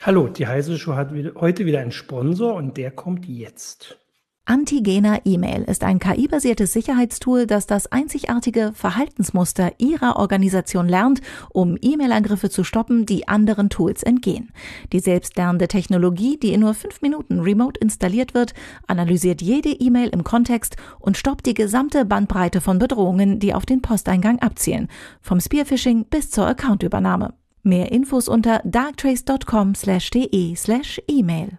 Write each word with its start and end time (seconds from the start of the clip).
Hallo, 0.00 0.28
die 0.28 0.46
Heise 0.46 0.78
Show 0.78 0.94
hat 0.94 1.10
heute 1.34 1.66
wieder 1.66 1.80
einen 1.80 1.90
Sponsor 1.90 2.54
und 2.54 2.76
der 2.76 2.92
kommt 2.92 3.26
jetzt. 3.26 3.98
Antigena 4.44 5.18
E-Mail 5.24 5.64
ist 5.64 5.82
ein 5.82 5.98
KI-basiertes 5.98 6.72
Sicherheitstool, 6.72 7.48
das 7.48 7.66
das 7.66 7.90
einzigartige 7.90 8.70
Verhaltensmuster 8.74 9.72
Ihrer 9.78 10.16
Organisation 10.16 10.88
lernt, 10.88 11.20
um 11.50 11.76
E-Mail-Angriffe 11.82 12.48
zu 12.48 12.62
stoppen, 12.62 13.06
die 13.06 13.26
anderen 13.26 13.70
Tools 13.70 14.04
entgehen. 14.04 14.52
Die 14.92 15.00
selbstlernende 15.00 15.66
Technologie, 15.66 16.38
die 16.38 16.52
in 16.52 16.60
nur 16.60 16.74
fünf 16.74 17.02
Minuten 17.02 17.40
remote 17.40 17.78
installiert 17.80 18.34
wird, 18.34 18.54
analysiert 18.86 19.42
jede 19.42 19.70
E-Mail 19.70 20.10
im 20.10 20.22
Kontext 20.22 20.76
und 21.00 21.16
stoppt 21.16 21.44
die 21.44 21.54
gesamte 21.54 22.04
Bandbreite 22.04 22.60
von 22.60 22.78
Bedrohungen, 22.78 23.40
die 23.40 23.52
auf 23.52 23.66
den 23.66 23.82
Posteingang 23.82 24.38
abzielen, 24.38 24.88
vom 25.20 25.40
Spearphishing 25.40 26.04
bis 26.04 26.30
zur 26.30 26.46
Accountübernahme. 26.46 27.34
Mehr 27.68 27.92
Infos 27.92 28.28
unter 28.28 28.62
darktrace.com/de/email. 28.64 31.58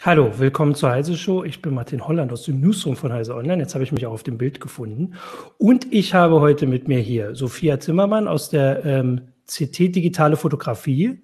Hallo, 0.00 0.38
willkommen 0.38 0.74
zur 0.74 0.90
Heise 0.90 1.18
Show. 1.18 1.44
Ich 1.44 1.60
bin 1.60 1.74
Martin 1.74 2.08
Holland 2.08 2.32
aus 2.32 2.44
dem 2.44 2.62
Newsroom 2.62 2.96
von 2.96 3.12
Heise 3.12 3.34
Online. 3.34 3.60
Jetzt 3.60 3.74
habe 3.74 3.84
ich 3.84 3.92
mich 3.92 4.06
auch 4.06 4.12
auf 4.12 4.22
dem 4.22 4.38
Bild 4.38 4.58
gefunden. 4.58 5.16
Und 5.58 5.92
ich 5.92 6.14
habe 6.14 6.40
heute 6.40 6.66
mit 6.66 6.88
mir 6.88 7.00
hier 7.00 7.34
Sophia 7.34 7.78
Zimmermann 7.78 8.26
aus 8.26 8.48
der 8.48 8.86
ähm, 8.86 9.33
CT 9.46 9.94
Digitale 9.94 10.36
Fotografie. 10.36 11.20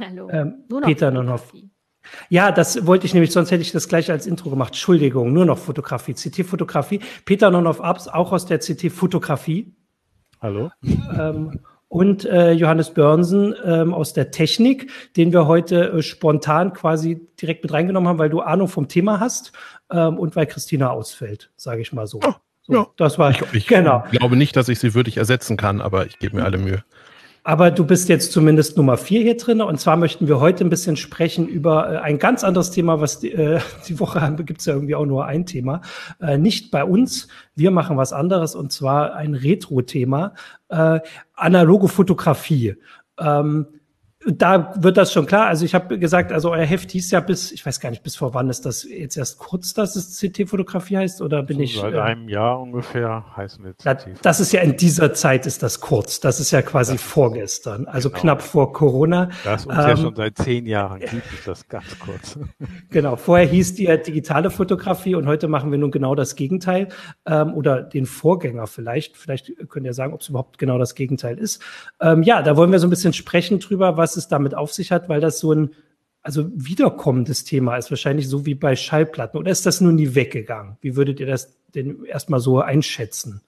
Hallo. 0.00 0.28
Ähm, 0.30 0.64
nur 0.68 0.80
noch 0.80 0.88
Peter 0.88 1.10
Nonhoff. 1.10 1.52
Ja, 2.28 2.52
das 2.52 2.86
wollte 2.86 3.06
ich 3.06 3.14
nämlich, 3.14 3.32
sonst 3.32 3.50
hätte 3.50 3.62
ich 3.62 3.72
das 3.72 3.88
gleich 3.88 4.10
als 4.10 4.26
Intro 4.26 4.50
gemacht. 4.50 4.70
Entschuldigung, 4.70 5.32
nur 5.32 5.44
noch 5.44 5.58
Fotografie, 5.58 6.14
CT-Fotografie. 6.14 7.00
Peter 7.24 7.50
Nonhoff 7.50 7.80
Abs, 7.80 8.08
auch 8.08 8.32
aus 8.32 8.46
der 8.46 8.58
CT-Fotografie. 8.58 9.74
Hallo. 10.40 10.70
Ähm, 11.18 11.60
und 11.88 12.24
äh, 12.24 12.52
Johannes 12.52 12.90
Börnsen 12.90 13.54
ähm, 13.64 13.94
aus 13.94 14.12
der 14.12 14.30
Technik, 14.30 14.90
den 15.16 15.32
wir 15.32 15.46
heute 15.46 15.92
äh, 15.92 16.02
spontan 16.02 16.72
quasi 16.72 17.26
direkt 17.40 17.62
mit 17.62 17.72
reingenommen 17.72 18.08
haben, 18.08 18.18
weil 18.18 18.28
du 18.28 18.40
Ahnung 18.40 18.68
vom 18.68 18.88
Thema 18.88 19.20
hast 19.20 19.52
ähm, 19.90 20.18
und 20.18 20.34
weil 20.34 20.46
Christina 20.46 20.90
ausfällt, 20.90 21.50
sage 21.56 21.82
ich 21.82 21.92
mal 21.92 22.06
so. 22.06 22.20
Oh, 22.24 22.34
so 22.62 22.72
ja. 22.72 22.86
Das 22.96 23.18
war 23.18 23.30
ich, 23.30 23.40
ich 23.52 23.66
genau. 23.68 24.04
glaube 24.10 24.36
nicht, 24.36 24.56
dass 24.56 24.68
ich 24.68 24.80
sie 24.80 24.94
würdig 24.94 25.16
ersetzen 25.16 25.56
kann, 25.56 25.80
aber 25.80 26.06
ich 26.06 26.18
gebe 26.18 26.36
mir 26.36 26.44
alle 26.44 26.58
Mühe. 26.58 26.82
Aber 27.46 27.70
du 27.70 27.84
bist 27.86 28.08
jetzt 28.08 28.32
zumindest 28.32 28.76
Nummer 28.76 28.96
vier 28.96 29.22
hier 29.22 29.36
drin. 29.36 29.60
Und 29.60 29.78
zwar 29.78 29.96
möchten 29.96 30.26
wir 30.26 30.40
heute 30.40 30.64
ein 30.64 30.68
bisschen 30.68 30.96
sprechen 30.96 31.46
über 31.46 31.92
äh, 31.92 31.98
ein 31.98 32.18
ganz 32.18 32.42
anderes 32.42 32.72
Thema, 32.72 33.00
was 33.00 33.20
die, 33.20 33.30
äh, 33.30 33.60
die 33.88 34.00
Woche 34.00 34.34
gibt 34.38 34.58
es 34.58 34.66
ja 34.66 34.74
irgendwie 34.74 34.96
auch 34.96 35.06
nur 35.06 35.26
ein 35.26 35.46
Thema. 35.46 35.80
Äh, 36.20 36.38
nicht 36.38 36.72
bei 36.72 36.82
uns. 36.82 37.28
Wir 37.54 37.70
machen 37.70 37.96
was 37.96 38.12
anderes 38.12 38.56
und 38.56 38.72
zwar 38.72 39.14
ein 39.14 39.34
Retro-Thema. 39.34 40.34
Äh, 40.70 40.98
analoge 41.34 41.86
Fotografie. 41.86 42.74
Ähm, 43.16 43.66
da 44.26 44.74
wird 44.76 44.96
das 44.96 45.12
schon 45.12 45.26
klar. 45.26 45.46
Also 45.46 45.64
ich 45.64 45.74
habe 45.74 45.98
gesagt, 45.98 46.32
also 46.32 46.50
euer 46.50 46.64
Heft 46.64 46.90
hieß 46.90 47.10
ja 47.12 47.20
bis, 47.20 47.52
ich 47.52 47.64
weiß 47.64 47.78
gar 47.80 47.90
nicht, 47.90 48.02
bis 48.02 48.16
vor 48.16 48.34
wann 48.34 48.50
ist 48.50 48.66
das 48.66 48.82
jetzt 48.82 49.16
erst 49.16 49.38
kurz, 49.38 49.72
dass 49.72 49.94
es 49.94 50.18
CT-Fotografie 50.18 50.96
heißt 50.96 51.22
oder 51.22 51.42
bin 51.42 51.58
so 51.58 51.62
ich? 51.62 51.78
Seit 51.78 51.94
äh, 51.94 52.00
einem 52.00 52.28
Jahr 52.28 52.60
ungefähr 52.60 53.24
heißen 53.36 53.64
wir 53.64 53.74
CT. 53.74 54.18
Das 54.22 54.40
ist 54.40 54.52
ja 54.52 54.62
in 54.62 54.76
dieser 54.76 55.14
Zeit 55.14 55.46
ist 55.46 55.62
das 55.62 55.80
kurz. 55.80 56.20
Das 56.20 56.40
ist 56.40 56.50
ja 56.50 56.62
quasi 56.62 56.94
das 56.94 57.02
vorgestern, 57.02 57.86
also 57.86 58.10
genau. 58.10 58.20
knapp 58.20 58.42
vor 58.42 58.72
Corona. 58.72 59.30
Das 59.44 59.66
uns 59.66 59.76
ähm, 59.76 59.80
ja 59.80 59.96
schon 59.96 60.16
seit 60.16 60.38
zehn 60.38 60.66
Jahren 60.66 61.00
gibt, 61.10 61.32
ist 61.32 61.46
das 61.46 61.68
ganz 61.68 61.98
kurz. 61.98 62.38
Genau. 62.90 63.16
Vorher 63.16 63.46
hieß 63.46 63.74
die 63.74 63.84
ja 63.84 63.96
digitale 63.96 64.50
Fotografie 64.50 65.14
und 65.14 65.26
heute 65.26 65.46
machen 65.46 65.70
wir 65.70 65.78
nun 65.78 65.92
genau 65.92 66.14
das 66.14 66.34
Gegenteil 66.34 66.88
ähm, 67.26 67.54
oder 67.54 67.82
den 67.82 68.06
Vorgänger 68.06 68.66
vielleicht. 68.66 69.16
Vielleicht 69.16 69.52
könnt 69.68 69.86
ihr 69.86 69.94
sagen, 69.94 70.12
ob 70.12 70.20
es 70.20 70.28
überhaupt 70.28 70.58
genau 70.58 70.78
das 70.78 70.94
Gegenteil 70.96 71.38
ist. 71.38 71.62
Ähm, 72.00 72.22
ja, 72.24 72.42
da 72.42 72.56
wollen 72.56 72.72
wir 72.72 72.80
so 72.80 72.86
ein 72.86 72.90
bisschen 72.90 73.12
sprechen 73.12 73.60
drüber, 73.60 73.96
was 73.96 74.15
es 74.16 74.28
damit 74.28 74.54
auf 74.54 74.72
sich 74.72 74.92
hat, 74.92 75.08
weil 75.08 75.20
das 75.20 75.38
so 75.38 75.52
ein 75.52 75.70
also 76.22 76.50
wiederkommendes 76.52 77.44
Thema 77.44 77.76
ist, 77.76 77.90
wahrscheinlich 77.90 78.28
so 78.28 78.44
wie 78.46 78.56
bei 78.56 78.74
Schallplatten. 78.74 79.38
Oder 79.38 79.52
ist 79.52 79.64
das 79.64 79.80
nur 79.80 79.92
nie 79.92 80.16
weggegangen? 80.16 80.76
Wie 80.80 80.96
würdet 80.96 81.20
ihr 81.20 81.26
das 81.26 81.56
denn 81.74 82.04
erstmal 82.04 82.40
so 82.40 82.58
einschätzen? 82.58 83.42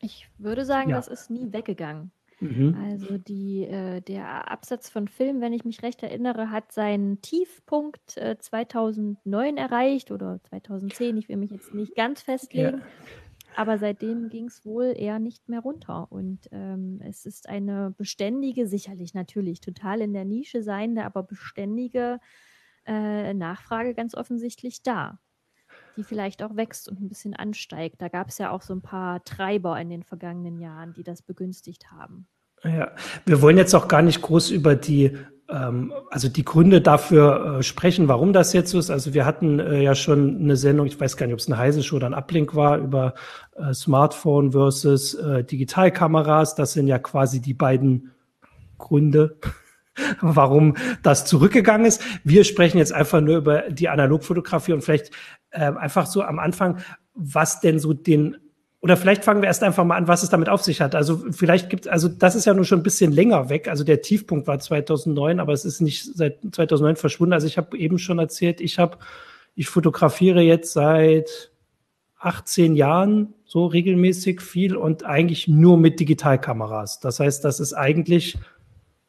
Ich 0.00 0.26
würde 0.38 0.64
sagen, 0.64 0.90
ja. 0.90 0.96
das 0.96 1.08
ist 1.08 1.28
nie 1.28 1.52
weggegangen. 1.52 2.10
Mhm. 2.40 2.76
Also 2.82 3.18
die, 3.18 3.64
äh, 3.64 4.00
der 4.00 4.50
Absatz 4.50 4.88
von 4.88 5.08
Film, 5.08 5.40
wenn 5.40 5.52
ich 5.52 5.64
mich 5.64 5.82
recht 5.82 6.02
erinnere, 6.02 6.50
hat 6.50 6.72
seinen 6.72 7.20
Tiefpunkt 7.20 8.16
äh, 8.16 8.38
2009 8.38 9.56
erreicht 9.56 10.10
oder 10.10 10.40
2010. 10.48 11.16
Ich 11.16 11.28
will 11.28 11.36
mich 11.36 11.50
jetzt 11.50 11.74
nicht 11.74 11.94
ganz 11.94 12.22
festlegen. 12.22 12.78
Ja. 12.78 12.84
Aber 13.58 13.76
seitdem 13.76 14.28
ging 14.28 14.44
es 14.44 14.64
wohl 14.64 14.94
eher 14.96 15.18
nicht 15.18 15.48
mehr 15.48 15.58
runter. 15.58 16.12
Und 16.12 16.48
ähm, 16.52 17.00
es 17.02 17.26
ist 17.26 17.48
eine 17.48 17.92
beständige, 17.98 18.68
sicherlich 18.68 19.14
natürlich 19.14 19.60
total 19.60 20.00
in 20.00 20.12
der 20.12 20.24
Nische 20.24 20.62
seiende, 20.62 21.04
aber 21.04 21.24
beständige 21.24 22.20
äh, 22.86 23.34
Nachfrage 23.34 23.94
ganz 23.94 24.14
offensichtlich 24.14 24.84
da, 24.84 25.18
die 25.96 26.04
vielleicht 26.04 26.44
auch 26.44 26.54
wächst 26.54 26.88
und 26.88 27.00
ein 27.00 27.08
bisschen 27.08 27.34
ansteigt. 27.34 28.00
Da 28.00 28.06
gab 28.06 28.28
es 28.28 28.38
ja 28.38 28.52
auch 28.52 28.62
so 28.62 28.74
ein 28.74 28.80
paar 28.80 29.24
Treiber 29.24 29.80
in 29.80 29.90
den 29.90 30.04
vergangenen 30.04 30.60
Jahren, 30.60 30.92
die 30.92 31.02
das 31.02 31.20
begünstigt 31.20 31.90
haben. 31.90 32.28
Ja, 32.62 32.94
wir 33.26 33.42
wollen 33.42 33.56
jetzt 33.56 33.74
auch 33.74 33.88
gar 33.88 34.02
nicht 34.02 34.22
groß 34.22 34.52
über 34.52 34.76
die 34.76 35.18
also 36.10 36.28
die 36.28 36.44
Gründe 36.44 36.82
dafür 36.82 37.58
äh, 37.58 37.62
sprechen, 37.62 38.06
warum 38.06 38.34
das 38.34 38.52
jetzt 38.52 38.70
so 38.70 38.78
ist. 38.78 38.90
Also 38.90 39.14
wir 39.14 39.24
hatten 39.24 39.58
äh, 39.58 39.82
ja 39.82 39.94
schon 39.94 40.36
eine 40.40 40.56
Sendung, 40.56 40.86
ich 40.86 41.00
weiß 41.00 41.16
gar 41.16 41.26
nicht, 41.26 41.32
ob 41.32 41.40
es 41.40 41.46
eine 41.46 41.56
heiße 41.56 41.82
Show 41.82 41.96
oder 41.96 42.06
ein 42.06 42.14
Ablink 42.14 42.54
war, 42.54 42.76
über 42.76 43.14
äh, 43.56 43.72
Smartphone 43.72 44.52
versus 44.52 45.16
Digitalkameras. 45.50 46.54
Das 46.54 46.74
sind 46.74 46.86
ja 46.86 46.98
quasi 46.98 47.40
die 47.40 47.54
beiden 47.54 48.12
Gründe, 48.76 49.38
warum 50.20 50.76
das 51.02 51.24
zurückgegangen 51.24 51.86
ist. 51.86 52.02
Wir 52.24 52.44
sprechen 52.44 52.76
jetzt 52.76 52.92
einfach 52.92 53.22
nur 53.22 53.38
über 53.38 53.70
die 53.70 53.88
Analogfotografie 53.88 54.74
und 54.74 54.82
vielleicht 54.82 55.10
einfach 55.50 56.04
so 56.04 56.22
am 56.22 56.38
Anfang, 56.38 56.76
was 57.14 57.60
denn 57.60 57.78
so 57.78 57.94
den 57.94 58.36
oder 58.80 58.96
vielleicht 58.96 59.24
fangen 59.24 59.42
wir 59.42 59.48
erst 59.48 59.64
einfach 59.64 59.84
mal 59.84 59.96
an, 59.96 60.06
was 60.06 60.22
es 60.22 60.30
damit 60.30 60.48
auf 60.48 60.62
sich 60.62 60.80
hat. 60.80 60.94
Also 60.94 61.24
vielleicht 61.32 61.68
gibt 61.68 61.88
also 61.88 62.08
das 62.08 62.36
ist 62.36 62.44
ja 62.44 62.54
nur 62.54 62.64
schon 62.64 62.80
ein 62.80 62.84
bisschen 62.84 63.10
länger 63.10 63.48
weg. 63.48 63.66
Also 63.68 63.82
der 63.82 64.02
Tiefpunkt 64.02 64.46
war 64.46 64.60
2009, 64.60 65.40
aber 65.40 65.52
es 65.52 65.64
ist 65.64 65.80
nicht 65.80 66.04
seit 66.14 66.38
2009 66.52 66.96
verschwunden. 66.96 67.32
Also 67.32 67.48
ich 67.48 67.58
habe 67.58 67.76
eben 67.76 67.98
schon 67.98 68.20
erzählt, 68.20 68.60
ich 68.60 68.78
habe, 68.78 68.98
ich 69.56 69.68
fotografiere 69.68 70.42
jetzt 70.42 70.72
seit 70.72 71.50
18 72.20 72.76
Jahren 72.76 73.34
so 73.44 73.66
regelmäßig 73.66 74.40
viel 74.40 74.76
und 74.76 75.04
eigentlich 75.04 75.48
nur 75.48 75.76
mit 75.76 75.98
Digitalkameras. 75.98 77.00
Das 77.00 77.18
heißt, 77.18 77.44
das 77.44 77.58
ist 77.58 77.72
eigentlich 77.72 78.38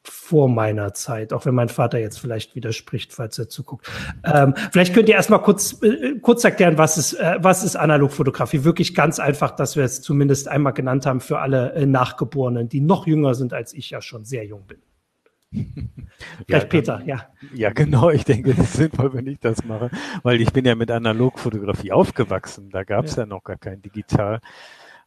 vor 0.04 0.48
meiner 0.48 0.94
Zeit, 0.94 1.34
auch 1.34 1.46
wenn 1.46 1.56
mein 1.56 1.70
Vater 1.70 2.00
jetzt 2.00 2.20
vielleicht 2.20 2.56
widerspricht, 2.56 3.14
falls 3.14 3.38
er 3.38 3.50
zuguckt. 3.50 3.90
Ähm, 4.24 4.54
vielleicht 4.72 4.94
könnt 4.94 5.10
ihr 5.10 5.16
erstmal 5.16 5.42
kurz, 5.42 5.82
äh, 5.84 6.16
kurz 6.22 6.44
erklären, 6.44 6.78
was 6.78 6.98
ist, 6.98 7.14
äh, 7.14 7.38
was 7.40 7.64
ist 7.64 7.76
Analogfotografie? 7.76 8.64
Wirklich 8.64 8.96
ganz 8.96 9.20
einfach, 9.20 9.52
dass 9.52 9.76
wir 9.76 9.84
es 9.84 10.02
zumindest 10.02 10.48
einmal 10.48 10.74
genannt 10.74 11.06
haben 11.06 11.20
für 11.20 11.40
alle 11.40 11.74
äh, 11.74 11.86
Nachgeborenen, 11.86 12.70
die 12.70 12.82
noch 12.82 13.08
jünger 13.08 13.36
sind, 13.36 13.54
als 13.54 13.74
ich 13.74 13.90
ja 13.90 14.02
schon 14.02 14.24
sehr 14.24 14.46
jung 14.46 14.66
bin. 14.68 14.80
Vielleicht 16.46 16.66
ja, 16.66 16.70
Peter, 16.70 17.02
ja. 17.06 17.28
Ja, 17.54 17.72
genau. 17.72 18.10
Ich 18.10 18.24
denke, 18.24 18.52
es 18.52 18.60
ist 18.60 18.74
sinnvoll, 18.74 19.14
wenn 19.14 19.28
ich 19.28 19.40
das 19.40 19.66
mache, 19.66 19.90
weil 20.24 20.42
ich 20.42 20.54
bin 20.54 20.66
ja 20.66 20.76
mit 20.76 20.92
Analogfotografie 20.92 21.92
aufgewachsen. 21.92 22.70
Da 22.70 22.84
gab 22.84 23.06
es 23.06 23.16
ja. 23.16 23.24
ja. 23.24 23.28
noch 23.28 23.44
gar 23.44 23.58
kein 23.58 23.82
Digital. 23.82 24.42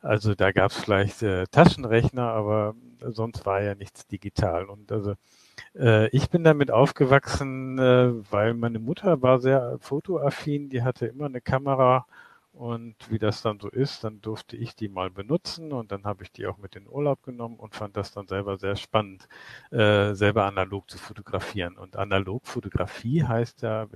Also 0.03 0.35
da 0.35 0.51
gab 0.53 0.71
es 0.73 0.77
vielleicht 0.79 1.23
äh, 1.23 1.47
Taschenrechner, 1.47 2.25
aber 2.25 2.75
sonst 3.01 3.47
war 3.47 3.63
ja 3.63 3.75
nichts 3.77 4.07
digital. 4.09 4.65
Und 4.67 4.91
also 4.93 5.15
äh, 5.77 6.09
ich 6.11 6.31
bin 6.31 6.45
damit 6.45 6.71
aufgewachsen, 6.73 7.79
äh, 7.79 8.13
weil 8.33 8.55
meine 8.55 8.81
Mutter 8.81 9.23
war 9.23 9.41
sehr 9.41 9.79
fotoaffin, 9.81 10.71
die 10.71 10.83
hatte 10.83 11.07
immer 11.07 11.27
eine 11.27 11.41
Kamera 11.43 12.07
und 12.53 12.97
wie 13.11 13.19
das 13.19 13.43
dann 13.43 13.61
so 13.61 13.69
ist, 13.71 14.05
dann 14.05 14.21
durfte 14.23 14.57
ich 14.57 14.77
die 14.77 14.89
mal 14.89 15.11
benutzen 15.11 15.73
und 15.73 15.93
dann 15.93 16.05
habe 16.05 16.25
ich 16.25 16.33
die 16.33 16.47
auch 16.47 16.59
mit 16.59 16.77
in 16.77 16.89
Urlaub 16.89 17.23
genommen 17.23 17.59
und 17.59 17.75
fand 17.77 17.97
das 17.97 18.13
dann 18.13 18.29
selber 18.29 18.59
sehr 18.59 18.77
spannend, 18.77 19.29
äh, 19.73 20.15
selber 20.15 20.47
analog 20.47 20.91
zu 20.91 20.99
fotografieren. 20.99 21.79
Und 21.79 21.97
Analogfotografie 21.97 23.25
heißt 23.25 23.63
ja, 23.63 23.89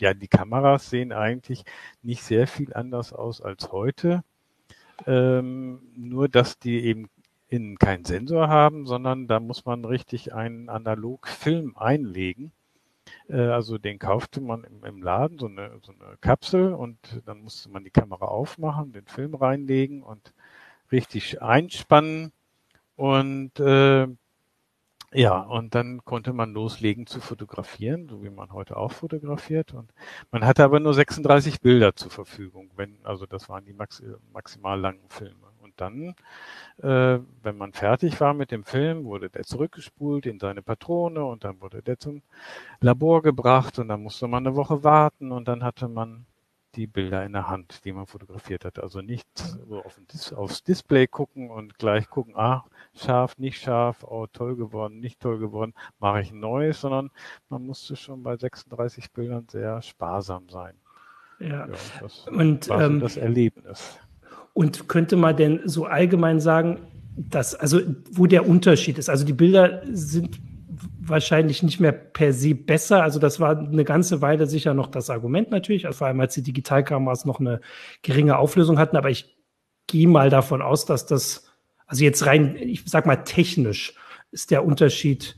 ja, 0.00 0.14
die 0.14 0.28
Kameras 0.28 0.90
sehen 0.90 1.12
eigentlich 1.12 1.64
nicht 2.02 2.22
sehr 2.24 2.46
viel 2.46 2.74
anders 2.74 3.12
aus 3.12 3.40
als 3.42 3.72
heute. 3.72 4.24
Ähm, 5.06 5.80
nur, 5.96 6.28
dass 6.28 6.58
die 6.58 6.84
eben 6.84 7.08
innen 7.48 7.78
keinen 7.78 8.04
Sensor 8.04 8.48
haben, 8.48 8.86
sondern 8.86 9.26
da 9.26 9.40
muss 9.40 9.64
man 9.64 9.84
richtig 9.84 10.34
einen 10.34 10.68
Analogfilm 10.68 11.76
einlegen. 11.76 12.52
Äh, 13.28 13.36
also 13.36 13.78
den 13.78 13.98
kaufte 13.98 14.40
man 14.40 14.64
im, 14.64 14.84
im 14.84 15.02
Laden, 15.02 15.38
so 15.38 15.46
eine, 15.46 15.78
so 15.82 15.92
eine 15.92 16.16
Kapsel 16.20 16.72
und 16.72 16.98
dann 17.26 17.42
musste 17.42 17.68
man 17.70 17.84
die 17.84 17.90
Kamera 17.90 18.26
aufmachen, 18.26 18.92
den 18.92 19.06
Film 19.06 19.34
reinlegen 19.34 20.02
und 20.02 20.32
richtig 20.92 21.42
einspannen. 21.42 22.32
Und 22.96 23.58
äh, 23.60 24.06
Ja, 25.16 25.38
und 25.42 25.76
dann 25.76 26.04
konnte 26.04 26.32
man 26.32 26.52
loslegen 26.52 27.06
zu 27.06 27.20
fotografieren, 27.20 28.08
so 28.08 28.24
wie 28.24 28.30
man 28.30 28.52
heute 28.52 28.76
auch 28.76 28.90
fotografiert. 28.90 29.72
Und 29.72 29.92
man 30.32 30.44
hatte 30.44 30.64
aber 30.64 30.80
nur 30.80 30.92
36 30.92 31.60
Bilder 31.60 31.94
zur 31.94 32.10
Verfügung, 32.10 32.70
wenn, 32.74 32.98
also 33.04 33.24
das 33.24 33.48
waren 33.48 33.64
die 33.64 33.72
max, 33.72 34.02
maximal 34.32 34.78
langen 34.80 35.08
Filme. 35.08 35.36
Und 35.62 35.80
dann, 35.80 36.14
äh, 36.82 37.20
wenn 37.42 37.56
man 37.56 37.72
fertig 37.72 38.20
war 38.20 38.34
mit 38.34 38.50
dem 38.50 38.64
Film, 38.64 39.04
wurde 39.04 39.30
der 39.30 39.44
zurückgespult 39.44 40.26
in 40.26 40.40
seine 40.40 40.62
Patrone 40.62 41.24
und 41.24 41.44
dann 41.44 41.60
wurde 41.60 41.80
der 41.82 41.98
zum 41.98 42.22
Labor 42.80 43.22
gebracht 43.22 43.78
und 43.78 43.88
dann 43.88 44.02
musste 44.02 44.26
man 44.28 44.46
eine 44.46 44.56
Woche 44.56 44.84
warten 44.84 45.32
und 45.32 45.46
dann 45.48 45.62
hatte 45.64 45.88
man 45.88 46.26
die 46.76 46.86
Bilder 46.86 47.24
in 47.24 47.32
der 47.32 47.48
Hand, 47.48 47.84
die 47.84 47.92
man 47.92 48.06
fotografiert 48.06 48.64
hat. 48.64 48.78
Also 48.78 49.00
nicht 49.00 49.26
so 49.36 49.82
auf 49.82 49.98
Dis 50.12 50.32
aufs 50.32 50.62
Display 50.62 51.06
gucken 51.06 51.50
und 51.50 51.78
gleich 51.78 52.08
gucken, 52.08 52.34
ah, 52.36 52.64
scharf, 52.94 53.38
nicht 53.38 53.60
scharf, 53.60 54.04
oh, 54.04 54.26
toll 54.26 54.56
geworden, 54.56 55.00
nicht 55.00 55.20
toll 55.20 55.38
geworden, 55.38 55.74
mache 55.98 56.20
ich 56.20 56.30
ein 56.30 56.40
neues, 56.40 56.80
sondern 56.80 57.10
man 57.48 57.64
musste 57.64 57.96
schon 57.96 58.22
bei 58.22 58.36
36 58.36 59.12
Bildern 59.12 59.46
sehr 59.48 59.80
sparsam 59.82 60.48
sein. 60.48 60.74
Ja, 61.40 61.48
ja 61.48 61.68
das 62.00 62.26
und 62.28 62.68
war 62.68 62.82
ähm, 62.82 62.94
so 62.94 63.00
das 63.00 63.16
Erlebnis. 63.16 63.98
Und 64.52 64.88
könnte 64.88 65.16
man 65.16 65.36
denn 65.36 65.60
so 65.64 65.86
allgemein 65.86 66.40
sagen, 66.40 66.80
dass, 67.16 67.54
also 67.54 67.80
wo 68.10 68.26
der 68.26 68.48
Unterschied 68.48 68.98
ist? 68.98 69.08
Also 69.08 69.24
die 69.24 69.32
Bilder 69.32 69.82
sind 69.90 70.40
wahrscheinlich 71.06 71.62
nicht 71.62 71.80
mehr 71.80 71.92
per 71.92 72.32
se 72.32 72.54
besser. 72.54 73.02
Also 73.02 73.18
das 73.18 73.40
war 73.40 73.58
eine 73.58 73.84
ganze 73.84 74.20
Weile 74.22 74.46
sicher 74.46 74.74
noch 74.74 74.88
das 74.88 75.10
Argument 75.10 75.50
natürlich, 75.50 75.86
also 75.86 75.98
vor 75.98 76.06
allem 76.06 76.20
als 76.20 76.34
die 76.34 76.42
Digitalkameras 76.42 77.24
noch 77.24 77.40
eine 77.40 77.60
geringe 78.02 78.38
Auflösung 78.38 78.78
hatten. 78.78 78.96
Aber 78.96 79.10
ich 79.10 79.36
gehe 79.86 80.08
mal 80.08 80.30
davon 80.30 80.62
aus, 80.62 80.86
dass 80.86 81.06
das, 81.06 81.50
also 81.86 82.04
jetzt 82.04 82.26
rein, 82.26 82.56
ich 82.56 82.82
sag 82.86 83.06
mal 83.06 83.16
technisch, 83.16 83.94
ist 84.30 84.50
der 84.50 84.64
Unterschied, 84.64 85.36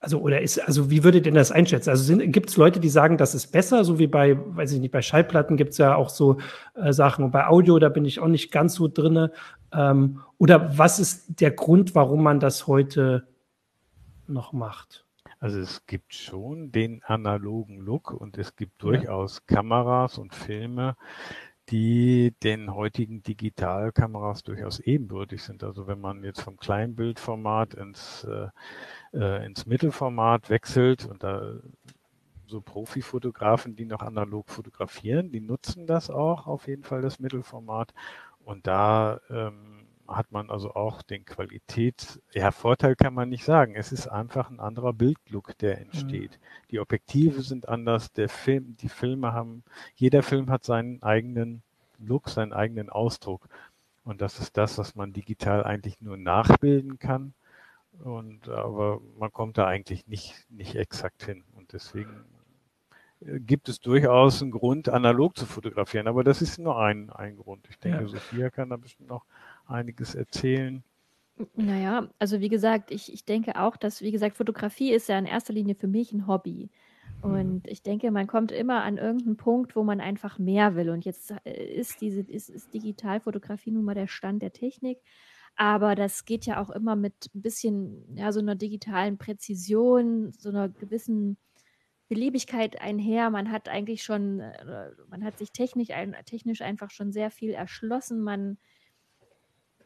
also 0.00 0.20
oder 0.20 0.40
ist, 0.40 0.58
also 0.58 0.90
wie 0.90 1.04
würdet 1.04 1.26
ihr 1.26 1.32
das 1.32 1.52
einschätzen? 1.52 1.90
Also 1.90 2.16
gibt 2.16 2.50
es 2.50 2.56
Leute, 2.56 2.80
die 2.80 2.88
sagen, 2.88 3.16
das 3.16 3.34
ist 3.34 3.52
besser, 3.52 3.84
so 3.84 3.98
wie 3.98 4.06
bei, 4.06 4.36
weiß 4.36 4.72
ich 4.72 4.80
nicht, 4.80 4.92
bei 4.92 5.02
Schallplatten 5.02 5.56
gibt 5.56 5.72
es 5.72 5.78
ja 5.78 5.94
auch 5.94 6.10
so 6.10 6.38
äh, 6.74 6.92
Sachen 6.92 7.24
und 7.24 7.30
bei 7.30 7.46
Audio, 7.46 7.78
da 7.78 7.88
bin 7.88 8.04
ich 8.04 8.20
auch 8.20 8.28
nicht 8.28 8.52
ganz 8.52 8.74
so 8.74 8.88
drinne. 8.88 9.32
Ähm, 9.72 10.20
oder 10.38 10.76
was 10.76 10.98
ist 10.98 11.40
der 11.40 11.52
Grund, 11.52 11.94
warum 11.94 12.22
man 12.22 12.40
das 12.40 12.66
heute 12.66 13.26
noch 14.28 14.52
macht. 14.52 15.04
Also 15.40 15.58
es 15.58 15.86
gibt 15.86 16.14
schon 16.14 16.72
den 16.72 17.02
analogen 17.02 17.78
Look 17.78 18.12
und 18.12 18.38
es 18.38 18.56
gibt 18.56 18.82
durchaus 18.82 19.42
ja. 19.48 19.56
Kameras 19.56 20.18
und 20.18 20.34
Filme, 20.34 20.96
die 21.70 22.34
den 22.42 22.74
heutigen 22.74 23.22
Digitalkameras 23.22 24.42
durchaus 24.42 24.80
ebenbürtig 24.80 25.42
sind. 25.42 25.64
Also 25.64 25.86
wenn 25.86 26.00
man 26.00 26.22
jetzt 26.24 26.42
vom 26.42 26.56
Kleinbildformat 26.56 27.74
ins, 27.74 28.24
äh, 28.24 28.48
äh, 29.12 29.46
ins 29.46 29.66
Mittelformat 29.66 30.50
wechselt 30.50 31.06
und 31.06 31.22
da 31.22 31.54
so 32.46 32.60
Profifotografen, 32.60 33.76
die 33.76 33.86
noch 33.86 34.00
analog 34.00 34.50
fotografieren, 34.50 35.32
die 35.32 35.40
nutzen 35.40 35.86
das 35.86 36.10
auch 36.10 36.46
auf 36.46 36.68
jeden 36.68 36.84
Fall, 36.84 37.00
das 37.00 37.18
Mittelformat. 37.18 37.94
Und 38.44 38.66
da 38.66 39.20
ähm, 39.30 39.73
hat 40.08 40.32
man 40.32 40.50
also 40.50 40.74
auch 40.74 41.02
den 41.02 41.24
Qualität, 41.24 42.20
ja, 42.32 42.50
Vorteil 42.50 42.96
kann 42.96 43.14
man 43.14 43.28
nicht 43.28 43.44
sagen. 43.44 43.74
Es 43.74 43.92
ist 43.92 44.06
einfach 44.06 44.50
ein 44.50 44.60
anderer 44.60 44.92
Bildlook, 44.92 45.56
der 45.58 45.80
entsteht. 45.80 46.32
Mhm. 46.32 46.68
Die 46.70 46.80
Objektive 46.80 47.42
sind 47.42 47.68
anders, 47.68 48.12
der 48.12 48.28
Film, 48.28 48.76
die 48.76 48.88
Filme 48.88 49.32
haben, 49.32 49.64
jeder 49.94 50.22
Film 50.22 50.50
hat 50.50 50.64
seinen 50.64 51.02
eigenen 51.02 51.62
Look, 51.98 52.28
seinen 52.28 52.52
eigenen 52.52 52.90
Ausdruck. 52.90 53.48
Und 54.04 54.20
das 54.20 54.38
ist 54.38 54.56
das, 54.56 54.76
was 54.78 54.94
man 54.94 55.12
digital 55.12 55.64
eigentlich 55.64 56.00
nur 56.00 56.16
nachbilden 56.16 56.98
kann. 56.98 57.32
Und, 58.02 58.48
aber 58.48 59.00
man 59.18 59.32
kommt 59.32 59.56
da 59.56 59.66
eigentlich 59.66 60.06
nicht, 60.06 60.34
nicht 60.50 60.74
exakt 60.74 61.24
hin. 61.24 61.44
Und 61.54 61.72
deswegen 61.72 62.24
äh, 63.20 63.40
gibt 63.40 63.68
es 63.68 63.80
durchaus 63.80 64.42
einen 64.42 64.50
Grund, 64.50 64.88
analog 64.88 65.38
zu 65.38 65.46
fotografieren. 65.46 66.08
Aber 66.08 66.24
das 66.24 66.42
ist 66.42 66.58
nur 66.58 66.78
ein, 66.78 67.10
ein 67.10 67.36
Grund. 67.36 67.66
Ich 67.70 67.78
denke, 67.78 68.02
ja. 68.02 68.08
Sophia 68.08 68.50
kann 68.50 68.70
da 68.70 68.76
bestimmt 68.76 69.08
noch 69.08 69.24
einiges 69.66 70.14
erzählen. 70.14 70.82
Naja, 71.56 72.08
also 72.18 72.40
wie 72.40 72.48
gesagt, 72.48 72.90
ich, 72.92 73.12
ich 73.12 73.24
denke 73.24 73.60
auch, 73.60 73.76
dass, 73.76 74.02
wie 74.02 74.12
gesagt, 74.12 74.36
Fotografie 74.36 74.92
ist 74.92 75.08
ja 75.08 75.18
in 75.18 75.26
erster 75.26 75.52
Linie 75.52 75.74
für 75.74 75.88
mich 75.88 76.12
ein 76.12 76.26
Hobby. 76.28 76.70
Mhm. 77.22 77.30
Und 77.32 77.68
ich 77.68 77.82
denke, 77.82 78.10
man 78.10 78.26
kommt 78.26 78.52
immer 78.52 78.82
an 78.84 78.98
irgendeinen 78.98 79.36
Punkt, 79.36 79.74
wo 79.74 79.82
man 79.82 80.00
einfach 80.00 80.38
mehr 80.38 80.76
will. 80.76 80.90
Und 80.90 81.04
jetzt 81.04 81.34
äh, 81.44 81.74
ist 81.74 82.00
diese 82.00 82.20
ist, 82.20 82.50
ist 82.50 82.72
Digitalfotografie 82.72 83.72
nun 83.72 83.84
mal 83.84 83.94
der 83.94 84.06
Stand 84.06 84.42
der 84.42 84.52
Technik. 84.52 84.98
Aber 85.56 85.94
das 85.94 86.24
geht 86.24 86.46
ja 86.46 86.60
auch 86.60 86.70
immer 86.70 86.96
mit 86.96 87.30
ein 87.34 87.42
bisschen, 87.42 88.16
ja, 88.16 88.32
so 88.32 88.40
einer 88.40 88.56
digitalen 88.56 89.18
Präzision, 89.18 90.32
so 90.32 90.48
einer 90.48 90.68
gewissen 90.68 91.36
Beliebigkeit 92.08 92.80
einher. 92.80 93.30
Man 93.30 93.50
hat 93.50 93.68
eigentlich 93.68 94.02
schon, 94.02 94.40
äh, 94.40 94.90
man 95.08 95.24
hat 95.24 95.38
sich 95.38 95.52
technisch, 95.52 95.88
technisch 96.26 96.60
einfach 96.60 96.90
schon 96.90 97.12
sehr 97.12 97.30
viel 97.30 97.50
erschlossen. 97.50 98.22
Man 98.22 98.58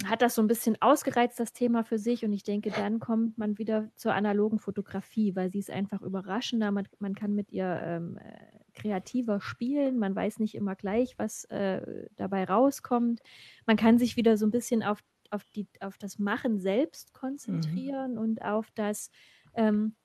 hat 0.04 0.22
das 0.22 0.36
so 0.36 0.42
ein 0.42 0.46
bisschen 0.46 0.80
ausgereizt, 0.80 1.40
das 1.40 1.52
Thema 1.52 1.82
für 1.82 1.98
sich. 1.98 2.24
Und 2.24 2.32
ich 2.32 2.44
denke, 2.44 2.70
dann 2.70 3.00
kommt 3.00 3.36
man 3.36 3.58
wieder 3.58 3.90
zur 3.96 4.14
analogen 4.14 4.58
Fotografie, 4.60 5.34
weil 5.34 5.50
sie 5.50 5.58
ist 5.58 5.70
einfach 5.70 6.02
überraschender. 6.02 6.70
Man, 6.70 6.86
man 7.00 7.14
kann 7.14 7.34
mit 7.34 7.50
ihr 7.50 7.80
ähm, 7.84 8.18
äh, 8.18 8.58
kreativer 8.74 9.40
spielen. 9.40 9.98
Man 9.98 10.14
weiß 10.14 10.38
nicht 10.38 10.54
immer 10.54 10.76
gleich, 10.76 11.18
was 11.18 11.44
äh, 11.46 12.06
dabei 12.14 12.44
rauskommt. 12.44 13.20
Man 13.66 13.76
kann 13.76 13.98
sich 13.98 14.16
wieder 14.16 14.36
so 14.36 14.46
ein 14.46 14.52
bisschen 14.52 14.84
auf, 14.84 15.00
auf, 15.30 15.44
die, 15.56 15.66
auf 15.80 15.98
das 15.98 16.18
Machen 16.20 16.60
selbst 16.60 17.12
konzentrieren 17.12 18.12
mhm. 18.12 18.18
und 18.18 18.42
auf 18.42 18.70
das. 18.74 19.10
Ähm, 19.54 19.96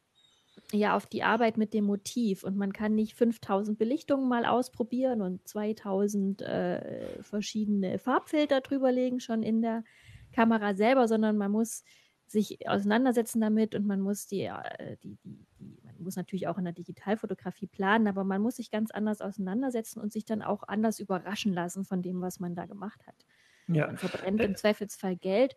ja 0.73 0.95
auf 0.95 1.05
die 1.05 1.23
Arbeit 1.23 1.57
mit 1.57 1.73
dem 1.73 1.85
Motiv 1.85 2.43
und 2.43 2.57
man 2.57 2.73
kann 2.73 2.95
nicht 2.95 3.15
5000 3.15 3.77
Belichtungen 3.77 4.27
mal 4.27 4.45
ausprobieren 4.45 5.21
und 5.21 5.47
2000 5.47 6.41
äh, 6.41 7.21
verschiedene 7.21 7.99
Farbfilter 7.99 8.61
drüberlegen 8.61 9.19
schon 9.19 9.43
in 9.43 9.61
der 9.61 9.83
Kamera 10.31 10.73
selber, 10.73 11.07
sondern 11.07 11.37
man 11.37 11.51
muss 11.51 11.83
sich 12.27 12.67
auseinandersetzen 12.67 13.39
damit 13.39 13.75
und 13.75 13.85
man 13.85 14.01
muss 14.01 14.27
die, 14.27 14.41
äh, 14.41 14.97
die, 15.03 15.17
die, 15.23 15.45
die, 15.59 15.79
man 15.83 15.95
muss 15.99 16.15
natürlich 16.15 16.47
auch 16.47 16.57
in 16.57 16.65
der 16.65 16.73
Digitalfotografie 16.73 17.67
planen, 17.67 18.07
aber 18.07 18.23
man 18.23 18.41
muss 18.41 18.57
sich 18.57 18.71
ganz 18.71 18.91
anders 18.91 19.21
auseinandersetzen 19.21 19.99
und 19.99 20.11
sich 20.11 20.25
dann 20.25 20.41
auch 20.41 20.63
anders 20.67 20.99
überraschen 20.99 21.53
lassen 21.53 21.85
von 21.85 22.01
dem, 22.01 22.21
was 22.21 22.39
man 22.39 22.55
da 22.55 22.65
gemacht 22.65 23.05
hat. 23.07 23.25
Ja. 23.67 23.87
Man 23.87 23.97
verbrennt 23.97 24.41
im 24.41 24.55
Zweifelsfall 24.55 25.15
Geld 25.15 25.55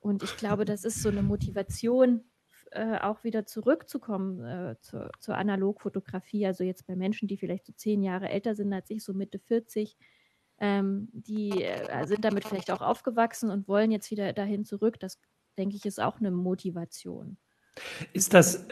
und 0.00 0.22
ich 0.22 0.36
glaube, 0.36 0.64
das 0.64 0.84
ist 0.84 1.00
so 1.00 1.08
eine 1.08 1.22
Motivation, 1.22 2.24
äh, 2.72 2.98
auch 2.98 3.24
wieder 3.24 3.46
zurückzukommen 3.46 4.44
äh, 4.44 4.76
zur, 4.80 5.10
zur 5.20 5.36
Analogfotografie. 5.36 6.46
Also 6.46 6.64
jetzt 6.64 6.86
bei 6.86 6.96
Menschen, 6.96 7.28
die 7.28 7.36
vielleicht 7.36 7.66
so 7.66 7.72
zehn 7.72 8.02
Jahre 8.02 8.28
älter 8.28 8.54
sind 8.54 8.72
als 8.72 8.90
ich, 8.90 9.02
so 9.04 9.14
Mitte 9.14 9.38
40, 9.38 9.96
ähm, 10.58 11.08
die 11.12 11.62
äh, 11.62 12.06
sind 12.06 12.24
damit 12.24 12.44
vielleicht 12.44 12.70
auch 12.70 12.80
aufgewachsen 12.80 13.50
und 13.50 13.68
wollen 13.68 13.90
jetzt 13.90 14.10
wieder 14.10 14.32
dahin 14.32 14.64
zurück. 14.64 14.98
Das 15.00 15.18
denke 15.58 15.76
ich 15.76 15.86
ist 15.86 16.00
auch 16.00 16.18
eine 16.18 16.30
Motivation. 16.30 17.36
Ist 18.12 18.32
das, 18.32 18.66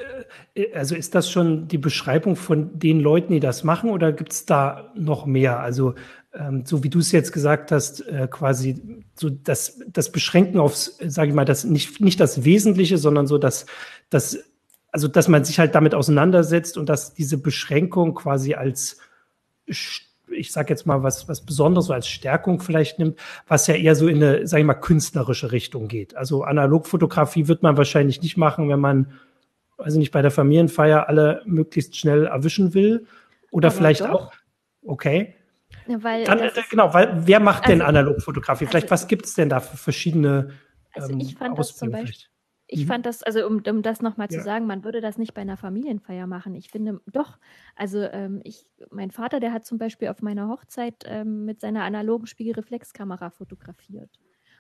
äh, 0.55 0.73
also 0.73 0.95
ist 0.95 1.15
das 1.15 1.31
schon 1.31 1.69
die 1.69 1.79
Beschreibung 1.79 2.37
von 2.37 2.79
den 2.79 3.01
Leuten, 3.01 3.33
die 3.35 3.41
das 3.41 3.65
machen, 3.65 3.91
oder 3.91 4.13
gibt 4.13 4.33
es 4.33 4.47
da 4.47 4.93
noch 4.95 5.27
mehr? 5.27 5.61
Also, 5.61 5.95
so 6.65 6.83
wie 6.83 6.91
du 6.91 6.99
es 6.99 7.13
jetzt 7.13 7.33
gesagt 7.33 7.71
hast, 7.71 8.07
äh, 8.09 8.27
quasi 8.29 9.05
so 9.15 9.31
das, 9.31 9.81
das 9.87 10.11
Beschränken 10.11 10.59
aufs, 10.59 10.99
sage 11.07 11.29
ich 11.29 11.35
mal, 11.35 11.45
das 11.45 11.65
nicht, 11.65 12.01
nicht 12.01 12.19
das 12.19 12.45
Wesentliche, 12.45 12.99
sondern 12.99 13.27
so 13.27 13.39
das, 13.39 13.67
das, 14.11 14.39
also 14.91 15.07
dass 15.09 15.29
man 15.29 15.45
sich 15.45 15.59
halt 15.59 15.75
damit 15.75 15.95
auseinandersetzt 15.95 16.77
und 16.77 16.89
dass 16.89 17.15
diese 17.15 17.39
Beschränkung 17.39 18.15
quasi 18.15 18.55
als 18.55 18.99
ich 20.37 20.53
sage 20.53 20.71
jetzt 20.71 20.87
mal, 20.87 21.03
was, 21.03 21.29
was 21.29 21.43
Besonderes 21.43 21.87
so 21.87 21.93
als 21.93 22.09
Stärkung 22.09 22.61
vielleicht 22.61 22.99
nimmt, 22.99 23.19
was 23.47 23.67
ja 23.67 23.75
eher 23.75 23.95
so 23.95 24.09
in 24.09 24.23
eine, 24.23 24.47
sage 24.47 24.63
ich 24.63 24.67
mal, 24.67 24.75
künstlerische 24.75 25.53
Richtung 25.53 25.89
geht. 25.89 26.17
Also 26.17 26.45
Analogfotografie 26.45 27.47
wird 27.49 27.63
man 27.63 27.77
wahrscheinlich 27.77 28.23
nicht 28.23 28.37
machen, 28.37 28.69
wenn 28.69 28.81
man, 28.81 29.13
also 29.79 29.99
nicht 29.99 30.13
bei 30.13 30.23
der 30.23 30.31
Familienfeier 30.31 31.09
alle 31.09 31.43
möglichst 31.45 31.97
schnell 31.97 32.27
erwischen 32.27 32.75
will. 32.75 33.07
Oder 33.51 33.69
Aber 33.69 33.77
vielleicht 33.77 34.01
doch. 34.03 34.11
auch, 34.11 34.33
okay. 34.85 35.35
Ja, 35.87 36.03
weil 36.03 36.25
Dann, 36.25 36.39
äh, 36.39 36.51
genau, 36.71 36.93
weil 36.95 37.27
wer 37.27 37.41
macht 37.41 37.65
also, 37.65 37.73
denn 37.73 37.83
Analogfotografie? 37.83 38.67
Vielleicht, 38.67 38.91
also, 38.91 39.03
was 39.03 39.09
gibt 39.09 39.27
es 39.27 39.35
denn 39.35 39.49
da 39.49 39.61
für 39.61 39.77
verschiedene 39.77 40.53
also 40.95 41.15
ich 41.19 41.33
ähm, 41.33 41.37
fand 41.37 41.59
das 41.59 41.77
zum 41.77 41.91
Beispiel, 41.91 42.29
ich 42.67 42.85
mhm. 42.85 42.89
fand 42.89 43.07
das, 43.07 43.23
also 43.23 43.47
um, 43.47 43.63
um 43.67 43.83
das 43.83 44.01
nochmal 44.01 44.29
ja. 44.31 44.39
zu 44.39 44.45
sagen, 44.45 44.67
man 44.67 44.85
würde 44.85 45.01
das 45.01 45.19
nicht 45.19 45.35
bei 45.35 45.43
einer 45.43 45.57
Familienfeier 45.57 46.27
machen. 46.27 46.55
Ich 46.55 46.71
finde, 46.71 47.01
doch, 47.07 47.39
also 47.77 48.01
ähm, 48.01 48.41
ich, 48.45 48.67
mein 48.91 49.11
Vater, 49.11 49.41
der 49.41 49.53
hat 49.53 49.67
zum 49.67 49.79
Beispiel 49.79 50.09
auf 50.09 50.23
meiner 50.23 50.49
Hochzeit 50.49 51.05
ähm, 51.07 51.45
mit 51.45 51.61
seiner 51.61 51.83
analogen 51.83 52.27
Spiegelreflexkamera 52.27 53.31
fotografiert. 53.31 54.11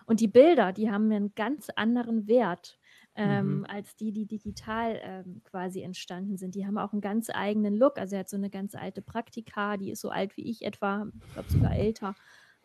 Und 0.07 0.21
die 0.21 0.28
Bilder, 0.28 0.73
die 0.73 0.90
haben 0.90 1.11
einen 1.11 1.35
ganz 1.35 1.71
anderen 1.76 2.28
Wert 2.28 2.78
ähm, 3.16 3.59
mhm. 3.59 3.66
als 3.66 3.94
die, 3.97 4.12
die 4.12 4.26
digital 4.26 5.00
ähm, 5.02 5.42
quasi 5.44 5.83
entstanden 5.83 6.37
sind. 6.37 6.54
Die 6.54 6.66
haben 6.66 6.78
auch 6.78 6.92
einen 6.92 7.00
ganz 7.00 7.30
eigenen 7.33 7.75
Look. 7.75 7.99
Also 7.99 8.16
er 8.16 8.21
hat 8.21 8.28
so 8.28 8.37
eine 8.37 8.50
ganz 8.50 8.75
alte 8.75 9.02
Praktika, 9.02 9.76
die 9.76 9.90
ist 9.90 10.00
so 10.00 10.11
alt 10.11 10.37
wie 10.37 10.50
ich 10.50 10.64
etwa, 10.64 11.06
ich 11.26 11.33
glaube 11.33 11.50
sogar 11.50 11.76
älter 11.76 12.14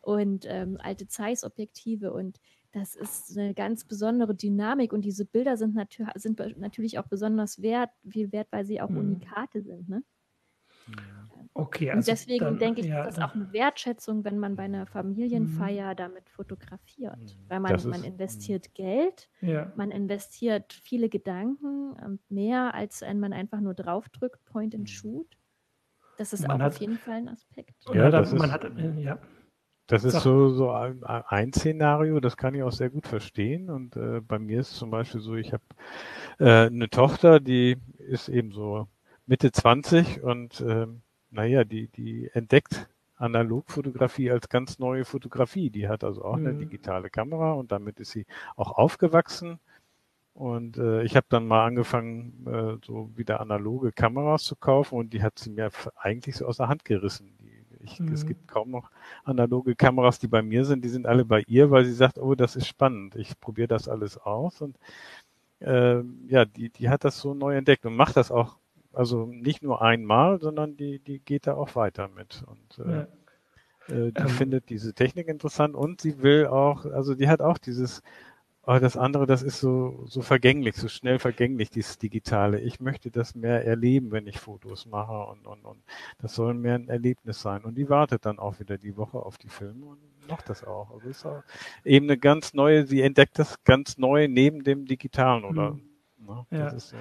und 0.02 0.46
ähm, 0.48 0.78
alte 0.82 1.08
Zeiss-Objektive 1.08 2.14
und 2.14 2.40
das 2.72 2.96
ist 2.96 3.38
eine 3.38 3.54
ganz 3.54 3.84
besondere 3.84 4.36
Dynamik 4.36 4.94
und 4.94 5.02
diese 5.02 5.26
Bilder 5.26 5.58
sind, 5.58 5.74
natür 5.74 6.08
sind 6.16 6.40
natürlich 6.58 7.00
auch 7.00 7.08
besonders 7.08 7.62
wert, 7.62 7.90
viel 8.08 8.32
wert, 8.32 8.48
weil 8.52 8.66
sie 8.66 8.80
auch 8.82 8.90
mhm. 8.90 8.98
Unikate 8.98 9.64
sind. 9.64 9.90
Ne? 9.90 10.04
Okay, 11.60 11.90
also 11.90 12.00
und 12.00 12.08
deswegen 12.08 12.46
dann, 12.46 12.60
denke 12.60 12.82
ich, 12.82 12.88
ja, 12.88 13.04
ist 13.04 13.18
das 13.18 13.24
auch 13.24 13.36
eine 13.36 13.52
Wertschätzung, 13.52 14.24
wenn 14.24 14.40
man 14.40 14.56
bei 14.56 14.64
einer 14.64 14.86
Familienfeier 14.86 15.92
mhm. 15.92 15.98
damit 15.98 16.30
fotografiert. 16.30 17.20
Mhm. 17.20 17.50
Weil 17.50 17.60
man, 17.60 17.76
ist, 17.76 17.86
man 17.86 18.04
investiert 18.04 18.70
mhm. 18.70 18.74
Geld, 18.76 19.30
ja. 19.42 19.72
man 19.76 19.92
investiert 19.92 20.72
viele 20.72 21.10
Gedanken, 21.10 21.98
ähm, 22.04 22.20
mehr 22.30 22.74
als 22.74 23.02
wenn 23.02 23.20
man 23.20 23.34
einfach 23.34 23.60
nur 23.60 23.74
draufdrückt, 23.74 24.44
Point 24.46 24.74
and 24.74 24.90
Shoot. 24.90 25.38
Das 26.18 26.34
ist 26.34 26.48
man 26.48 26.62
auch 26.62 26.66
hat, 26.66 26.74
auf 26.74 26.80
jeden 26.80 26.98
Fall 26.98 27.16
ein 27.16 27.28
Aspekt. 27.30 27.76
Ja, 27.94 28.10
das 28.10 28.32
ist, 28.32 28.52
hat, 28.52 28.64
äh, 28.64 29.02
ja. 29.02 29.20
Das 29.88 30.04
ist 30.04 30.22
so, 30.22 30.50
so 30.50 30.72
ein, 30.72 31.04
ein, 31.04 31.52
Szenario, 31.52 32.20
das 32.20 32.38
kann 32.38 32.54
ich 32.54 32.62
auch 32.62 32.72
sehr 32.72 32.92
gut 32.92 33.08
verstehen. 33.08 33.70
Und 33.70 33.96
äh, 33.96 34.22
bei 34.22 34.38
mir 34.38 34.60
ist 34.60 34.76
zum 34.76 34.92
Beispiel 34.92 35.20
so, 35.20 35.36
ich 35.36 35.52
habe 35.52 35.64
äh, 36.38 36.68
eine 36.68 36.90
Tochter, 36.90 37.40
die 37.40 37.76
ist 37.98 38.30
eben 38.30 38.52
so 38.52 38.88
Mitte 39.26 39.52
20 39.52 40.22
und 40.22 40.62
äh, 40.62 40.88
naja, 41.32 41.64
die, 41.64 41.88
die 41.88 42.30
entdeckt 42.34 42.88
Analogfotografie 43.16 44.32
als 44.32 44.48
ganz 44.50 44.80
neue 44.80 45.04
Fotografie. 45.06 45.70
Die 45.70 45.90
hat 45.90 46.04
also 46.04 46.24
auch 46.24 46.38
mhm. 46.38 46.48
eine 46.48 46.58
digitale 46.58 47.10
Kamera 47.10 47.54
und 47.54 47.72
damit 47.72 48.00
ist 48.00 48.12
sie 48.12 48.26
auch 48.56 48.72
aufgewachsen. 48.72 49.60
Und 50.34 50.78
äh, 50.78 51.04
ich 51.04 51.18
habe 51.18 51.26
dann 51.30 51.48
mal 51.48 51.66
angefangen, 51.66 52.48
äh, 52.48 52.86
so 52.86 53.12
wieder 53.16 53.42
analoge 53.42 53.92
Kameras 53.92 54.44
zu 54.44 54.56
kaufen 54.56 54.96
und 54.98 55.12
die 55.12 55.22
hat 55.22 55.38
sie 55.38 55.50
mir 55.50 55.70
eigentlich 55.98 56.38
so 56.38 56.46
aus 56.46 56.58
der 56.58 56.70
Hand 56.70 56.86
gerissen. 56.86 57.34
Ich, 57.82 58.00
mhm. 58.00 58.14
Es 58.14 58.26
gibt 58.26 58.48
kaum 58.48 58.72
noch 58.72 58.90
analoge 59.24 59.76
Kameras, 59.76 60.20
die 60.20 60.28
bei 60.28 60.42
mir 60.42 60.66
sind. 60.66 60.84
Die 60.84 60.90
sind 60.90 61.06
alle 61.06 61.26
bei 61.26 61.44
ihr, 61.48 61.72
weil 61.72 61.86
sie 61.86 61.94
sagt, 61.94 62.18
oh, 62.18 62.36
das 62.36 62.56
ist 62.56 62.68
spannend. 62.68 63.16
Ich 63.16 63.40
probiere 63.40 63.68
das 63.68 63.88
alles 63.88 64.18
aus. 64.18 64.62
Und 64.62 64.78
äh, 65.60 66.02
ja, 66.28 66.46
die, 66.46 66.70
die 66.70 66.90
hat 66.90 67.04
das 67.04 67.20
so 67.20 67.34
neu 67.34 67.56
entdeckt 67.56 67.86
und 67.86 67.96
macht 67.96 68.18
das 68.18 68.32
auch, 68.32 68.58
also 68.94 69.26
nicht 69.26 69.62
nur 69.62 69.82
einmal, 69.82 70.40
sondern 70.40 70.78
die, 70.78 71.00
die 71.00 71.20
geht 71.20 71.48
da 71.48 71.56
auch 71.56 71.76
weiter 71.76 72.08
mit. 72.08 72.44
Und 72.46 72.86
äh, 72.86 72.92
ja. 72.92 73.02
äh, 73.88 74.12
die 74.12 74.22
ähm. 74.22 74.30
findet 74.30 74.70
diese 74.70 74.94
Technik 74.94 75.28
interessant 75.28 75.76
und 75.76 76.02
sie 76.02 76.22
will 76.22 76.48
auch, 76.48 76.86
also 76.86 77.16
die 77.16 77.28
hat 77.28 77.42
auch 77.42 77.58
dieses 77.58 78.02
aber 78.70 78.80
das 78.80 78.98
andere, 78.98 79.26
das 79.26 79.42
ist 79.42 79.60
so, 79.60 80.04
so 80.06 80.22
vergänglich, 80.22 80.76
so 80.76 80.88
schnell 80.90 81.18
vergänglich, 81.18 81.72
dieses 81.72 81.98
Digitale. 81.98 82.60
Ich 82.60 82.80
möchte 82.80 83.10
das 83.10 83.34
mehr 83.34 83.66
erleben, 83.66 84.12
wenn 84.12 84.28
ich 84.28 84.40
Fotos 84.40 84.86
mache 84.86 85.26
und, 85.26 85.48
und, 85.48 85.66
und 85.66 85.82
das 86.20 86.36
soll 86.36 86.54
mehr 86.54 86.76
ein 86.76 86.88
Erlebnis 86.88 87.42
sein. 87.42 87.64
Und 87.64 87.80
die 87.80 87.90
wartet 87.90 88.28
dann 88.28 88.38
auch 88.38 88.60
wieder 88.60 88.78
die 88.78 88.96
Woche 88.96 89.18
auf 89.18 89.40
die 89.40 89.50
Filme 89.50 89.88
und 89.88 89.98
macht 90.28 90.50
das 90.50 90.64
auch. 90.64 90.92
Also 90.92 91.10
ist 91.10 91.26
auch 91.26 91.42
eben 91.84 92.06
eine 92.06 92.20
ganz 92.20 92.54
neue, 92.54 92.86
sie 92.86 93.02
entdeckt 93.02 93.40
das 93.40 93.64
ganz 93.64 93.98
neu 93.98 94.28
neben 94.28 94.64
dem 94.64 94.86
Digitalen 94.86 95.46
oder, 95.46 95.72
mhm. 95.72 96.46
das 96.52 96.60
ja. 96.60 96.68
ist 96.68 96.90
so 96.90 96.98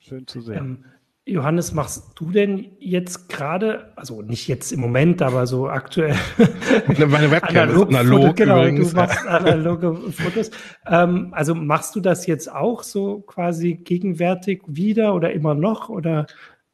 schön 0.00 0.26
zu 0.26 0.40
sehen. 0.40 0.56
Ähm, 0.56 0.84
Johannes, 1.24 1.72
machst 1.72 2.10
du 2.16 2.32
denn 2.32 2.72
jetzt 2.80 3.28
gerade, 3.28 3.92
also 3.94 4.22
nicht 4.22 4.48
jetzt 4.48 4.72
im 4.72 4.80
Moment, 4.80 5.22
aber 5.22 5.46
so 5.46 5.68
aktuell 5.68 6.16
meine 7.06 7.30
Webcam 7.30 7.56
analog, 7.56 7.90
ist 7.90 7.96
analog 7.96 8.20
Foto, 8.22 8.34
genau, 8.34 8.58
übrigens. 8.62 8.90
du 8.90 8.96
machst 8.96 9.26
analoge 9.26 9.94
Fotos. 10.10 10.50
Ähm, 10.86 11.28
also 11.30 11.54
machst 11.54 11.94
du 11.94 12.00
das 12.00 12.26
jetzt 12.26 12.52
auch 12.52 12.82
so 12.82 13.20
quasi 13.20 13.74
gegenwärtig 13.74 14.62
wieder 14.66 15.14
oder 15.14 15.32
immer 15.32 15.54
noch 15.54 15.88
oder? 15.88 16.26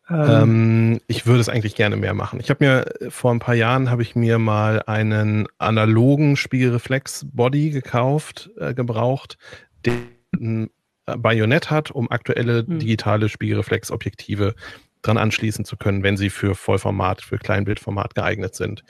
Ähm, 0.08 0.30
ähm, 0.30 1.00
ich 1.08 1.26
würde 1.26 1.40
es 1.40 1.50
eigentlich 1.50 1.74
gerne 1.74 1.96
mehr 1.96 2.14
machen. 2.14 2.40
Ich 2.40 2.48
habe 2.48 2.64
mir 2.64 3.10
vor 3.10 3.32
ein 3.32 3.40
paar 3.40 3.54
Jahren 3.54 3.90
habe 3.90 4.00
ich 4.00 4.16
mir 4.16 4.38
mal 4.38 4.82
einen 4.86 5.46
analogen 5.58 6.36
Spiegelreflex 6.36 7.26
Body 7.30 7.68
gekauft, 7.68 8.50
äh, 8.58 8.72
gebraucht, 8.72 9.36
den 9.84 10.70
Bajonett 11.16 11.70
hat, 11.70 11.90
um 11.90 12.10
aktuelle 12.10 12.64
hm. 12.66 12.78
digitale 12.78 13.28
Spiegelreflexobjektive 13.28 14.54
dran 15.02 15.18
anschließen 15.18 15.64
zu 15.64 15.76
können, 15.76 16.02
wenn 16.02 16.16
sie 16.16 16.30
für 16.30 16.54
Vollformat, 16.54 17.22
für 17.22 17.38
Kleinbildformat 17.38 18.14
geeignet 18.14 18.54
sind. 18.54 18.82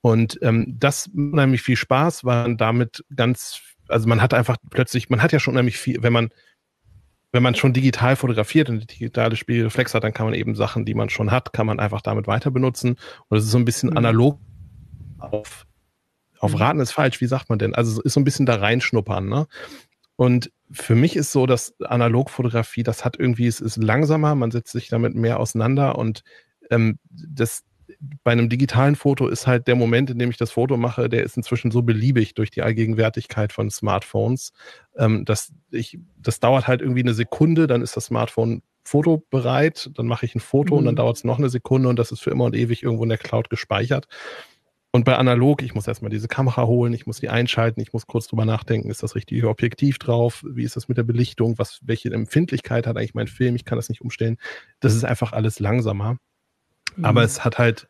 Und 0.00 0.38
ähm, 0.42 0.76
das 0.78 1.08
unheimlich 1.14 1.62
viel 1.62 1.76
Spaß, 1.76 2.24
weil 2.24 2.56
damit 2.56 3.04
ganz, 3.14 3.60
also 3.88 4.08
man 4.08 4.20
hat 4.20 4.34
einfach 4.34 4.56
plötzlich, 4.70 5.08
man 5.08 5.22
hat 5.22 5.32
ja 5.32 5.38
schon 5.38 5.54
unheimlich 5.54 5.78
viel, 5.78 6.02
wenn 6.02 6.12
man 6.12 6.30
wenn 7.34 7.42
man 7.42 7.54
schon 7.54 7.72
digital 7.72 8.14
fotografiert 8.14 8.68
und 8.68 8.90
digitale 8.92 9.36
Spiegelreflex 9.36 9.94
hat, 9.94 10.04
dann 10.04 10.12
kann 10.12 10.26
man 10.26 10.34
eben 10.34 10.54
Sachen, 10.54 10.84
die 10.84 10.92
man 10.92 11.08
schon 11.08 11.30
hat, 11.30 11.54
kann 11.54 11.66
man 11.66 11.80
einfach 11.80 12.02
damit 12.02 12.26
weiter 12.26 12.50
benutzen. 12.50 12.96
Und 13.28 13.38
es 13.38 13.44
ist 13.44 13.50
so 13.50 13.58
ein 13.58 13.64
bisschen 13.64 13.90
hm. 13.90 13.96
analog 13.96 14.38
auf, 15.18 15.66
auf. 16.38 16.60
Raten 16.60 16.80
ist 16.80 16.92
falsch, 16.92 17.20
wie 17.22 17.26
sagt 17.26 17.48
man 17.48 17.58
denn? 17.58 17.74
Also 17.74 18.02
ist 18.02 18.12
so 18.12 18.20
ein 18.20 18.24
bisschen 18.24 18.44
da 18.44 18.56
reinschnuppern, 18.56 19.26
ne? 19.28 19.46
Und 20.16 20.52
für 20.72 20.94
mich 20.94 21.16
ist 21.16 21.32
so, 21.32 21.46
dass 21.46 21.74
Analogfotografie, 21.80 22.82
das 22.82 23.04
hat 23.04 23.18
irgendwie, 23.18 23.46
es 23.46 23.60
ist 23.60 23.76
langsamer, 23.76 24.34
man 24.34 24.50
setzt 24.50 24.72
sich 24.72 24.88
damit 24.88 25.14
mehr 25.14 25.38
auseinander 25.40 25.98
und 25.98 26.22
ähm, 26.70 26.98
das 27.10 27.64
bei 28.24 28.32
einem 28.32 28.48
digitalen 28.48 28.96
Foto 28.96 29.28
ist 29.28 29.46
halt 29.46 29.68
der 29.68 29.76
Moment, 29.76 30.10
in 30.10 30.18
dem 30.18 30.30
ich 30.30 30.36
das 30.36 30.50
Foto 30.50 30.76
mache, 30.76 31.08
der 31.08 31.22
ist 31.22 31.36
inzwischen 31.36 31.70
so 31.70 31.82
beliebig 31.82 32.34
durch 32.34 32.50
die 32.50 32.62
Allgegenwärtigkeit 32.62 33.52
von 33.52 33.70
Smartphones, 33.70 34.52
ähm, 34.96 35.24
dass 35.24 35.52
ich, 35.70 35.98
das 36.18 36.40
dauert 36.40 36.66
halt 36.66 36.80
irgendwie 36.80 37.02
eine 37.02 37.14
Sekunde, 37.14 37.66
dann 37.66 37.82
ist 37.82 37.96
das 37.96 38.06
Smartphone 38.06 38.62
fotobereit, 38.84 39.90
dann 39.94 40.06
mache 40.06 40.26
ich 40.26 40.34
ein 40.34 40.40
Foto 40.40 40.74
mhm. 40.74 40.78
und 40.78 40.84
dann 40.86 40.94
mhm. 40.94 40.96
dauert 40.96 41.16
es 41.18 41.24
noch 41.24 41.38
eine 41.38 41.48
Sekunde 41.48 41.88
und 41.88 41.98
das 41.98 42.10
ist 42.12 42.20
für 42.20 42.30
immer 42.30 42.44
und 42.44 42.56
ewig 42.56 42.82
irgendwo 42.82 43.04
in 43.04 43.08
der 43.08 43.18
Cloud 43.18 43.50
gespeichert. 43.50 44.06
Und 44.94 45.04
bei 45.04 45.16
analog, 45.16 45.62
ich 45.62 45.74
muss 45.74 45.88
erstmal 45.88 46.10
diese 46.10 46.28
Kamera 46.28 46.66
holen, 46.66 46.92
ich 46.92 47.06
muss 47.06 47.18
die 47.18 47.30
einschalten, 47.30 47.80
ich 47.80 47.94
muss 47.94 48.06
kurz 48.06 48.26
drüber 48.26 48.44
nachdenken, 48.44 48.90
ist 48.90 49.02
das 49.02 49.14
richtige 49.14 49.48
Objektiv 49.48 49.98
drauf, 49.98 50.44
wie 50.46 50.64
ist 50.64 50.76
das 50.76 50.86
mit 50.86 50.98
der 50.98 51.02
Belichtung, 51.02 51.58
was, 51.58 51.80
welche 51.82 52.12
Empfindlichkeit 52.12 52.86
hat 52.86 52.98
eigentlich 52.98 53.14
mein 53.14 53.26
Film, 53.26 53.56
ich 53.56 53.64
kann 53.64 53.78
das 53.78 53.88
nicht 53.88 54.02
umstellen. 54.02 54.36
Das 54.80 54.94
ist 54.94 55.04
einfach 55.04 55.32
alles 55.32 55.60
langsamer. 55.60 56.18
Mhm. 56.96 57.06
Aber 57.06 57.22
es 57.22 57.42
hat 57.42 57.58
halt 57.58 57.88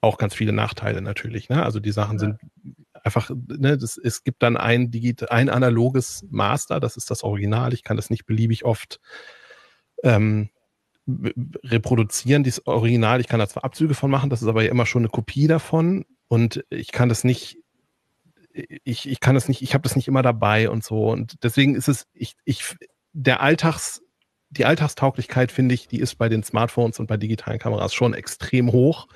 auch 0.00 0.18
ganz 0.18 0.34
viele 0.34 0.52
Nachteile 0.52 1.00
natürlich. 1.00 1.48
Ne? 1.48 1.62
Also 1.62 1.78
die 1.78 1.92
Sachen 1.92 2.14
ja. 2.14 2.18
sind 2.18 2.38
einfach, 3.04 3.30
ne, 3.30 3.78
das, 3.78 3.96
es 3.96 4.24
gibt 4.24 4.42
dann 4.42 4.56
ein, 4.56 4.90
digit 4.90 5.30
ein 5.30 5.48
analoges 5.48 6.26
Master, 6.28 6.80
das 6.80 6.96
ist 6.96 7.08
das 7.10 7.22
Original. 7.22 7.72
Ich 7.72 7.84
kann 7.84 7.96
das 7.96 8.10
nicht 8.10 8.26
beliebig 8.26 8.64
oft 8.64 9.00
ähm, 10.02 10.50
reproduzieren, 11.06 12.42
dieses 12.42 12.66
Original. 12.66 13.20
Ich 13.20 13.28
kann 13.28 13.38
da 13.38 13.48
zwar 13.48 13.64
Abzüge 13.64 13.94
von 13.94 14.10
machen, 14.10 14.28
das 14.28 14.42
ist 14.42 14.48
aber 14.48 14.64
ja 14.64 14.72
immer 14.72 14.86
schon 14.86 15.02
eine 15.02 15.08
Kopie 15.08 15.46
davon. 15.46 16.04
Und 16.32 16.64
ich 16.70 16.92
kann 16.92 17.10
das 17.10 17.24
nicht, 17.24 17.58
ich, 18.54 19.06
ich 19.06 19.20
kann 19.20 19.34
das 19.34 19.48
nicht, 19.48 19.60
ich 19.60 19.74
habe 19.74 19.82
das 19.82 19.96
nicht 19.96 20.08
immer 20.08 20.22
dabei 20.22 20.70
und 20.70 20.82
so. 20.82 21.10
Und 21.10 21.44
deswegen 21.44 21.74
ist 21.74 21.88
es, 21.88 22.06
ich, 22.14 22.36
ich, 22.46 22.74
der 23.12 23.42
Alltags, 23.42 24.00
die 24.48 24.64
Alltagstauglichkeit, 24.64 25.52
finde 25.52 25.74
ich, 25.74 25.88
die 25.88 26.00
ist 26.00 26.14
bei 26.14 26.30
den 26.30 26.42
Smartphones 26.42 26.98
und 26.98 27.06
bei 27.06 27.18
digitalen 27.18 27.58
Kameras 27.58 27.92
schon 27.92 28.14
extrem 28.14 28.72
hoch. 28.72 29.08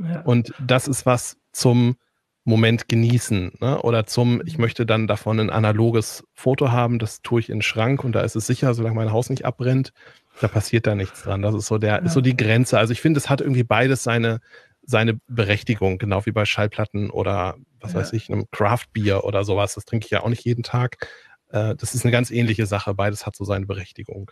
Ja. 0.00 0.22
Und 0.22 0.54
das 0.58 0.88
ist 0.88 1.06
was 1.06 1.36
zum 1.52 1.98
Moment 2.42 2.88
genießen. 2.88 3.52
Ne? 3.60 3.80
Oder 3.82 4.06
zum, 4.06 4.42
ich 4.44 4.58
möchte 4.58 4.86
dann 4.86 5.06
davon 5.06 5.38
ein 5.38 5.50
analoges 5.50 6.24
Foto 6.34 6.72
haben, 6.72 6.98
das 6.98 7.22
tue 7.22 7.38
ich 7.38 7.48
in 7.48 7.58
den 7.58 7.62
Schrank 7.62 8.02
und 8.02 8.10
da 8.10 8.22
ist 8.22 8.34
es 8.34 8.48
sicher, 8.48 8.74
solange 8.74 8.96
mein 8.96 9.12
Haus 9.12 9.30
nicht 9.30 9.44
abbrennt, 9.44 9.92
da 10.40 10.48
passiert 10.48 10.88
da 10.88 10.96
nichts 10.96 11.22
dran. 11.22 11.42
Das 11.42 11.54
ist 11.54 11.66
so 11.66 11.78
der, 11.78 11.90
ja. 11.90 11.96
ist 11.98 12.12
so 12.12 12.20
die 12.20 12.36
Grenze. 12.36 12.76
Also 12.76 12.92
ich 12.92 13.00
finde, 13.00 13.18
es 13.18 13.30
hat 13.30 13.40
irgendwie 13.40 13.62
beides 13.62 14.02
seine, 14.02 14.40
seine 14.86 15.18
Berechtigung, 15.26 15.98
genau 15.98 16.24
wie 16.26 16.32
bei 16.32 16.44
Schallplatten 16.44 17.10
oder 17.10 17.56
was 17.80 17.92
ja. 17.92 18.00
weiß 18.00 18.12
ich, 18.14 18.30
einem 18.30 18.50
Craft 18.50 18.86
Beer 18.92 19.24
oder 19.24 19.44
sowas. 19.44 19.74
Das 19.74 19.84
trinke 19.84 20.06
ich 20.06 20.10
ja 20.10 20.22
auch 20.22 20.28
nicht 20.28 20.44
jeden 20.44 20.62
Tag. 20.62 21.08
Äh, 21.50 21.76
das 21.76 21.94
ist 21.94 22.04
eine 22.04 22.12
ganz 22.12 22.30
ähnliche 22.30 22.66
Sache. 22.66 22.94
Beides 22.94 23.26
hat 23.26 23.36
so 23.36 23.44
seine 23.44 23.66
Berechtigung. 23.66 24.30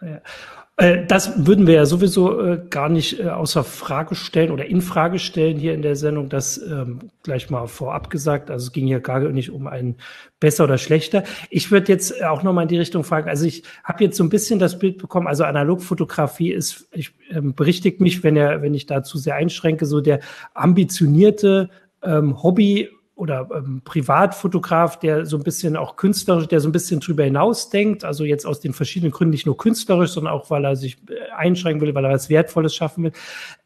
Äh, 0.76 1.06
das 1.06 1.46
würden 1.46 1.66
wir 1.66 1.74
ja 1.74 1.86
sowieso 1.86 2.40
äh, 2.40 2.60
gar 2.68 2.88
nicht 2.88 3.22
außer 3.24 3.62
Frage 3.62 4.14
stellen 4.14 4.50
oder 4.50 4.66
in 4.66 4.80
Frage 4.80 5.18
stellen 5.18 5.58
hier 5.58 5.74
in 5.74 5.82
der 5.82 5.96
Sendung. 5.96 6.28
Das 6.28 6.58
ähm, 6.58 7.10
gleich 7.22 7.50
mal 7.50 7.66
vorab 7.68 8.10
gesagt. 8.10 8.50
Also 8.50 8.66
es 8.66 8.72
ging 8.72 8.86
hier 8.86 9.00
gar 9.00 9.20
nicht 9.20 9.50
um 9.50 9.66
ein 9.66 9.96
besser 10.40 10.64
oder 10.64 10.78
schlechter. 10.78 11.24
Ich 11.50 11.70
würde 11.70 11.92
jetzt 11.92 12.22
auch 12.24 12.42
noch 12.42 12.52
mal 12.52 12.62
in 12.62 12.68
die 12.68 12.78
Richtung 12.78 13.04
fragen. 13.04 13.28
Also 13.28 13.46
ich 13.46 13.62
habe 13.84 14.04
jetzt 14.04 14.16
so 14.16 14.24
ein 14.24 14.30
bisschen 14.30 14.58
das 14.58 14.78
Bild 14.78 14.98
bekommen. 14.98 15.28
Also 15.28 15.44
Analogfotografie 15.44 16.52
ist, 16.52 16.88
ich 16.92 17.12
ähm, 17.30 17.54
berichtigt 17.54 18.00
mich, 18.00 18.24
wenn 18.24 18.36
er, 18.36 18.62
wenn 18.62 18.74
ich 18.74 18.86
dazu 18.86 19.18
sehr 19.18 19.36
einschränke, 19.36 19.86
so 19.86 20.00
der 20.00 20.20
ambitionierte 20.54 21.70
ähm, 22.02 22.42
Hobby 22.42 22.90
oder 23.14 23.48
ähm, 23.54 23.82
Privatfotograf, 23.84 24.98
der 24.98 25.24
so 25.24 25.36
ein 25.36 25.42
bisschen 25.42 25.76
auch 25.76 25.96
künstlerisch, 25.96 26.48
der 26.48 26.60
so 26.60 26.68
ein 26.68 26.72
bisschen 26.72 27.00
drüber 27.00 27.24
hinaus 27.24 27.70
denkt, 27.70 28.04
also 28.04 28.24
jetzt 28.24 28.44
aus 28.44 28.60
den 28.60 28.72
verschiedenen 28.72 29.12
Gründen 29.12 29.30
nicht 29.30 29.46
nur 29.46 29.56
künstlerisch, 29.56 30.10
sondern 30.10 30.32
auch, 30.32 30.50
weil 30.50 30.64
er 30.64 30.76
sich 30.76 30.98
äh, 31.08 31.30
einschränken 31.36 31.80
will, 31.80 31.94
weil 31.94 32.04
er 32.04 32.10
was 32.10 32.28
Wertvolles 32.28 32.74
schaffen 32.74 33.04
will. 33.04 33.12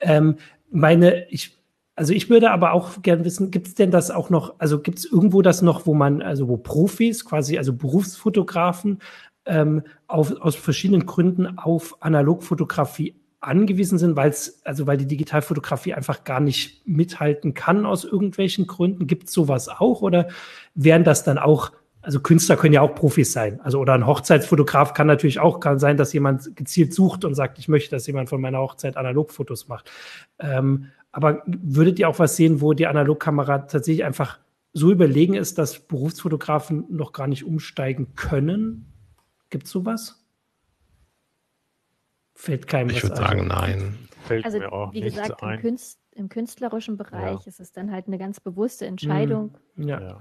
Ähm, 0.01 0.37
meine, 0.71 1.27
ich, 1.31 1.59
also 1.97 2.13
ich 2.13 2.29
würde 2.29 2.51
aber 2.51 2.73
auch 2.73 3.01
gern 3.03 3.25
wissen, 3.25 3.51
gibt 3.51 3.69
es 3.69 3.75
denn 3.75 3.91
das 3.91 4.11
auch 4.11 4.29
noch, 4.29 4.55
also 4.59 4.81
gibt 4.81 4.99
es 4.99 5.07
irgendwo 5.07 5.41
das 5.41 5.63
noch, 5.63 5.87
wo 5.87 5.95
man, 5.95 6.21
also 6.21 6.47
wo 6.49 6.59
Profis, 6.59 7.25
quasi, 7.25 7.57
also 7.57 7.73
Berufsfotografen, 7.73 8.99
ähm, 9.47 9.83
auf, 10.07 10.31
aus 10.41 10.57
verschiedenen 10.57 11.07
Gründen 11.07 11.59
auf 11.59 11.97
Analogfotografie 12.01 13.15
angewiesen 13.41 13.99
sind, 13.99 14.17
weil 14.17 14.31
es, 14.31 14.61
also 14.65 14.87
weil 14.87 14.97
die 14.97 15.07
Digitalfotografie 15.07 15.95
einfach 15.95 16.25
gar 16.25 16.41
nicht 16.41 16.87
mithalten 16.87 17.55
kann 17.55 17.87
aus 17.87 18.05
irgendwelchen 18.05 18.67
Gründen. 18.67 19.07
Gibt 19.07 19.29
es 19.29 19.33
sowas 19.35 19.69
auch 19.69 20.03
oder 20.03 20.29
wären 20.75 21.05
das 21.05 21.25
dann 21.25 21.39
auch 21.39 21.73
also 22.01 22.21
Künstler 22.21 22.57
können 22.57 22.73
ja 22.73 22.81
auch 22.81 22.95
Profis 22.95 23.33
sein. 23.33 23.61
Also 23.61 23.81
oder 23.81 23.93
ein 23.93 24.07
Hochzeitsfotograf 24.07 24.95
kann 24.95 25.07
natürlich 25.07 25.41
auch 25.41 25.61
kann 25.61 25.79
sein, 25.79 25.97
dass 25.97 26.13
jemand 26.13 26.57
gezielt 26.57 26.95
sucht 26.95 27.25
und 27.25 27.35
sagt, 27.35 27.59
ich 27.59 27.69
möchte, 27.69 27.91
dass 27.91 28.07
jemand 28.07 28.29
von 28.29 28.41
meiner 28.41 28.61
Hochzeit 28.61 28.97
Analogfotos 28.97 29.69
macht. 29.69 29.91
Ähm, 30.39 30.87
aber 31.13 31.43
würdet 31.47 31.99
ihr 31.99 32.09
auch 32.09 32.19
was 32.19 32.37
sehen, 32.37 32.61
wo 32.61 32.73
die 32.73 32.87
Analogkamera 32.87 33.59
tatsächlich 33.59 34.05
einfach 34.05 34.39
so 34.73 34.91
überlegen 34.93 35.35
ist, 35.35 35.59
dass 35.59 35.81
Berufsfotografen 35.81 36.85
noch 36.89 37.13
gar 37.13 37.27
nicht 37.27 37.45
umsteigen 37.45 38.15
können? 38.15 38.93
Gibt 39.51 39.65
es 39.67 39.71
sowas? 39.71 40.18
Fällt 42.39 42.69
keinem 42.69 42.91
Ich 42.91 43.03
würde 43.03 43.17
sagen, 43.17 43.49
nein. 43.49 43.99
Fällt 44.23 44.45
also, 44.45 44.61
mir 44.61 44.73
auch 44.73 44.93
wie 44.93 45.01
gesagt, 45.01 45.43
im, 45.43 45.61
Künst, 45.61 45.99
im, 46.13 46.29
künstlerischen 46.29 46.97
Bereich 46.97 47.41
ja. 47.41 47.47
ist 47.47 47.59
es 47.59 47.73
dann 47.73 47.91
halt 47.91 48.07
eine 48.07 48.17
ganz 48.17 48.39
bewusste 48.39 48.87
Entscheidung. 48.87 49.59
Mhm. 49.75 49.89
Ja. 49.89 50.01
ja. 50.01 50.21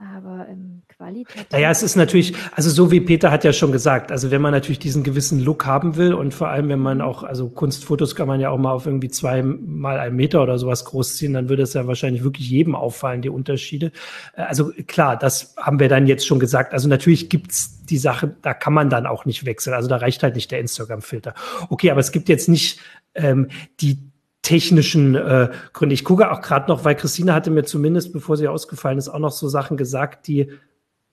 Aber 0.00 0.46
im 0.48 0.80
Qualitativ. 0.88 1.46
Naja, 1.52 1.70
es 1.70 1.82
ist 1.82 1.94
natürlich, 1.94 2.34
also 2.52 2.70
so 2.70 2.90
wie 2.90 3.00
Peter 3.00 3.30
hat 3.30 3.44
ja 3.44 3.52
schon 3.52 3.70
gesagt, 3.70 4.10
also 4.10 4.30
wenn 4.30 4.40
man 4.40 4.52
natürlich 4.52 4.78
diesen 4.78 5.02
gewissen 5.02 5.40
Look 5.40 5.66
haben 5.66 5.96
will 5.96 6.14
und 6.14 6.32
vor 6.32 6.48
allem, 6.48 6.70
wenn 6.70 6.78
man 6.78 6.98
mhm. 6.98 7.04
auch, 7.04 7.22
also 7.22 7.50
Kunstfotos 7.50 8.14
kann 8.14 8.26
man 8.26 8.40
ja 8.40 8.48
auch 8.48 8.56
mal 8.56 8.72
auf 8.72 8.86
irgendwie 8.86 9.10
zwei 9.10 9.42
mal 9.42 9.98
einen 9.98 10.16
Meter 10.16 10.42
oder 10.42 10.58
sowas 10.58 10.86
großziehen, 10.86 11.34
dann 11.34 11.50
würde 11.50 11.64
es 11.64 11.74
ja 11.74 11.86
wahrscheinlich 11.86 12.24
wirklich 12.24 12.48
jedem 12.48 12.74
auffallen, 12.74 13.20
die 13.20 13.28
Unterschiede. 13.28 13.92
Äh, 14.34 14.42
also 14.42 14.72
klar, 14.86 15.18
das 15.18 15.54
haben 15.58 15.78
wir 15.78 15.90
dann 15.90 16.06
jetzt 16.06 16.26
schon 16.26 16.40
gesagt. 16.40 16.72
Also 16.72 16.88
natürlich 16.88 17.28
gibt's 17.28 17.84
die 17.84 17.98
Sache, 17.98 18.34
da 18.40 18.54
kann 18.54 18.72
man 18.72 18.88
dann 18.88 19.04
auch 19.06 19.26
nicht 19.26 19.44
wechseln. 19.44 19.74
Also 19.74 19.88
da 19.88 19.96
reicht 19.96 20.22
halt 20.22 20.34
nicht 20.34 20.50
der 20.50 20.60
Instagram-Filter. 20.60 21.34
Okay, 21.68 21.90
aber 21.90 22.00
es 22.00 22.10
gibt 22.10 22.30
jetzt 22.30 22.48
nicht 22.48 22.80
ähm, 23.14 23.48
die 23.80 24.09
technischen 24.42 25.14
äh, 25.14 25.50
Gründe. 25.72 25.94
Ich 25.94 26.04
gucke 26.04 26.30
auch 26.30 26.40
gerade 26.40 26.68
noch, 26.68 26.84
weil 26.84 26.94
Christine 26.94 27.34
hatte 27.34 27.50
mir 27.50 27.64
zumindest, 27.64 28.12
bevor 28.12 28.36
sie 28.36 28.48
ausgefallen 28.48 28.98
ist, 28.98 29.08
auch 29.08 29.18
noch 29.18 29.32
so 29.32 29.48
Sachen 29.48 29.76
gesagt, 29.76 30.26
die 30.26 30.50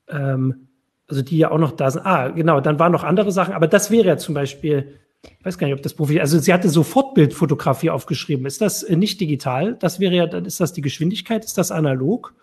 ähm, 0.08 0.68
also 1.08 1.22
die 1.22 1.38
ja 1.38 1.52
auch 1.52 1.58
noch 1.58 1.72
da 1.72 1.90
sind. 1.90 2.06
Ah, 2.06 2.30
genau, 2.30 2.60
dann 2.60 2.80
waren 2.80 2.92
noch 2.92 3.04
andere 3.04 3.32
Sachen, 3.32 3.54
aber 3.54 3.68
das 3.68 3.92
wäre 3.92 4.08
ja 4.08 4.18
zum 4.18 4.36
Beispiel, 4.36 4.96
ich 5.24 5.46
weiß 5.46 5.58
gar 5.58 5.68
nicht, 5.68 5.76
ob 5.76 5.82
das 5.82 5.94
Profil, 5.94 6.20
also 6.20 6.38
sie 6.38 6.54
hatte 6.54 6.70
so 6.70 6.84
Fortbildfotografie 6.84 7.90
aufgeschrieben. 7.90 8.46
Ist 8.46 8.62
das 8.62 8.84
äh, 8.84 8.96
nicht 8.96 9.20
digital? 9.22 9.76
Das 9.76 10.00
wäre 10.00 10.16
ja, 10.16 10.28
dann 10.28 10.46
ist 10.46 10.60
das 10.60 10.74
die 10.74 10.82
Geschwindigkeit? 10.82 11.46
Ist 11.46 11.58
das 11.58 11.72
analog? 11.72 12.36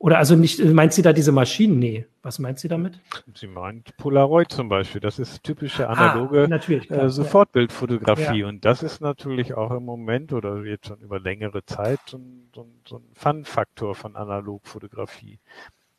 Oder 0.00 0.18
also 0.18 0.36
nicht, 0.36 0.64
meint 0.64 0.92
sie 0.92 1.02
da 1.02 1.12
diese 1.12 1.32
Maschinen? 1.32 1.80
Nee. 1.80 2.06
Was 2.22 2.38
meint 2.38 2.60
sie 2.60 2.68
damit? 2.68 3.00
Sie 3.34 3.48
meint 3.48 3.96
Polaroid 3.96 4.52
zum 4.52 4.68
Beispiel. 4.68 5.00
Das 5.00 5.18
ist 5.18 5.42
typische 5.42 5.88
ah, 5.88 5.92
analoge 5.92 6.48
ah, 6.48 6.94
äh, 6.94 7.08
Sofortbildfotografie. 7.08 8.40
Ja. 8.40 8.48
Und 8.48 8.64
das 8.64 8.84
ist 8.84 9.00
natürlich 9.00 9.54
auch 9.54 9.72
im 9.72 9.84
Moment 9.84 10.32
oder 10.32 10.64
jetzt 10.64 10.86
schon 10.86 11.00
über 11.00 11.18
längere 11.18 11.64
Zeit 11.64 11.98
so 12.06 12.18
ein, 12.18 12.48
so 12.54 12.62
ein, 12.62 12.80
so 12.86 12.96
ein 12.98 13.04
Fun-Faktor 13.14 13.96
von 13.96 14.14
Analogfotografie. 14.14 15.40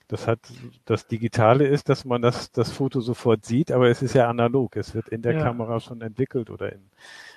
Das 0.07 0.27
hat, 0.27 0.39
das 0.85 1.05
Digitale 1.05 1.67
ist, 1.67 1.89
dass 1.89 2.05
man 2.05 2.21
das, 2.21 2.51
das 2.51 2.71
Foto 2.71 2.99
sofort 3.01 3.45
sieht, 3.45 3.71
aber 3.71 3.89
es 3.89 4.01
ist 4.01 4.13
ja 4.13 4.29
analog. 4.29 4.77
Es 4.77 4.95
wird 4.95 5.09
in 5.09 5.21
der 5.21 5.33
ja. 5.33 5.43
Kamera 5.43 5.79
schon 5.81 6.01
entwickelt 6.01 6.49
oder 6.49 6.71
in, 6.71 6.89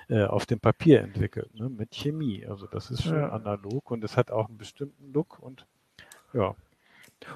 äh, 0.07 0.23
auf 0.23 0.45
dem 0.45 0.59
Papier 0.59 1.01
entwickelt, 1.01 1.53
ne, 1.53 1.69
mit 1.69 1.93
Chemie. 1.93 2.45
Also 2.47 2.65
das 2.67 2.89
ist 2.89 3.03
schon 3.03 3.19
ja. 3.19 3.29
analog 3.29 3.91
und 3.91 4.03
es 4.03 4.17
hat 4.17 4.31
auch 4.31 4.47
einen 4.47 4.57
bestimmten 4.57 5.11
Look 5.13 5.39
und 5.39 5.67
ja. 6.33 6.55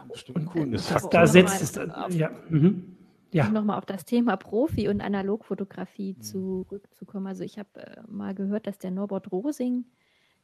Bestimmt 0.09 0.49
cool. 0.53 0.71
Das, 0.71 0.87
das 0.87 1.09
da 1.09 1.27
setzt 1.27 1.61
es, 1.61 2.15
ja. 2.15 2.31
Mhm. 2.49 2.97
Ja. 3.31 3.47
Um 3.47 3.53
nochmal 3.53 3.77
auf 3.77 3.85
das 3.85 4.05
Thema 4.05 4.37
Profi- 4.37 4.87
und 4.87 5.01
Analogfotografie 5.01 6.15
mhm. 6.17 6.21
zurückzukommen. 6.21 7.27
Also 7.27 7.43
ich 7.43 7.59
habe 7.59 7.69
äh, 7.85 8.01
mal 8.07 8.33
gehört, 8.33 8.67
dass 8.67 8.77
der 8.77 8.91
Norbert 8.91 9.31
Rosing, 9.31 9.85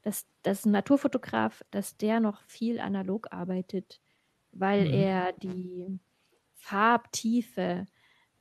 dass 0.02 0.26
das 0.42 0.66
Naturfotograf, 0.66 1.64
dass 1.72 1.98
der 1.98 2.20
noch 2.20 2.42
viel 2.44 2.80
analog 2.80 3.28
arbeitet, 3.32 4.02
weil 4.52 4.88
mhm. 4.88 4.94
er 4.94 5.34
die 5.34 6.00
Farbtiefe 6.56 7.86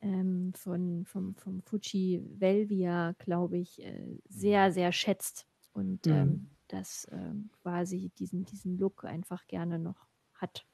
ähm, 0.01 0.51
von, 0.55 1.05
vom, 1.05 1.35
vom 1.35 1.61
Fuji 1.61 2.21
Velvia, 2.37 3.15
glaube 3.19 3.57
ich, 3.57 3.81
äh, 3.81 4.17
sehr, 4.27 4.71
sehr 4.71 4.91
schätzt. 4.91 5.45
Und 5.73 6.05
mhm. 6.05 6.11
ähm, 6.11 6.49
das 6.67 7.07
ähm, 7.11 7.49
quasi 7.61 8.11
diesen, 8.17 8.45
diesen 8.45 8.77
Look 8.77 9.05
einfach 9.05 9.45
gerne 9.47 9.79
noch 9.79 10.07
hat. 10.33 10.65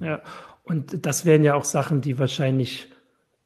Ja, 0.00 0.22
und 0.64 1.06
das 1.06 1.24
wären 1.24 1.44
ja 1.44 1.54
auch 1.54 1.64
Sachen, 1.64 2.00
die 2.00 2.18
wahrscheinlich, 2.18 2.90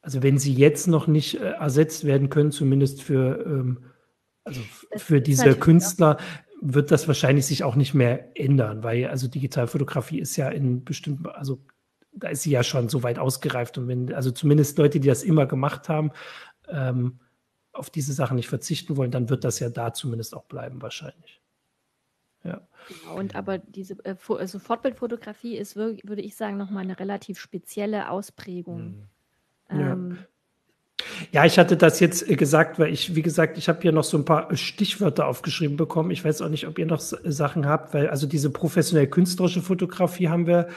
also 0.00 0.22
wenn 0.22 0.38
sie 0.38 0.54
jetzt 0.54 0.86
noch 0.86 1.06
nicht 1.06 1.38
äh, 1.38 1.50
ersetzt 1.50 2.04
werden 2.04 2.30
können, 2.30 2.50
zumindest 2.50 3.02
für, 3.02 3.44
ähm, 3.44 3.84
also 4.44 4.60
für 4.96 5.20
diese 5.20 5.54
Künstler, 5.56 6.16
wird 6.62 6.90
das 6.90 7.08
wahrscheinlich 7.08 7.46
sich 7.46 7.64
auch 7.64 7.74
nicht 7.74 7.94
mehr 7.94 8.36
ändern, 8.38 8.82
weil 8.82 9.06
also 9.06 9.28
Digitalfotografie 9.28 10.20
ist 10.20 10.36
ja 10.36 10.48
in 10.50 10.84
bestimmten, 10.84 11.26
also 11.26 11.64
da 12.12 12.28
ist 12.28 12.42
sie 12.42 12.50
ja 12.50 12.62
schon 12.62 12.88
so 12.88 13.02
weit 13.02 13.18
ausgereift 13.18 13.78
und 13.78 13.88
wenn, 13.88 14.12
also 14.12 14.30
zumindest 14.30 14.76
Leute, 14.78 15.00
die 15.00 15.08
das 15.08 15.22
immer 15.22 15.46
gemacht 15.46 15.88
haben, 15.88 16.10
ähm, 16.68 17.20
auf 17.72 17.88
diese 17.88 18.12
Sachen 18.12 18.36
nicht 18.36 18.48
verzichten 18.48 18.96
wollen, 18.96 19.10
dann 19.10 19.30
wird 19.30 19.44
das 19.44 19.58
ja 19.58 19.70
da 19.70 19.92
zumindest 19.92 20.34
auch 20.34 20.44
bleiben 20.44 20.82
wahrscheinlich. 20.82 21.39
Ja. 22.44 22.60
Genau, 22.88 23.18
und 23.18 23.36
aber 23.36 23.58
diese 23.58 23.96
äh, 24.04 24.16
also 24.28 24.58
Fortbildfotografie 24.58 25.56
ist, 25.56 25.76
würde 25.76 26.22
ich 26.22 26.36
sagen, 26.36 26.56
nochmal 26.56 26.84
eine 26.84 26.98
relativ 26.98 27.38
spezielle 27.38 28.10
Ausprägung. 28.10 29.06
Mhm. 29.68 29.78
Ähm, 29.78 30.18
ja. 31.32 31.44
ich 31.44 31.58
hatte 31.58 31.76
das 31.76 32.00
jetzt 32.00 32.28
äh, 32.28 32.36
gesagt, 32.36 32.78
weil 32.78 32.92
ich, 32.92 33.14
wie 33.14 33.22
gesagt, 33.22 33.58
ich 33.58 33.68
habe 33.68 33.80
hier 33.82 33.92
noch 33.92 34.04
so 34.04 34.16
ein 34.16 34.24
paar 34.24 34.54
Stichwörter 34.56 35.26
aufgeschrieben 35.26 35.76
bekommen. 35.76 36.10
Ich 36.10 36.24
weiß 36.24 36.42
auch 36.42 36.48
nicht, 36.48 36.66
ob 36.66 36.78
ihr 36.78 36.86
noch 36.86 37.00
Sachen 37.00 37.66
habt, 37.66 37.94
weil 37.94 38.08
also 38.08 38.26
diese 38.26 38.50
professionell 38.50 39.06
künstlerische 39.06 39.62
Fotografie 39.62 40.28
haben 40.28 40.46
wir, 40.46 40.68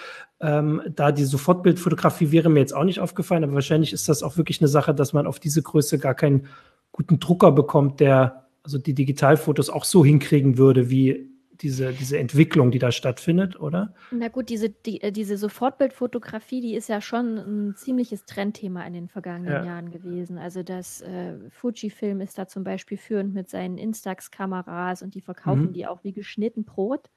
ähm, 0.41 0.81
da 0.93 1.11
die 1.11 1.25
Sofortbildfotografie 1.25 2.31
wäre 2.31 2.49
mir 2.49 2.59
jetzt 2.59 2.75
auch 2.75 2.83
nicht 2.83 2.99
aufgefallen, 2.99 3.43
aber 3.43 3.53
wahrscheinlich 3.53 3.93
ist 3.93 4.09
das 4.09 4.21
auch 4.21 4.37
wirklich 4.37 4.61
eine 4.61 4.67
Sache, 4.67 4.93
dass 4.93 5.13
man 5.13 5.25
auf 5.25 5.39
diese 5.39 5.61
Größe 5.61 5.97
gar 5.97 6.13
keinen 6.13 6.47
guten 6.91 7.19
Drucker 7.19 7.51
bekommt, 7.51 8.01
der 8.01 8.43
also 8.61 8.77
die 8.77 8.93
Digitalfotos 8.93 9.69
auch 9.69 9.83
so 9.83 10.05
hinkriegen 10.05 10.57
würde, 10.57 10.89
wie 10.89 11.32
diese, 11.63 11.93
diese 11.93 12.19
Entwicklung, 12.19 12.69
die 12.69 12.79
da 12.79 12.91
stattfindet, 12.91 13.59
oder? 13.59 13.95
Na 14.11 14.27
gut, 14.27 14.49
diese, 14.49 14.69
die, 14.69 15.01
äh, 15.01 15.11
diese 15.11 15.37
Sofortbildfotografie, 15.37 16.61
die 16.61 16.75
ist 16.75 16.89
ja 16.89 17.01
schon 17.01 17.37
ein 17.37 17.75
ziemliches 17.75 18.25
Trendthema 18.25 18.85
in 18.85 18.93
den 18.93 19.07
vergangenen 19.07 19.53
ja. 19.53 19.65
Jahren 19.65 19.89
gewesen. 19.89 20.37
Also 20.37 20.61
das 20.61 21.01
äh, 21.01 21.37
Fujifilm 21.49 22.21
ist 22.21 22.37
da 22.37 22.47
zum 22.47 22.63
Beispiel 22.63 22.97
führend 22.97 23.33
mit 23.33 23.49
seinen 23.49 23.77
Instax-Kameras 23.77 25.01
und 25.01 25.15
die 25.15 25.21
verkaufen 25.21 25.67
mhm. 25.67 25.73
die 25.73 25.87
auch 25.87 26.03
wie 26.03 26.11
geschnitten 26.11 26.65
Brot. 26.65 27.09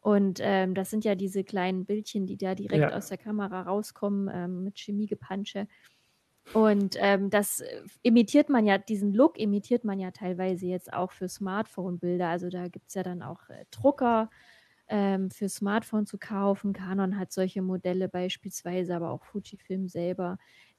Und 0.00 0.40
ähm, 0.42 0.74
das 0.74 0.90
sind 0.90 1.04
ja 1.04 1.14
diese 1.14 1.42
kleinen 1.42 1.84
Bildchen, 1.84 2.26
die 2.26 2.36
da 2.36 2.54
direkt 2.54 2.90
ja. 2.90 2.96
aus 2.96 3.08
der 3.08 3.18
Kamera 3.18 3.62
rauskommen 3.62 4.30
ähm, 4.32 4.64
mit 4.64 4.78
Chemiegepansche. 4.78 5.66
Und 6.52 6.96
ähm, 6.98 7.30
das 7.30 7.60
äh, 7.60 7.82
imitiert 8.02 8.48
man 8.48 8.66
ja, 8.66 8.78
diesen 8.78 9.12
Look 9.12 9.38
imitiert 9.38 9.84
man 9.84 9.98
ja 9.98 10.10
teilweise 10.10 10.66
jetzt 10.66 10.92
auch 10.92 11.12
für 11.12 11.28
Smartphone-Bilder. 11.28 12.28
Also 12.28 12.48
da 12.48 12.68
gibt 12.68 12.88
es 12.88 12.94
ja 12.94 13.02
dann 13.02 13.22
auch 13.22 13.48
äh, 13.48 13.64
Drucker 13.70 14.30
ähm, 14.88 15.30
für 15.30 15.48
Smartphone 15.48 16.06
zu 16.06 16.18
kaufen. 16.18 16.72
Canon 16.72 17.18
hat 17.18 17.32
solche 17.32 17.62
Modelle 17.62 18.08
beispielsweise, 18.08 18.94
aber 18.94 19.10
auch 19.10 19.24
Fujifilm 19.24 19.88
selber, 19.88 20.38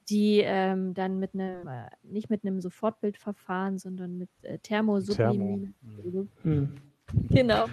die 0.09 0.41
ähm, 0.43 0.93
dann 0.93 1.19
mit 1.19 1.33
einem, 1.33 1.67
äh, 1.67 1.89
nicht 2.03 2.29
mit 2.29 2.45
einem 2.45 2.61
Sofortbildverfahren, 2.61 3.77
sondern 3.77 4.17
mit 4.17 4.29
äh, 4.43 4.59
Thermosublimierung. 4.59 5.73
Thermo. 6.01 6.27
Mhm 6.43 6.86
genau, 7.29 7.65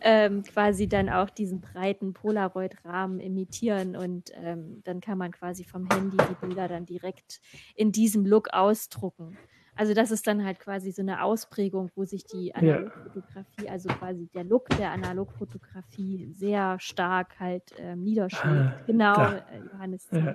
ähm, 0.00 0.42
quasi 0.42 0.88
dann 0.88 1.08
auch 1.08 1.30
diesen 1.30 1.60
breiten 1.60 2.14
Polaroid-Rahmen 2.14 3.20
imitieren 3.20 3.96
und 3.96 4.32
ähm, 4.34 4.80
dann 4.84 5.00
kann 5.00 5.18
man 5.18 5.32
quasi 5.32 5.64
vom 5.64 5.88
Handy 5.90 6.16
die 6.16 6.46
Bilder 6.46 6.68
dann 6.68 6.86
direkt 6.86 7.40
in 7.74 7.92
diesem 7.92 8.24
Look 8.24 8.48
ausdrucken. 8.52 9.36
Also 9.78 9.94
das 9.94 10.10
ist 10.10 10.26
dann 10.26 10.44
halt 10.44 10.58
quasi 10.58 10.90
so 10.90 11.02
eine 11.02 11.22
Ausprägung, 11.22 11.90
wo 11.94 12.04
sich 12.04 12.24
die 12.24 12.52
Analogfotografie, 12.52 13.68
also 13.68 13.88
quasi 13.90 14.26
der 14.34 14.42
Look 14.42 14.68
der 14.70 14.90
Analogfotografie 14.90 16.32
sehr 16.32 16.80
stark 16.80 17.38
halt 17.38 17.62
ähm, 17.78 18.02
niederschlägt. 18.02 18.44
Ah, 18.44 18.80
genau, 18.86 19.14
äh, 19.22 19.42
Johannes 19.72 20.08
ja. 20.10 20.34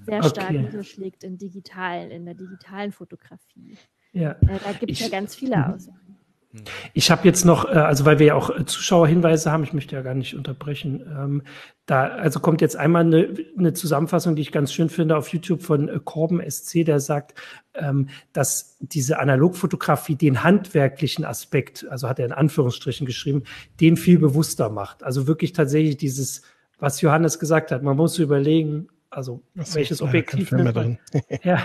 sehr 0.00 0.22
stark 0.22 0.50
okay. 0.50 0.62
niederschlägt 0.62 1.22
in 1.22 1.36
digital, 1.36 2.10
in 2.10 2.24
der 2.24 2.34
digitalen 2.34 2.92
Fotografie. 2.92 3.76
Ja. 4.12 4.32
Äh, 4.32 4.58
da 4.64 4.72
gibt 4.72 4.92
es 4.92 5.00
ja 5.00 5.08
ganz 5.08 5.34
viele 5.34 5.58
mhm. 5.58 5.64
Aussagen. 5.64 6.09
Ich 6.94 7.12
habe 7.12 7.26
jetzt 7.26 7.44
noch, 7.44 7.64
äh, 7.64 7.74
also 7.74 8.04
weil 8.04 8.18
wir 8.18 8.26
ja 8.26 8.34
auch 8.34 8.50
äh, 8.50 8.64
Zuschauerhinweise 8.64 9.52
haben, 9.52 9.62
ich 9.62 9.72
möchte 9.72 9.94
ja 9.94 10.02
gar 10.02 10.14
nicht 10.14 10.34
unterbrechen. 10.34 11.02
Ähm, 11.06 11.42
da, 11.86 12.08
also 12.08 12.40
kommt 12.40 12.60
jetzt 12.60 12.76
einmal 12.76 13.02
eine, 13.02 13.34
eine 13.56 13.72
Zusammenfassung, 13.72 14.34
die 14.34 14.42
ich 14.42 14.50
ganz 14.50 14.72
schön 14.72 14.88
finde 14.88 15.16
auf 15.16 15.28
YouTube 15.28 15.62
von 15.62 15.88
äh, 15.88 16.00
Corben 16.02 16.40
SC, 16.48 16.84
der 16.84 16.98
sagt, 16.98 17.34
ähm, 17.74 18.08
dass 18.32 18.76
diese 18.80 19.20
Analogfotografie 19.20 20.16
den 20.16 20.42
handwerklichen 20.42 21.24
Aspekt, 21.24 21.86
also 21.88 22.08
hat 22.08 22.18
er 22.18 22.26
in 22.26 22.32
Anführungsstrichen 22.32 23.06
geschrieben, 23.06 23.44
den 23.80 23.96
viel 23.96 24.18
bewusster 24.18 24.70
macht. 24.70 25.04
Also 25.04 25.28
wirklich 25.28 25.52
tatsächlich 25.52 25.98
dieses, 25.98 26.42
was 26.80 27.00
Johannes 27.00 27.38
gesagt 27.38 27.70
hat, 27.70 27.84
man 27.84 27.96
muss 27.96 28.18
überlegen, 28.18 28.88
also 29.08 29.42
so, 29.54 29.74
welches 29.74 30.02
Objektiv 30.02 30.50
man, 30.52 30.98
ja, 31.42 31.62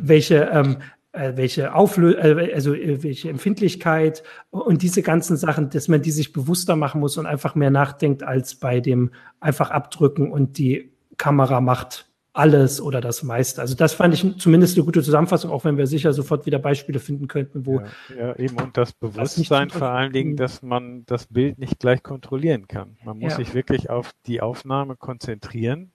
welche 0.00 0.36
ähm, 0.52 0.76
äh, 0.80 0.84
welche 1.14 1.74
Auflö 1.74 2.12
äh, 2.12 2.52
also 2.52 2.74
äh, 2.74 3.02
welche 3.02 3.30
Empfindlichkeit 3.30 4.22
und 4.50 4.82
diese 4.82 5.02
ganzen 5.02 5.36
Sachen, 5.36 5.70
dass 5.70 5.88
man 5.88 6.02
die 6.02 6.10
sich 6.10 6.32
bewusster 6.32 6.76
machen 6.76 7.00
muss 7.00 7.16
und 7.16 7.26
einfach 7.26 7.54
mehr 7.54 7.70
nachdenkt 7.70 8.22
als 8.22 8.56
bei 8.56 8.80
dem 8.80 9.10
einfach 9.40 9.70
abdrücken 9.70 10.30
und 10.32 10.58
die 10.58 10.92
Kamera 11.16 11.60
macht 11.60 12.08
alles 12.34 12.80
oder 12.80 13.00
das 13.00 13.22
meiste. 13.22 13.60
Also 13.60 13.76
das 13.76 13.94
fand 13.94 14.12
ich 14.12 14.38
zumindest 14.38 14.76
eine 14.76 14.84
gute 14.84 15.02
Zusammenfassung, 15.02 15.52
auch 15.52 15.64
wenn 15.64 15.78
wir 15.78 15.86
sicher 15.86 16.12
sofort 16.12 16.46
wieder 16.46 16.58
Beispiele 16.58 16.98
finden 16.98 17.28
könnten, 17.28 17.64
wo. 17.64 17.80
Ja, 17.80 17.86
ja 18.16 18.36
eben 18.36 18.56
und 18.56 18.76
das 18.76 18.92
Bewusstsein 18.92 19.70
vor 19.70 19.88
allen 19.88 20.12
Dingen, 20.12 20.36
dass 20.36 20.60
man 20.60 21.06
das 21.06 21.26
Bild 21.26 21.58
nicht 21.58 21.78
gleich 21.78 22.02
kontrollieren 22.02 22.66
kann. 22.66 22.96
Man 23.04 23.20
muss 23.20 23.32
ja. 23.32 23.36
sich 23.36 23.54
wirklich 23.54 23.88
auf 23.88 24.10
die 24.26 24.40
Aufnahme 24.40 24.96
konzentrieren, 24.96 25.92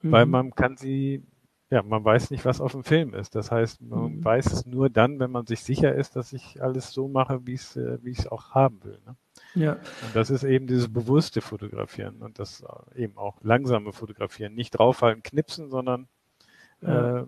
mhm. 0.00 0.12
weil 0.12 0.26
man 0.26 0.54
kann 0.54 0.76
sie, 0.76 1.24
ja, 1.74 1.82
man 1.82 2.04
weiß 2.04 2.30
nicht, 2.30 2.44
was 2.44 2.60
auf 2.60 2.70
dem 2.70 2.84
Film 2.84 3.14
ist. 3.14 3.34
Das 3.34 3.50
heißt, 3.50 3.82
man 3.82 4.18
mhm. 4.18 4.24
weiß 4.24 4.46
es 4.52 4.64
nur 4.64 4.90
dann, 4.90 5.18
wenn 5.18 5.32
man 5.32 5.44
sich 5.44 5.64
sicher 5.64 5.92
ist, 5.92 6.14
dass 6.14 6.32
ich 6.32 6.62
alles 6.62 6.92
so 6.92 7.08
mache, 7.08 7.48
wie 7.48 7.54
es, 7.54 7.74
äh, 7.74 7.98
wie 8.04 8.10
ich 8.10 8.20
es 8.20 8.28
auch 8.28 8.50
haben 8.50 8.84
will. 8.84 9.00
Ne? 9.04 9.16
Ja. 9.56 9.72
Und 9.72 10.14
das 10.14 10.30
ist 10.30 10.44
eben 10.44 10.68
dieses 10.68 10.92
bewusste 10.92 11.40
Fotografieren 11.40 12.22
und 12.22 12.38
das 12.38 12.62
äh, 12.94 13.02
eben 13.02 13.18
auch 13.18 13.38
langsame 13.42 13.92
Fotografieren. 13.92 14.54
Nicht 14.54 14.78
draufhalten, 14.78 15.24
knipsen, 15.24 15.68
sondern 15.68 16.06
ja. 16.80 17.22
äh, 17.22 17.24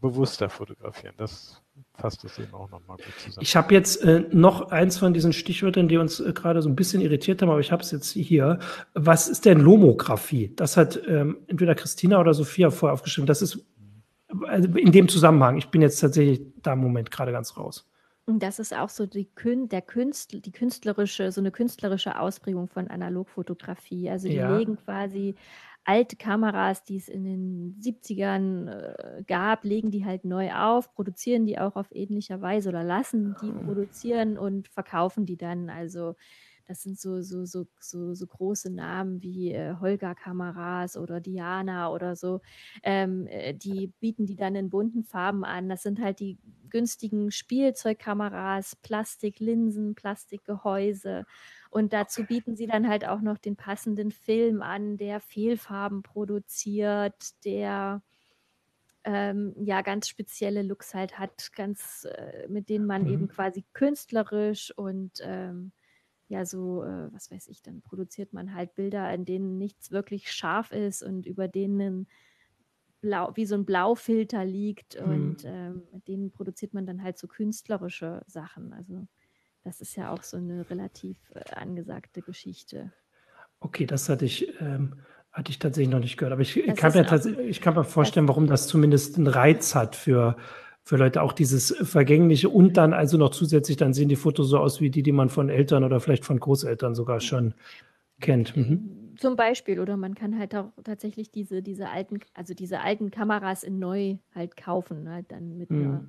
bewusster 0.00 0.50
fotografieren. 0.50 1.14
Das 1.16 1.62
fasst 1.94 2.24
es 2.24 2.38
eben 2.38 2.54
auch 2.54 2.70
nochmal 2.70 2.96
gut 2.96 3.14
zusammen. 3.18 3.42
Ich 3.42 3.54
habe 3.56 3.74
jetzt 3.74 4.02
äh, 4.02 4.24
noch 4.30 4.70
eins 4.70 4.98
von 4.98 5.12
diesen 5.12 5.32
Stichwörtern, 5.32 5.88
die 5.88 5.98
uns 5.98 6.20
äh, 6.20 6.32
gerade 6.32 6.62
so 6.62 6.68
ein 6.68 6.76
bisschen 6.76 7.00
irritiert 7.00 7.42
haben, 7.42 7.50
aber 7.50 7.60
ich 7.60 7.72
habe 7.72 7.82
es 7.82 7.90
jetzt 7.90 8.10
hier. 8.12 8.58
Was 8.94 9.28
ist 9.28 9.44
denn 9.44 9.60
Lomographie? 9.60 10.52
Das 10.56 10.76
hat 10.76 11.00
ähm, 11.06 11.38
entweder 11.46 11.74
Christina 11.74 12.18
oder 12.18 12.34
Sophia 12.34 12.70
vorher 12.70 12.94
aufgeschrieben. 12.94 13.26
Das 13.26 13.42
ist 13.42 13.64
also 14.46 14.68
in 14.76 14.92
dem 14.92 15.08
Zusammenhang. 15.08 15.56
Ich 15.56 15.70
bin 15.70 15.82
jetzt 15.82 16.00
tatsächlich 16.00 16.42
da 16.62 16.74
im 16.74 16.80
Moment 16.80 17.10
gerade 17.10 17.32
ganz 17.32 17.56
raus. 17.56 17.86
Das 18.26 18.58
ist 18.58 18.76
auch 18.76 18.90
so 18.90 19.06
die, 19.06 19.24
Kün 19.24 19.68
der 19.68 19.82
Künstl 19.82 20.40
die 20.40 20.52
künstlerische, 20.52 21.32
so 21.32 21.40
eine 21.40 21.50
künstlerische 21.50 22.18
Ausprägung 22.18 22.68
von 22.68 22.88
Analogfotografie. 22.88 24.08
Also 24.08 24.28
die 24.28 24.34
ja. 24.34 24.56
legen 24.56 24.76
quasi 24.76 25.34
alte 25.84 26.16
Kameras, 26.16 26.84
die 26.84 26.96
es 26.96 27.08
in 27.08 27.24
den 27.24 27.80
70ern 27.80 28.68
äh, 28.68 29.22
gab, 29.26 29.64
legen 29.64 29.90
die 29.90 30.04
halt 30.04 30.24
neu 30.24 30.52
auf, 30.52 30.92
produzieren 30.94 31.46
die 31.46 31.58
auch 31.58 31.74
auf 31.74 31.88
ähnlicher 31.90 32.40
Weise 32.40 32.68
oder 32.68 32.84
lassen 32.84 33.34
die 33.42 33.50
ah. 33.50 33.64
produzieren 33.64 34.38
und 34.38 34.68
verkaufen 34.68 35.26
die 35.26 35.36
dann. 35.36 35.70
Also 35.70 36.14
das 36.70 36.82
sind 36.82 37.00
so, 37.00 37.20
so, 37.20 37.44
so, 37.46 37.66
so, 37.80 38.14
so 38.14 38.26
große 38.28 38.70
Namen 38.70 39.20
wie 39.24 39.52
äh, 39.52 39.74
Holger 39.80 40.14
Kameras 40.14 40.96
oder 40.96 41.20
Diana 41.20 41.90
oder 41.90 42.14
so. 42.14 42.42
Ähm, 42.84 43.26
äh, 43.26 43.54
die 43.54 43.88
bieten 43.98 44.24
die 44.24 44.36
dann 44.36 44.54
in 44.54 44.70
bunten 44.70 45.02
Farben 45.02 45.44
an. 45.44 45.68
Das 45.68 45.82
sind 45.82 46.00
halt 46.00 46.20
die 46.20 46.38
günstigen 46.68 47.32
Spielzeugkameras, 47.32 48.76
Plastiklinsen, 48.76 49.96
Plastikgehäuse. 49.96 51.24
Und 51.70 51.92
dazu 51.92 52.22
bieten 52.22 52.54
sie 52.54 52.68
dann 52.68 52.86
halt 52.86 53.04
auch 53.04 53.20
noch 53.20 53.38
den 53.38 53.56
passenden 53.56 54.12
Film 54.12 54.62
an, 54.62 54.96
der 54.96 55.18
Fehlfarben 55.18 56.04
produziert, 56.04 57.44
der 57.44 58.00
ähm, 59.02 59.56
ja 59.60 59.82
ganz 59.82 60.06
spezielle 60.06 60.62
Looks 60.62 60.94
halt 60.94 61.18
hat, 61.18 61.50
ganz 61.52 62.06
äh, 62.08 62.46
mit 62.46 62.68
denen 62.68 62.86
man 62.86 63.02
mhm. 63.02 63.08
eben 63.08 63.28
quasi 63.28 63.64
künstlerisch 63.72 64.72
und 64.76 65.18
ähm, 65.22 65.72
ja 66.30 66.46
so, 66.46 66.84
äh, 66.84 67.12
was 67.12 67.30
weiß 67.30 67.48
ich, 67.48 67.60
dann 67.60 67.82
produziert 67.82 68.32
man 68.32 68.54
halt 68.54 68.74
Bilder, 68.76 69.12
in 69.12 69.24
denen 69.24 69.58
nichts 69.58 69.90
wirklich 69.90 70.32
scharf 70.32 70.70
ist 70.70 71.02
und 71.02 71.26
über 71.26 71.48
denen 71.48 72.06
Blau, 73.00 73.32
wie 73.34 73.46
so 73.46 73.56
ein 73.56 73.64
Blaufilter 73.64 74.44
liegt 74.44 75.00
mhm. 75.00 75.12
und 75.12 75.44
ähm, 75.44 75.82
mit 75.92 76.06
denen 76.06 76.30
produziert 76.30 76.72
man 76.72 76.86
dann 76.86 77.02
halt 77.02 77.18
so 77.18 77.26
künstlerische 77.26 78.22
Sachen. 78.26 78.72
Also 78.72 79.06
das 79.64 79.80
ist 79.80 79.96
ja 79.96 80.12
auch 80.12 80.22
so 80.22 80.36
eine 80.36 80.70
relativ 80.70 81.18
äh, 81.34 81.54
angesagte 81.54 82.22
Geschichte. 82.22 82.92
Okay, 83.58 83.86
das 83.86 84.08
hatte 84.08 84.24
ich, 84.24 84.54
ähm, 84.60 85.00
hatte 85.32 85.50
ich 85.50 85.58
tatsächlich 85.58 85.92
noch 85.92 85.98
nicht 85.98 86.16
gehört. 86.16 86.32
Aber 86.32 86.42
ich, 86.42 86.56
ich 86.56 86.76
kann, 86.76 86.92
mir 86.92 87.40
ich 87.40 87.60
kann 87.60 87.74
mir 87.74 87.84
vorstellen, 87.84 88.28
warum 88.28 88.46
das 88.46 88.68
zumindest 88.68 89.16
einen 89.16 89.26
Reiz 89.26 89.74
hat 89.74 89.96
für, 89.96 90.36
für 90.82 90.96
Leute 90.96 91.22
auch 91.22 91.32
dieses 91.32 91.76
Vergängliche 91.82 92.48
und 92.48 92.76
dann 92.76 92.92
also 92.92 93.18
noch 93.18 93.30
zusätzlich, 93.30 93.76
dann 93.76 93.92
sehen 93.92 94.08
die 94.08 94.16
Fotos 94.16 94.48
so 94.48 94.58
aus 94.58 94.80
wie 94.80 94.90
die, 94.90 95.02
die 95.02 95.12
man 95.12 95.28
von 95.28 95.48
Eltern 95.48 95.84
oder 95.84 96.00
vielleicht 96.00 96.24
von 96.24 96.40
Großeltern 96.40 96.94
sogar 96.94 97.20
schon 97.20 97.54
kennt. 98.20 98.56
Mhm. 98.56 99.14
Zum 99.16 99.36
Beispiel, 99.36 99.80
oder 99.80 99.96
man 99.96 100.14
kann 100.14 100.38
halt 100.38 100.54
auch 100.54 100.72
tatsächlich 100.82 101.30
diese, 101.30 101.62
diese 101.62 101.90
alten, 101.90 102.20
also 102.34 102.54
diese 102.54 102.80
alten 102.80 103.10
Kameras 103.10 103.62
in 103.62 103.78
neu 103.78 104.16
halt 104.34 104.56
kaufen, 104.56 105.08
halt 105.10 105.30
dann 105.30 105.58
mit 105.58 105.70
mhm. 105.70 105.82
einer 105.82 106.08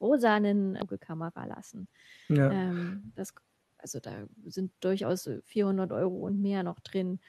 rosanen 0.00 0.78
Kamera 1.00 1.44
lassen. 1.46 1.88
Ja. 2.28 2.50
Ähm, 2.50 3.12
das, 3.14 3.34
also 3.78 4.00
da 4.00 4.26
sind 4.46 4.72
durchaus 4.80 5.28
400 5.44 5.92
Euro 5.92 6.26
und 6.26 6.40
mehr 6.40 6.62
noch 6.62 6.80
drin. 6.80 7.20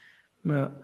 Ja. 0.43 0.79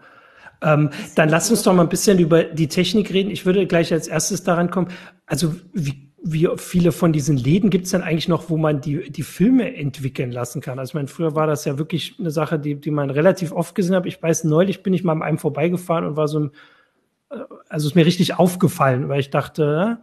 Ähm, 0.62 0.90
dann 1.14 1.28
lass 1.28 1.50
uns 1.50 1.62
doch 1.62 1.74
mal 1.74 1.82
ein 1.82 1.88
bisschen 1.88 2.18
über 2.18 2.44
die 2.44 2.68
Technik 2.68 3.12
reden. 3.12 3.30
Ich 3.30 3.46
würde 3.46 3.66
gleich 3.66 3.92
als 3.92 4.08
erstes 4.08 4.44
daran 4.44 4.70
kommen. 4.70 4.88
Also 5.26 5.54
wie, 5.72 6.10
wie 6.22 6.48
viele 6.56 6.90
von 6.90 7.12
diesen 7.12 7.36
Läden 7.36 7.68
gibt 7.68 7.84
es 7.84 7.90
denn 7.90 8.02
eigentlich 8.02 8.28
noch, 8.28 8.48
wo 8.48 8.56
man 8.56 8.80
die, 8.80 9.10
die 9.10 9.22
Filme 9.22 9.76
entwickeln 9.76 10.32
lassen 10.32 10.62
kann? 10.62 10.78
Also 10.78 10.90
ich 10.90 10.94
meine, 10.94 11.08
früher 11.08 11.34
war 11.34 11.46
das 11.46 11.66
ja 11.66 11.76
wirklich 11.76 12.16
eine 12.18 12.30
Sache, 12.30 12.58
die, 12.58 12.76
die 12.76 12.90
man 12.90 13.10
relativ 13.10 13.52
oft 13.52 13.74
gesehen 13.74 13.94
hat. 13.94 14.06
Ich 14.06 14.22
weiß, 14.22 14.44
neulich 14.44 14.82
bin 14.82 14.94
ich 14.94 15.04
mal 15.04 15.12
an 15.12 15.22
einem 15.22 15.38
vorbeigefahren 15.38 16.06
und 16.06 16.16
war 16.16 16.28
so 16.28 16.40
ein, 16.40 16.50
äh, 17.30 17.36
also 17.68 17.88
ist 17.88 17.94
mir 17.94 18.06
richtig 18.06 18.38
aufgefallen, 18.38 19.10
weil 19.10 19.20
ich 19.20 19.28
dachte, 19.28 19.98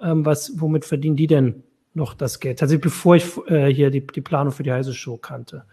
ähm, 0.00 0.24
was, 0.24 0.58
womit 0.60 0.86
verdienen 0.86 1.16
die 1.16 1.26
denn 1.26 1.62
noch 1.92 2.14
das 2.14 2.40
Geld? 2.40 2.62
Also 2.62 2.78
bevor 2.78 3.16
ich 3.16 3.26
äh, 3.46 3.66
hier 3.66 3.90
die, 3.90 4.06
die 4.06 4.22
Planung 4.22 4.52
für 4.52 4.62
die 4.62 4.72
heiße 4.72 4.94
Show 4.94 5.18
kannte. 5.18 5.64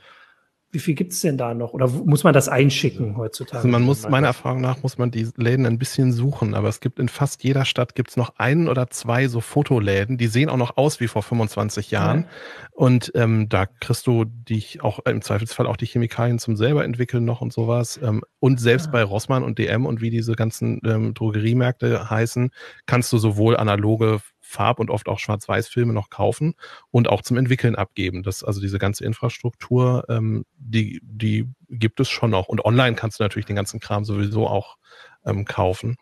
Wie 0.74 0.80
viel 0.80 0.96
gibt 0.96 1.14
es 1.14 1.22
denn 1.22 1.38
da 1.38 1.54
noch? 1.54 1.74
Oder 1.74 1.88
muss 1.88 2.24
man 2.24 2.34
das 2.34 2.50
einschicken 2.50 3.16
heutzutage? 3.16 3.58
Also 3.58 3.68
man 3.68 3.84
muss, 3.84 4.10
meiner 4.10 4.26
Erfahrung 4.26 4.60
nach, 4.60 4.82
muss 4.82 4.98
man 4.98 5.12
die 5.12 5.30
Läden 5.38 5.68
ein 5.68 5.78
bisschen 5.78 6.12
suchen, 6.12 6.56
aber 6.56 6.68
es 6.68 6.80
gibt 6.80 6.98
in 6.98 7.10
fast 7.10 7.44
jeder 7.44 7.64
Stadt 7.64 7.94
gibt 7.94 8.10
es 8.10 8.18
noch 8.18 8.40
einen 8.40 8.68
oder 8.68 8.90
zwei 8.90 9.28
so 9.28 9.40
Fotoläden, 9.40 10.18
die 10.18 10.26
sehen 10.26 10.50
auch 10.50 10.58
noch 10.58 10.76
aus 10.76 11.00
wie 11.00 11.08
vor 11.08 11.22
25 11.22 11.92
Jahren. 11.92 12.22
Ja. 12.22 12.28
Und 12.72 13.12
ähm, 13.14 13.50
da 13.50 13.68
kriegst 13.68 14.08
du 14.08 14.26
dich 14.26 14.82
auch 14.82 14.98
im 15.06 15.22
Zweifelsfall 15.22 15.68
auch 15.68 15.78
die 15.78 15.86
Chemikalien 15.86 16.40
zum 16.40 16.56
selber 16.56 16.84
entwickeln 16.84 17.24
noch 17.24 17.42
und 17.42 17.54
sowas. 17.54 18.00
Ähm, 18.02 18.24
und 18.40 18.60
selbst 18.60 18.88
ja. 18.88 18.92
bei 18.94 19.04
Rossmann 19.04 19.44
und 19.44 19.60
DM 19.60 19.86
und 19.86 20.02
wie 20.02 20.10
diese 20.10 20.34
ganzen 20.34 20.82
ähm, 20.86 21.14
Drogeriemärkte 21.14 22.10
heißen, 22.10 22.50
kannst 22.88 23.14
du 23.14 23.20
sowohl 23.20 23.58
analoge 23.58 24.22
Farb- 24.54 24.80
und 24.80 24.90
oft 24.90 25.08
auch 25.10 25.20
Schwarz-Weiß-Filme 25.20 25.94
noch 25.94 26.10
kaufen 26.10 26.54
und 26.92 27.10
auch 27.10 27.22
zum 27.22 27.38
Entwickeln 27.38 27.76
abgeben. 27.76 28.24
Das, 28.24 28.44
also 28.44 28.62
diese 28.62 28.80
ganze 28.80 29.04
Infrastruktur, 29.04 30.06
ähm, 30.10 30.46
die, 30.58 31.02
die 31.04 31.50
gibt 31.70 32.00
es 32.00 32.10
schon 32.10 32.30
noch. 32.32 32.48
Und 32.48 32.64
online 32.64 32.96
kannst 32.96 33.20
du 33.20 33.24
natürlich 33.24 33.48
den 33.48 33.56
ganzen 33.56 33.80
Kram 33.80 34.06
sowieso 34.06 34.48
auch 34.48 34.78
ähm, 35.26 35.46
kaufen. 35.46 35.98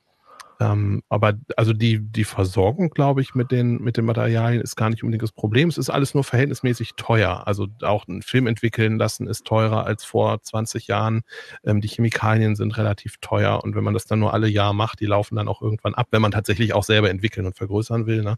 Ähm, 0.61 1.01
aber 1.09 1.33
also 1.57 1.73
die, 1.73 1.99
die 1.99 2.23
Versorgung, 2.23 2.91
glaube 2.91 3.21
ich, 3.21 3.33
mit 3.33 3.51
den, 3.51 3.81
mit 3.81 3.97
den 3.97 4.05
Materialien 4.05 4.61
ist 4.61 4.75
gar 4.75 4.91
nicht 4.91 5.01
unbedingt 5.01 5.23
das 5.23 5.31
Problem. 5.31 5.69
Es 5.69 5.79
ist 5.79 5.89
alles 5.89 6.13
nur 6.13 6.23
verhältnismäßig 6.23 6.93
teuer. 6.97 7.47
Also 7.47 7.67
auch 7.81 8.07
einen 8.07 8.21
Film 8.21 8.45
entwickeln 8.45 8.99
lassen 8.99 9.25
ist 9.25 9.45
teurer 9.45 9.87
als 9.87 10.03
vor 10.03 10.39
20 10.39 10.85
Jahren. 10.85 11.23
Ähm, 11.63 11.81
die 11.81 11.87
Chemikalien 11.87 12.55
sind 12.55 12.77
relativ 12.77 13.17
teuer 13.21 13.63
und 13.63 13.75
wenn 13.75 13.83
man 13.83 13.95
das 13.95 14.05
dann 14.05 14.19
nur 14.19 14.35
alle 14.35 14.47
Jahr 14.47 14.73
macht, 14.73 14.99
die 14.99 15.07
laufen 15.07 15.35
dann 15.35 15.47
auch 15.47 15.63
irgendwann 15.63 15.95
ab, 15.95 16.09
wenn 16.11 16.21
man 16.21 16.31
tatsächlich 16.31 16.73
auch 16.73 16.83
selber 16.83 17.09
entwickeln 17.09 17.47
und 17.47 17.57
vergrößern 17.57 18.05
will. 18.05 18.21
Ne? 18.21 18.35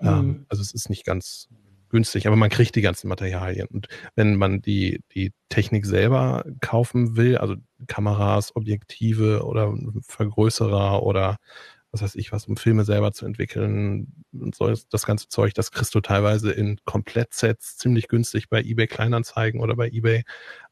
Mhm. 0.00 0.08
Ähm, 0.08 0.46
also 0.48 0.62
es 0.62 0.72
ist 0.72 0.88
nicht 0.88 1.04
ganz 1.04 1.50
günstig, 1.88 2.26
aber 2.26 2.36
man 2.36 2.50
kriegt 2.50 2.74
die 2.74 2.82
ganzen 2.82 3.08
Materialien. 3.08 3.68
Und 3.68 3.88
wenn 4.14 4.36
man 4.36 4.60
die, 4.62 5.02
die 5.14 5.32
Technik 5.48 5.86
selber 5.86 6.44
kaufen 6.60 7.16
will, 7.16 7.38
also 7.38 7.56
Kameras, 7.86 8.54
Objektive 8.56 9.44
oder 9.44 9.74
Vergrößerer 10.02 11.02
oder 11.02 11.36
was 11.90 12.02
weiß 12.02 12.16
ich 12.16 12.32
was, 12.32 12.46
um 12.46 12.56
Filme 12.56 12.84
selber 12.84 13.12
zu 13.12 13.24
entwickeln 13.24 14.24
und 14.32 14.54
so 14.54 14.72
das 14.90 15.06
ganze 15.06 15.28
Zeug, 15.28 15.54
das 15.54 15.72
kriegst 15.72 15.94
du 15.94 16.00
teilweise 16.00 16.52
in 16.52 16.78
Komplettsets 16.84 17.78
ziemlich 17.78 18.08
günstig 18.08 18.48
bei 18.48 18.60
eBay 18.60 18.86
Kleinanzeigen 18.86 19.60
oder 19.60 19.74
bei 19.74 19.88
eBay. 19.88 20.24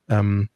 Ähm, 0.09 0.51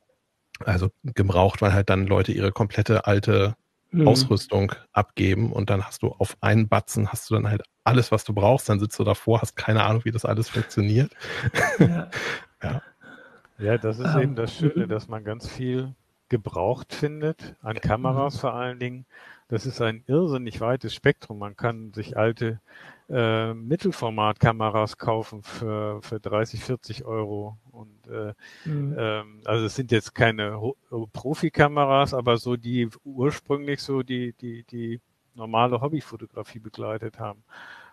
also 0.65 0.91
gebraucht, 1.03 1.63
weil 1.63 1.73
halt 1.73 1.89
dann 1.89 2.07
Leute 2.07 2.33
ihre 2.33 2.53
komplette 2.53 3.07
alte 3.07 3.57
mhm. 3.91 4.07
Ausrüstung 4.07 4.73
abgeben 4.93 5.53
und 5.53 5.71
dann 5.71 5.85
hast 5.85 6.03
du 6.03 6.09
auf 6.09 6.37
einen 6.41 6.69
Batzen 6.69 7.09
hast 7.09 7.31
du 7.31 7.35
dann 7.35 7.49
halt 7.49 7.63
alles, 7.85 8.13
was 8.13 8.25
du 8.25 8.33
brauchst, 8.33 8.69
dann 8.69 8.79
sitzt 8.79 8.99
du 8.99 9.05
davor, 9.05 9.41
hast 9.41 9.57
keine 9.57 9.85
Ahnung, 9.85 10.05
wie 10.05 10.11
das 10.11 10.25
alles 10.25 10.49
funktioniert. 10.49 11.13
Ja, 11.79 12.11
ja. 12.63 12.83
ja 13.59 13.79
das 13.79 13.99
ist 13.99 14.15
um, 14.15 14.21
eben 14.21 14.37
das 14.37 14.55
Schöne, 14.55 14.87
dass 14.87 15.09
man 15.09 15.25
ganz 15.25 15.49
viel 15.49 15.95
gebraucht 16.29 16.95
findet, 16.95 17.57
an 17.63 17.81
Kameras 17.81 18.39
vor 18.39 18.55
allen 18.55 18.79
Dingen. 18.79 19.07
Das 19.49 19.67
ist 19.67 19.81
ein 19.83 20.05
irrsinnig 20.07 20.61
weites 20.61 20.95
Spektrum. 20.95 21.41
Man 21.41 21.57
kann 21.57 21.93
sich 21.93 22.17
alte 22.17 22.61
äh, 23.09 23.53
Mittelformatkameras 23.53 24.97
kaufen 24.97 25.43
für, 25.43 26.01
für 26.03 26.21
30, 26.21 26.63
40 26.63 27.05
Euro. 27.05 27.59
Und 27.73 28.07
äh, 28.07 28.33
mhm. 28.65 28.95
ähm, 28.97 29.41
also 29.45 29.67
es 29.67 29.75
sind 29.75 29.91
jetzt 29.91 30.15
keine 30.15 30.57
Profikameras, 31.13 32.15
aber 32.15 32.37
so 32.37 32.57
die 32.57 32.89
ursprünglich 33.03 33.83
so 33.83 34.05
die, 34.05 34.35
die, 34.35 34.63
die 34.63 35.01
normale 35.35 35.81
Hobbyfotografie 35.81 36.59
begleitet 36.59 37.19
haben. 37.19 37.43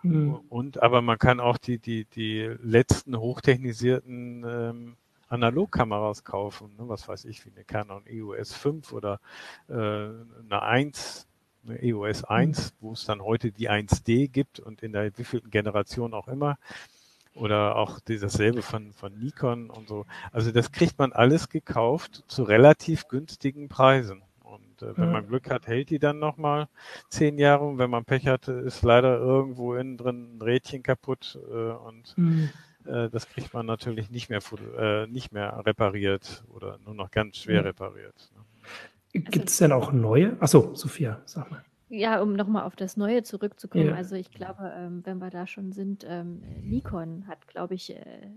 Mhm. 0.03 0.35
Und 0.49 0.81
aber 0.81 1.01
man 1.01 1.17
kann 1.17 1.39
auch 1.39 1.57
die, 1.57 1.79
die, 1.79 2.05
die 2.05 2.55
letzten 2.61 3.17
hochtechnisierten 3.17 4.45
ähm, 4.47 4.97
Analogkameras 5.29 6.23
kaufen, 6.23 6.75
ne? 6.77 6.87
was 6.87 7.07
weiß 7.07 7.25
ich, 7.25 7.45
wie 7.45 7.51
eine 7.51 7.63
Canon 7.65 8.05
EOS 8.07 8.53
5 8.53 8.93
oder 8.93 9.19
äh, 9.67 9.73
eine 9.73 10.61
1 10.61 11.27
EOS 11.67 12.23
1, 12.23 12.75
wo 12.79 12.93
es 12.93 13.05
dann 13.05 13.21
heute 13.21 13.51
die 13.51 13.69
1D 13.69 14.29
gibt 14.29 14.59
und 14.59 14.83
in 14.83 14.93
der 14.93 15.17
wievielten 15.17 15.51
Generation 15.51 16.13
auch 16.13 16.27
immer. 16.27 16.57
Oder 17.33 17.75
auch 17.75 17.99
dasselbe 17.99 18.63
von, 18.63 18.93
von 18.93 19.19
Nikon 19.19 19.69
und 19.69 19.87
so. 19.87 20.05
Also 20.31 20.51
das 20.51 20.71
kriegt 20.71 20.97
man 20.97 21.13
alles 21.13 21.49
gekauft 21.49 22.23
zu 22.27 22.43
relativ 22.43 23.07
günstigen 23.09 23.69
Preisen. 23.69 24.23
Und 24.81 24.89
äh, 24.89 24.97
wenn 24.97 25.11
man 25.11 25.27
Glück 25.27 25.49
hat, 25.49 25.67
hält 25.67 25.89
die 25.89 25.99
dann 25.99 26.19
nochmal 26.19 26.67
zehn 27.09 27.37
Jahre. 27.37 27.65
Und 27.65 27.77
wenn 27.77 27.89
man 27.89 28.05
Pech 28.05 28.27
hat, 28.27 28.47
ist 28.47 28.83
leider 28.83 29.17
irgendwo 29.17 29.75
innen 29.75 29.97
drin 29.97 30.37
ein 30.37 30.41
Rädchen 30.41 30.83
kaputt 30.83 31.39
äh, 31.49 31.71
und 31.71 32.17
mhm. 32.17 32.49
äh, 32.85 33.09
das 33.09 33.27
kriegt 33.27 33.53
man 33.53 33.65
natürlich 33.65 34.09
nicht 34.09 34.29
mehr, 34.29 34.41
äh, 34.77 35.07
nicht 35.07 35.31
mehr 35.31 35.65
repariert 35.65 36.43
oder 36.53 36.79
nur 36.85 36.93
noch 36.93 37.11
ganz 37.11 37.37
schwer 37.37 37.61
mhm. 37.61 37.67
repariert. 37.67 38.31
Ne? 38.35 39.21
Gibt 39.21 39.49
es 39.49 39.57
denn 39.57 39.71
auch 39.71 39.91
neue? 39.91 40.37
Achso, 40.39 40.75
Sophia, 40.75 41.21
sag 41.25 41.49
mal. 41.49 41.63
Ja, 41.89 42.21
um 42.21 42.33
nochmal 42.33 42.63
auf 42.63 42.75
das 42.75 42.97
Neue 42.97 43.23
zurückzukommen. 43.23 43.87
Ja. 43.87 43.95
Also 43.95 44.15
ich 44.15 44.31
glaube, 44.31 44.73
ähm, 44.75 45.01
wenn 45.05 45.19
wir 45.19 45.29
da 45.29 45.47
schon 45.47 45.71
sind, 45.71 46.05
ähm, 46.07 46.41
Nikon 46.61 47.25
hat, 47.27 47.47
glaube 47.47 47.75
ich, 47.75 47.95
äh, 47.95 48.27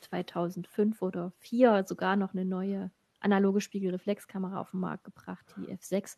2005 0.00 1.02
oder 1.02 1.32
2004 1.40 1.84
sogar 1.86 2.16
noch 2.16 2.32
eine 2.32 2.46
neue 2.46 2.90
analoge 3.20 3.60
Spiegelreflexkamera 3.60 4.60
auf 4.60 4.72
den 4.72 4.80
Markt 4.80 5.04
gebracht, 5.04 5.46
die 5.56 5.72
F6. 5.72 6.16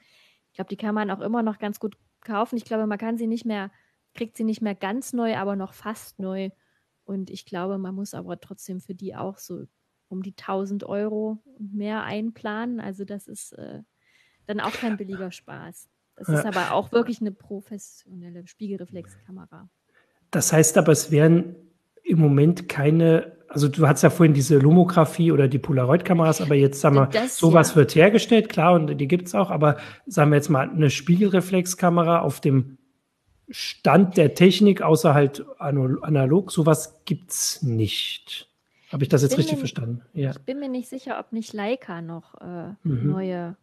Ich 0.48 0.54
glaube, 0.54 0.68
die 0.68 0.76
kann 0.76 0.94
man 0.94 1.10
auch 1.10 1.20
immer 1.20 1.42
noch 1.42 1.58
ganz 1.58 1.80
gut 1.80 1.96
kaufen. 2.20 2.56
Ich 2.56 2.64
glaube, 2.64 2.86
man 2.86 2.98
kann 2.98 3.16
sie 3.16 3.26
nicht 3.26 3.44
mehr, 3.44 3.70
kriegt 4.14 4.36
sie 4.36 4.44
nicht 4.44 4.62
mehr 4.62 4.74
ganz 4.74 5.12
neu, 5.12 5.36
aber 5.36 5.56
noch 5.56 5.74
fast 5.74 6.18
neu. 6.18 6.50
Und 7.04 7.30
ich 7.30 7.46
glaube, 7.46 7.78
man 7.78 7.94
muss 7.94 8.14
aber 8.14 8.40
trotzdem 8.40 8.80
für 8.80 8.94
die 8.94 9.14
auch 9.14 9.38
so 9.38 9.64
um 10.08 10.22
die 10.22 10.34
1000 10.36 10.84
Euro 10.84 11.38
mehr 11.58 12.04
einplanen. 12.04 12.80
Also 12.80 13.04
das 13.04 13.28
ist 13.28 13.52
äh, 13.52 13.82
dann 14.46 14.60
auch 14.60 14.72
kein 14.72 14.96
billiger 14.96 15.30
Spaß. 15.30 15.88
Das 16.16 16.28
ja. 16.28 16.38
ist 16.40 16.44
aber 16.44 16.72
auch 16.72 16.92
wirklich 16.92 17.20
eine 17.20 17.32
professionelle 17.32 18.46
Spiegelreflexkamera. 18.46 19.70
Das 20.30 20.52
heißt 20.52 20.76
aber, 20.76 20.92
es 20.92 21.10
wären 21.10 21.56
im 22.02 22.18
Moment 22.18 22.68
keine, 22.68 23.38
also 23.50 23.68
du 23.68 23.86
hast 23.86 24.02
ja 24.02 24.10
vorhin 24.10 24.32
diese 24.32 24.58
Lomographie 24.58 25.32
oder 25.32 25.48
die 25.48 25.58
Polaroid-Kameras, 25.58 26.40
aber 26.40 26.54
jetzt 26.54 26.80
sagen 26.80 26.96
wir, 26.96 27.06
das, 27.06 27.36
sowas 27.36 27.70
ja. 27.70 27.76
wird 27.76 27.94
hergestellt, 27.94 28.48
klar, 28.48 28.74
und 28.74 28.96
die 28.96 29.08
gibt 29.08 29.26
es 29.26 29.34
auch, 29.34 29.50
aber 29.50 29.76
sagen 30.06 30.30
wir 30.30 30.36
jetzt 30.36 30.48
mal, 30.48 30.70
eine 30.70 30.88
Spiegelreflexkamera 30.88 32.20
auf 32.20 32.40
dem 32.40 32.78
Stand 33.50 34.16
der 34.16 34.34
Technik, 34.34 34.82
außer 34.82 35.14
halt 35.14 35.44
analog, 35.58 36.52
sowas 36.52 37.02
gibt 37.04 37.30
es 37.30 37.62
nicht. 37.62 38.48
Habe 38.92 39.02
ich 39.02 39.08
das 39.08 39.22
jetzt 39.22 39.36
richtig 39.36 39.54
mir, 39.54 39.58
verstanden? 39.58 40.02
Ja. 40.14 40.30
Ich 40.30 40.40
bin 40.40 40.60
mir 40.60 40.68
nicht 40.68 40.88
sicher, 40.88 41.18
ob 41.18 41.32
nicht 41.32 41.52
Leica 41.52 42.00
noch 42.00 42.40
äh, 42.40 42.74
mhm. 42.84 43.10
neue 43.10 43.56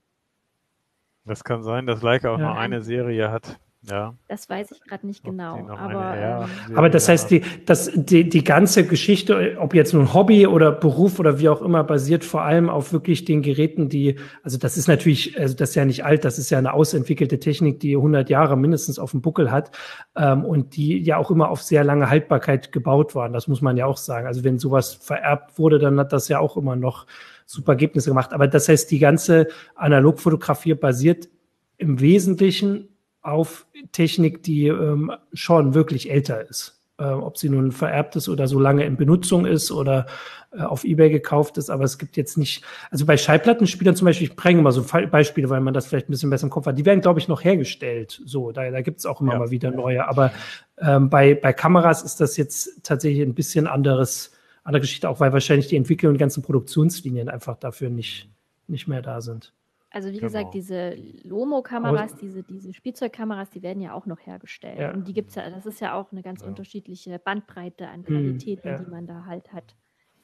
das 1.28 1.44
kann 1.44 1.62
sein, 1.62 1.86
dass 1.86 2.02
Leica 2.02 2.30
auch 2.34 2.40
ja. 2.40 2.46
nur 2.46 2.58
eine 2.58 2.82
Serie 2.82 3.30
hat. 3.32 3.60
Ja. 3.90 4.16
Das 4.28 4.50
weiß 4.50 4.72
ich 4.72 4.82
gerade 4.82 5.08
nicht 5.08 5.24
genau. 5.24 5.68
Aber, 5.70 6.18
ähm, 6.18 6.76
aber 6.78 6.90
das 6.90 7.08
heißt, 7.08 7.32
die, 7.32 7.42
das, 7.66 7.90
die, 7.96 8.28
die 8.28 8.44
ganze 8.44 8.86
Geschichte, 8.86 9.58
ob 9.60 9.74
jetzt 9.74 9.94
nun 9.94 10.14
Hobby 10.14 10.46
oder 10.46 10.72
Beruf 10.72 11.20
oder 11.20 11.40
wie 11.40 11.48
auch 11.48 11.62
immer, 11.62 11.84
basiert 11.84 12.26
vor 12.26 12.42
allem 12.42 12.70
auf 12.70 12.92
wirklich 12.92 13.24
den 13.24 13.42
Geräten, 13.42 13.88
die, 13.88 14.20
also 14.44 14.58
das 14.58 14.76
ist 14.76 14.88
natürlich, 14.88 15.40
also 15.40 15.56
das 15.56 15.70
ist 15.70 15.76
ja 15.76 15.86
nicht 15.86 16.04
alt, 16.04 16.26
das 16.26 16.38
ist 16.38 16.50
ja 16.50 16.58
eine 16.58 16.74
ausentwickelte 16.74 17.40
Technik, 17.40 17.80
die 17.80 17.96
100 17.96 18.30
Jahre 18.30 18.58
mindestens 18.58 19.00
auf 19.00 19.12
dem 19.12 19.22
Buckel 19.22 19.52
hat 19.52 19.72
ähm, 20.16 20.44
und 20.44 20.76
die 20.76 21.00
ja 21.00 21.18
auch 21.18 21.32
immer 21.32 21.50
auf 21.50 21.62
sehr 21.62 21.84
lange 21.84 22.10
Haltbarkeit 22.10 22.74
gebaut 22.74 23.16
waren. 23.16 23.32
Das 23.32 23.48
muss 23.48 23.62
man 23.62 23.78
ja 23.78 23.86
auch 23.86 23.98
sagen. 23.98 24.28
Also 24.28 24.44
wenn 24.44 24.60
sowas 24.60 24.94
vererbt 24.94 25.58
wurde, 25.58 25.80
dann 25.80 25.98
hat 26.00 26.12
das 26.12 26.28
ja 26.28 26.40
auch 26.40 26.58
immer 26.58 26.76
noch 26.76 27.06
super 27.46 27.72
Ergebnisse 27.72 28.10
gemacht. 28.10 28.34
Aber 28.34 28.48
das 28.48 28.68
heißt, 28.68 28.92
die 28.92 29.00
ganze 29.00 29.48
Analogfotografie 29.76 30.74
basiert 30.74 31.30
im 31.78 32.02
Wesentlichen 32.02 32.90
auf 33.28 33.66
Technik, 33.92 34.44
die 34.44 34.68
ähm, 34.68 35.12
schon 35.34 35.74
wirklich 35.74 36.10
älter 36.10 36.50
ist. 36.50 36.78
Äh, 37.00 37.06
ob 37.06 37.38
sie 37.38 37.50
nun 37.50 37.72
vererbt 37.72 38.16
ist 38.16 38.28
oder 38.28 38.48
so 38.48 38.60
lange 38.60 38.84
in 38.84 38.98
Benutzung 38.98 39.46
ist 39.46 39.72
oder 39.72 40.08
äh, 40.52 40.62
auf 40.62 40.84
Ebay 40.84 41.12
gekauft 41.12 41.60
ist. 41.60 41.70
Aber 41.70 41.84
es 41.84 42.00
gibt 42.00 42.18
jetzt 42.18 42.38
nicht, 42.38 42.64
also 42.90 43.06
bei 43.06 43.18
Schallplattenspielern 43.18 43.96
zum 43.96 44.06
Beispiel, 44.06 44.30
ich 44.30 44.36
bringe 44.36 44.64
mal 44.64 44.72
so 44.72 44.84
Beispiele, 45.12 45.50
weil 45.52 45.62
man 45.62 45.76
das 45.76 45.86
vielleicht 45.86 46.10
ein 46.10 46.12
bisschen 46.12 46.32
besser 46.32 46.46
im 46.46 46.50
Kopf 46.50 46.66
hat, 46.66 46.78
die 46.80 46.86
werden, 46.86 47.02
glaube 47.02 47.20
ich, 47.20 47.28
noch 47.28 47.44
hergestellt. 47.44 48.20
So, 48.26 48.52
da, 48.52 48.72
da 48.72 48.82
gibt 48.82 48.98
es 48.98 49.06
auch 49.06 49.22
immer 49.22 49.34
ja. 49.34 49.40
mal 49.40 49.52
wieder 49.52 49.70
neue. 49.70 50.08
Aber 50.08 50.32
ähm, 50.80 51.12
bei, 51.12 51.36
bei 51.36 51.54
Kameras 51.54 52.02
ist 52.02 52.20
das 52.20 52.36
jetzt 52.36 52.84
tatsächlich 52.84 53.22
ein 53.22 53.36
bisschen 53.36 53.68
anderes 53.68 54.32
andere 54.64 54.82
Geschichte, 54.82 55.08
auch 55.08 55.20
weil 55.20 55.32
wahrscheinlich 55.32 55.68
die 55.68 55.78
Entwicklung 55.78 56.14
und 56.14 56.18
ganzen 56.18 56.44
Produktionslinien 56.44 57.30
einfach 57.30 57.58
dafür 57.58 57.90
nicht, 57.90 58.30
nicht 58.68 58.88
mehr 58.88 59.02
da 59.02 59.22
sind. 59.22 59.54
Also 59.90 60.10
wie 60.10 60.14
genau. 60.14 60.28
gesagt, 60.28 60.54
diese 60.54 60.96
Lomo-Kameras, 61.24 62.16
diese, 62.16 62.44
diese 62.44 62.74
Spielzeugkameras, 62.74 63.50
die 63.50 63.62
werden 63.62 63.82
ja 63.82 63.94
auch 63.94 64.06
noch 64.06 64.20
hergestellt. 64.20 64.80
Ja. 64.80 64.94
Und 64.94 65.08
die 65.08 65.14
gibt 65.14 65.30
es 65.30 65.36
ja, 65.36 65.50
das 65.50 65.66
ist 65.66 65.80
ja 65.80 65.94
auch 65.94 66.12
eine 66.12 66.22
ganz 66.22 66.42
ja. 66.42 66.48
unterschiedliche 66.48 67.18
Bandbreite 67.20 67.88
an 67.88 68.00
hm, 68.00 68.06
Qualitäten, 68.06 68.70
hm, 68.70 68.72
ja. 68.72 68.84
die 68.84 68.92
man 68.92 69.08
da 69.08 69.26
halt 69.26 69.54
hat. 69.54 69.76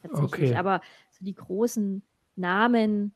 Tatsächlich. 0.01 0.49
Okay. 0.49 0.55
Aber 0.55 0.81
so 1.11 1.23
die 1.23 1.33
großen 1.33 2.03
Namen, 2.35 3.13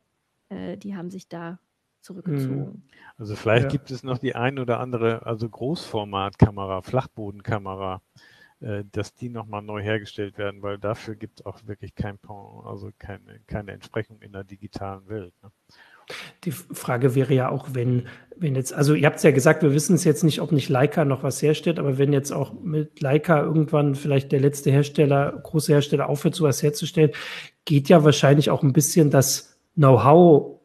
äh, 0.50 0.78
die 0.78 0.96
haben 0.96 1.10
sich 1.10 1.28
da 1.28 1.60
zurückgezogen. 2.00 2.66
Hm. 2.66 2.84
Also 3.18 3.36
vielleicht 3.36 3.70
gibt 3.70 3.92
es 3.92 4.04
noch 4.04 4.18
die 4.18 4.36
ein 4.36 4.58
oder 4.58 4.80
andere, 4.80 5.26
also 5.26 5.50
Großformatkamera, 5.50 6.82
Flachbodenkamera, 6.82 8.02
äh, 8.62 8.86
dass 8.92 9.14
die 9.14 9.30
nochmal 9.30 9.62
neu 9.62 9.82
hergestellt 9.82 10.38
werden, 10.38 10.62
weil 10.62 10.78
dafür 10.78 11.16
gibt 11.16 11.42
es 11.42 11.46
auch 11.46 11.60
wirklich 11.66 11.94
kein 11.96 12.18
also 12.64 12.92
keine, 12.98 13.42
keine 13.48 13.74
Entsprechung 13.74 14.22
in 14.22 14.32
der 14.32 14.46
digitalen 14.46 15.08
Welt. 15.10 15.34
Ne? 15.44 15.52
Die 16.44 16.52
Frage 16.52 17.16
wäre 17.16 17.34
ja 17.34 17.50
auch, 17.50 17.70
wenn, 17.74 18.08
wenn 18.36 18.56
jetzt, 18.56 18.74
also 18.74 18.94
ihr 18.94 19.06
habt 19.06 19.18
es 19.18 19.24
ja 19.24 19.32
gesagt, 19.32 19.64
wir 19.64 19.74
wissen 19.74 19.96
es 19.96 20.04
jetzt 20.04 20.24
nicht, 20.24 20.42
ob 20.42 20.52
nicht 20.52 20.70
Leica 20.70 21.06
noch 21.06 21.24
was 21.24 21.42
herstellt, 21.42 21.80
aber 21.80 21.98
wenn 21.98 22.14
jetzt 22.14 22.32
auch 22.32 22.54
mit 22.62 23.02
Leica 23.02 23.42
irgendwann 23.42 23.96
vielleicht 23.96 24.32
der 24.32 24.40
letzte 24.40 24.72
Hersteller, 24.72 25.40
große 25.44 25.74
Hersteller 25.74 26.10
aufhört, 26.10 26.36
sowas 26.36 26.64
herzustellen, 26.64 27.12
geht 27.66 27.90
ja 27.90 28.04
wahrscheinlich 28.04 28.50
auch 28.50 28.64
ein 28.64 28.74
bisschen 28.74 29.10
das 29.10 29.58
Know-how 29.76 30.60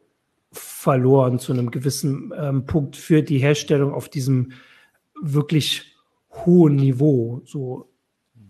verloren 0.51 1.39
zu 1.39 1.51
einem 1.51 1.71
gewissen 1.71 2.33
ähm, 2.37 2.65
Punkt 2.65 2.95
für 2.95 3.23
die 3.23 3.39
Herstellung 3.39 3.93
auf 3.93 4.09
diesem 4.09 4.53
wirklich 5.21 5.95
hohen 6.31 6.75
Niveau, 6.75 7.41
so, 7.45 7.89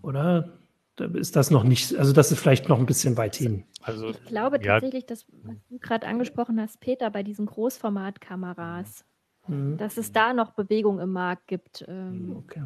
oder? 0.02 0.58
Da 0.96 1.06
ist 1.06 1.34
das 1.34 1.50
noch 1.50 1.64
nicht, 1.64 1.96
also 1.96 2.12
das 2.12 2.30
ist 2.30 2.38
vielleicht 2.38 2.68
noch 2.68 2.78
ein 2.78 2.86
bisschen 2.86 3.16
weit 3.16 3.34
hin. 3.34 3.64
Also, 3.82 4.10
ich 4.10 4.24
glaube 4.24 4.58
ja. 4.58 4.74
tatsächlich, 4.74 5.06
dass, 5.06 5.26
was 5.42 5.56
du 5.68 5.78
gerade 5.78 6.06
angesprochen 6.06 6.60
hast, 6.60 6.80
Peter, 6.80 7.10
bei 7.10 7.22
diesen 7.22 7.46
Großformatkameras, 7.46 9.04
mhm. 9.48 9.76
dass 9.76 9.96
es 9.96 10.12
da 10.12 10.32
noch 10.32 10.52
Bewegung 10.52 11.00
im 11.00 11.10
Markt 11.10 11.48
gibt. 11.48 11.84
Ähm, 11.88 12.36
okay. 12.36 12.62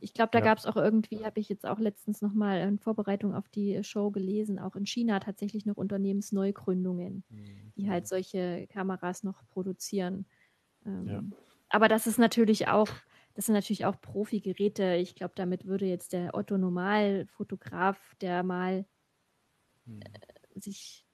Ich 0.00 0.12
glaube, 0.14 0.30
da 0.32 0.38
ja. 0.38 0.44
gab 0.44 0.58
es 0.58 0.66
auch 0.66 0.76
irgendwie, 0.76 1.24
habe 1.24 1.40
ich 1.40 1.48
jetzt 1.48 1.66
auch 1.66 1.78
letztens 1.78 2.20
nochmal 2.20 2.60
in 2.60 2.78
Vorbereitung 2.78 3.34
auf 3.34 3.48
die 3.48 3.82
Show 3.82 4.10
gelesen, 4.10 4.58
auch 4.58 4.76
in 4.76 4.86
China 4.86 5.20
tatsächlich 5.20 5.66
noch 5.66 5.76
Unternehmensneugründungen, 5.76 7.24
mhm. 7.28 7.72
die 7.76 7.90
halt 7.90 8.06
solche 8.06 8.66
Kameras 8.68 9.22
noch 9.22 9.46
produzieren. 9.48 10.26
Ähm, 10.84 11.06
ja. 11.06 11.22
Aber 11.68 11.88
das 11.88 12.06
ist 12.06 12.18
natürlich 12.18 12.68
auch 12.68 12.88
das 13.38 13.46
sind 13.46 13.54
natürlich 13.54 13.84
auch 13.84 14.00
Profi-Geräte. 14.00 14.96
Ich 14.96 15.14
glaube, 15.14 15.34
damit 15.36 15.64
würde 15.64 15.86
jetzt 15.86 16.12
der 16.12 16.34
Otto-Normal-Fotograf, 16.34 17.96
der 18.20 18.42
mal 18.42 18.84
hm. 19.86 20.00
äh, 20.00 20.60
sich 20.60 21.06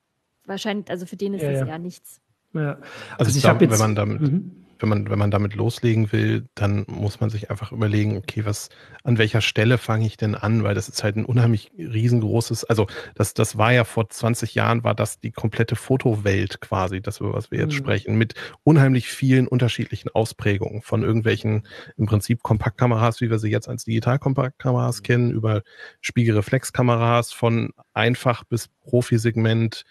wahrscheinlich, 0.46 0.88
also 0.88 1.04
für 1.04 1.16
den 1.16 1.34
ist 1.34 1.42
ja, 1.42 1.50
das 1.50 1.60
ja. 1.60 1.66
ja 1.66 1.78
nichts. 1.78 2.22
Ja. 2.54 2.76
Also, 2.76 2.86
also 3.18 3.38
ich 3.38 3.44
habe 3.44 3.62
jetzt, 3.62 3.72
wenn 3.72 3.78
man 3.78 3.94
damit, 3.94 4.22
mhm 4.22 4.63
wenn 4.84 4.88
man, 4.90 5.10
wenn 5.10 5.18
man 5.18 5.30
damit 5.30 5.54
loslegen 5.54 6.12
will, 6.12 6.46
dann 6.54 6.84
muss 6.86 7.20
man 7.20 7.30
sich 7.30 7.50
einfach 7.50 7.72
überlegen, 7.72 8.18
okay, 8.18 8.44
was, 8.44 8.68
an 9.02 9.16
welcher 9.16 9.40
Stelle 9.40 9.78
fange 9.78 10.06
ich 10.06 10.18
denn 10.18 10.34
an? 10.34 10.62
Weil 10.62 10.74
das 10.74 10.90
ist 10.90 11.02
halt 11.02 11.16
ein 11.16 11.24
unheimlich 11.24 11.72
riesengroßes, 11.78 12.64
also 12.64 12.86
das, 13.14 13.32
das 13.32 13.56
war 13.56 13.72
ja 13.72 13.84
vor 13.84 14.10
20 14.10 14.54
Jahren, 14.54 14.84
war 14.84 14.94
das 14.94 15.20
die 15.20 15.30
komplette 15.32 15.74
Fotowelt 15.74 16.60
quasi, 16.60 17.00
das, 17.00 17.20
über 17.20 17.32
was 17.32 17.50
wir 17.50 17.60
jetzt 17.60 17.72
mhm. 17.72 17.78
sprechen, 17.78 18.18
mit 18.18 18.34
unheimlich 18.62 19.08
vielen 19.08 19.48
unterschiedlichen 19.48 20.10
Ausprägungen 20.10 20.82
von 20.82 21.02
irgendwelchen 21.02 21.66
im 21.96 22.04
Prinzip 22.04 22.42
Kompaktkameras, 22.42 23.22
wie 23.22 23.30
wir 23.30 23.38
sie 23.38 23.50
jetzt 23.50 23.68
als 23.68 23.84
Digitalkompaktkameras 23.84 24.98
mhm. 24.98 25.02
kennen, 25.02 25.30
über 25.30 25.62
Spiegelreflexkameras 26.02 27.32
von 27.32 27.70
einfach 27.94 28.44
bis 28.44 28.68
Profisegment, 28.84 29.84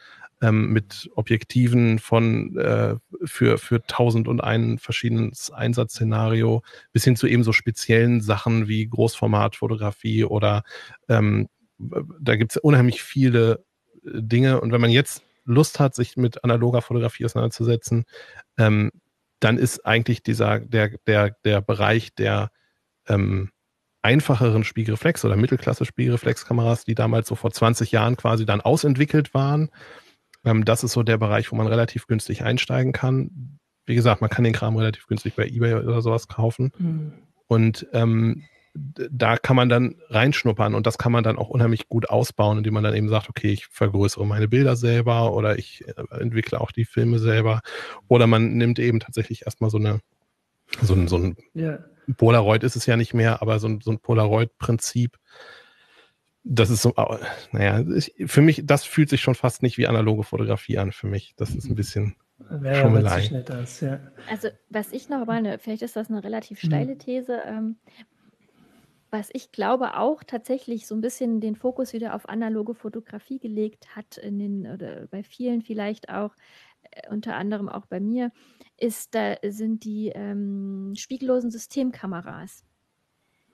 ähm, 0.43 0.73
mit 0.73 1.09
Objektiven 1.15 1.99
von 1.99 2.57
äh, 2.57 2.95
für, 3.23 3.57
für 3.57 3.81
tausend 3.83 4.27
und 4.27 4.41
einen 4.41 4.77
verschiedenes 4.77 5.51
Einsatzszenario 5.51 6.61
bis 6.91 7.05
hin 7.05 7.15
zu 7.15 7.27
eben 7.27 7.43
so 7.43 7.53
speziellen 7.53 8.19
Sachen 8.19 8.67
wie 8.67 8.85
Großformatfotografie 8.85 10.25
oder 10.25 10.63
ähm, 11.07 11.47
da 11.77 12.35
gibt 12.35 12.51
es 12.51 12.57
unheimlich 12.57 13.01
viele 13.01 13.63
äh, 14.05 14.21
Dinge. 14.21 14.59
Und 14.59 14.73
wenn 14.73 14.81
man 14.81 14.91
jetzt 14.91 15.23
Lust 15.45 15.79
hat, 15.79 15.95
sich 15.95 16.17
mit 16.17 16.43
analoger 16.43 16.81
Fotografie 16.81 17.23
auseinanderzusetzen, 17.23 18.03
ähm, 18.57 18.91
dann 19.39 19.57
ist 19.57 19.85
eigentlich 19.85 20.23
dieser, 20.23 20.59
der, 20.59 20.97
der, 21.07 21.37
der 21.45 21.61
Bereich 21.61 22.13
der 22.15 22.51
ähm, 23.07 23.49
einfacheren 24.01 24.63
Spiegelreflex- 24.63 25.25
oder 25.25 25.37
Mittelklasse-Spiegelreflexkameras, 25.37 26.83
die 26.83 26.95
damals 26.95 27.29
so 27.29 27.35
vor 27.35 27.51
20 27.51 27.93
Jahren 27.93 28.17
quasi 28.17 28.45
dann 28.45 28.59
ausentwickelt 28.59 29.33
waren, 29.33 29.69
das 30.43 30.83
ist 30.83 30.93
so 30.93 31.03
der 31.03 31.17
Bereich, 31.17 31.51
wo 31.51 31.55
man 31.55 31.67
relativ 31.67 32.07
günstig 32.07 32.43
einsteigen 32.43 32.91
kann. 32.91 33.59
wie 33.85 33.95
gesagt, 33.95 34.21
man 34.21 34.29
kann 34.29 34.45
den 34.45 34.53
Kram 34.53 34.77
relativ 34.77 35.07
günstig 35.07 35.35
bei 35.35 35.45
eBay 35.45 35.75
oder 35.75 36.01
sowas 36.01 36.27
kaufen. 36.27 36.71
Mhm. 36.77 37.13
Und 37.47 37.87
ähm, 37.91 38.43
da 38.73 39.37
kann 39.37 39.55
man 39.55 39.69
dann 39.69 39.95
reinschnuppern 40.09 40.73
und 40.73 40.87
das 40.87 40.97
kann 40.97 41.11
man 41.11 41.23
dann 41.23 41.37
auch 41.37 41.49
unheimlich 41.49 41.89
gut 41.89 42.09
ausbauen, 42.09 42.57
indem 42.57 42.73
man 42.73 42.83
dann 42.83 42.95
eben 42.95 43.09
sagt, 43.09 43.29
okay, 43.29 43.51
ich 43.51 43.67
vergrößere 43.67 44.25
meine 44.25 44.47
Bilder 44.47 44.75
selber 44.75 45.33
oder 45.33 45.59
ich 45.59 45.87
äh, 45.87 45.93
entwickle 46.19 46.59
auch 46.59 46.71
die 46.71 46.85
Filme 46.85 47.19
selber. 47.19 47.61
Oder 48.07 48.25
man 48.25 48.53
nimmt 48.53 48.79
eben 48.79 48.99
tatsächlich 48.99 49.45
erstmal 49.45 49.69
so 49.69 49.77
eine, 49.77 49.99
so 50.81 50.95
ein, 50.95 51.07
so 51.07 51.17
ein 51.17 51.37
ja. 51.53 51.79
Polaroid 52.17 52.63
ist 52.63 52.75
es 52.75 52.87
ja 52.87 52.97
nicht 52.97 53.13
mehr, 53.13 53.41
aber 53.41 53.59
so 53.59 53.67
ein, 53.67 53.79
so 53.81 53.91
ein 53.91 53.99
Polaroid-Prinzip. 53.99 55.17
Das 56.45 56.69
ist 56.69 56.81
so, 56.81 56.93
naja, 57.51 57.85
für 58.25 58.41
mich, 58.41 58.63
das 58.65 58.83
fühlt 58.83 59.09
sich 59.09 59.21
schon 59.21 59.35
fast 59.35 59.63
nicht 59.63 59.77
wie 59.77 59.87
analoge 59.87 60.23
Fotografie 60.23 60.77
an 60.77 60.91
für 60.91 61.07
mich. 61.07 61.33
Das 61.37 61.55
ist 61.55 61.69
ein 61.69 61.75
bisschen 61.75 62.15
Wäre 62.49 62.81
Schummelei. 62.81 63.43
Das, 63.45 63.79
ja. 63.81 63.99
Also, 64.29 64.49
was 64.69 64.91
ich 64.91 65.09
noch 65.09 65.25
mal, 65.25 65.57
vielleicht 65.59 65.81
ist 65.81 65.95
das 65.95 66.09
eine 66.09 66.23
relativ 66.23 66.61
mhm. 66.63 66.67
steile 66.67 66.97
These, 66.97 67.41
ähm, 67.45 67.77
was 69.09 69.29
ich 69.33 69.51
glaube 69.51 69.97
auch 69.97 70.23
tatsächlich 70.23 70.87
so 70.87 70.95
ein 70.95 71.01
bisschen 71.01 71.39
den 71.39 71.55
Fokus 71.55 71.93
wieder 71.93 72.15
auf 72.15 72.27
analoge 72.27 72.73
Fotografie 72.73 73.39
gelegt 73.39 73.95
hat, 73.95 74.17
in 74.17 74.39
den, 74.39 74.67
oder 74.67 75.07
bei 75.07 75.23
vielen 75.23 75.61
vielleicht 75.61 76.09
auch, 76.09 76.35
äh, 76.91 77.09
unter 77.09 77.35
anderem 77.35 77.69
auch 77.69 77.85
bei 77.85 77.99
mir, 77.99 78.31
ist, 78.77 79.13
da 79.15 79.35
sind 79.47 79.83
die 79.85 80.09
ähm, 80.09 80.93
spiegellosen 80.97 81.51
Systemkameras. 81.51 82.65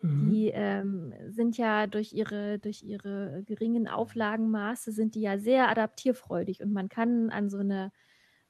Mhm. 0.01 0.29
Die 0.29 0.49
ähm, 0.53 1.13
sind 1.27 1.57
ja 1.57 1.87
durch 1.87 2.13
ihre, 2.13 2.59
durch 2.59 2.83
ihre 2.83 3.43
geringen 3.45 3.87
Auflagenmaße 3.87 4.91
sind 4.91 5.15
die 5.15 5.21
ja 5.21 5.37
sehr 5.37 5.69
adaptierfreudig 5.69 6.61
und 6.61 6.71
man 6.73 6.89
kann 6.89 7.29
an 7.29 7.49
so 7.49 7.57
eine 7.57 7.91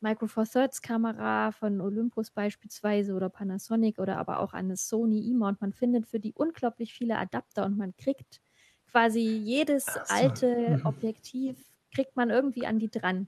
Micro 0.01 0.27
Four 0.27 0.45
Thirds 0.45 0.81
Kamera 0.81 1.51
von 1.51 1.81
Olympus 1.81 2.31
beispielsweise 2.31 3.13
oder 3.13 3.29
Panasonic 3.29 3.99
oder 3.99 4.17
aber 4.17 4.39
auch 4.39 4.53
eine 4.53 4.77
Sony 4.77 5.19
E-Mount. 5.29 5.59
Man 5.61 5.73
findet 5.73 6.07
für 6.07 6.19
die 6.19 6.33
unglaublich 6.33 6.93
viele 6.93 7.17
Adapter 7.17 7.65
und 7.65 7.77
man 7.77 7.95
kriegt 7.97 8.41
quasi 8.87 9.19
jedes 9.19 9.85
so. 9.85 9.99
alte 10.07 10.77
mhm. 10.77 10.85
Objektiv 10.85 11.57
kriegt 11.93 12.15
man 12.15 12.29
irgendwie 12.29 12.65
an 12.65 12.79
die 12.79 12.89
dran. 12.89 13.27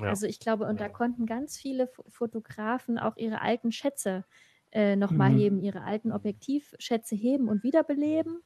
Ja. 0.00 0.08
Also 0.10 0.26
ich 0.26 0.38
glaube, 0.38 0.66
und 0.66 0.80
da 0.80 0.88
konnten 0.88 1.26
ganz 1.26 1.58
viele 1.58 1.88
Fotografen 2.08 2.98
auch 2.98 3.16
ihre 3.16 3.40
alten 3.40 3.72
Schätze 3.72 4.24
äh, 4.72 4.96
nochmal 4.96 5.30
mhm. 5.30 5.38
heben, 5.38 5.60
ihre 5.60 5.82
alten 5.82 6.12
Objektivschätze 6.12 7.14
heben 7.14 7.48
und 7.48 7.62
wiederbeleben 7.62 8.42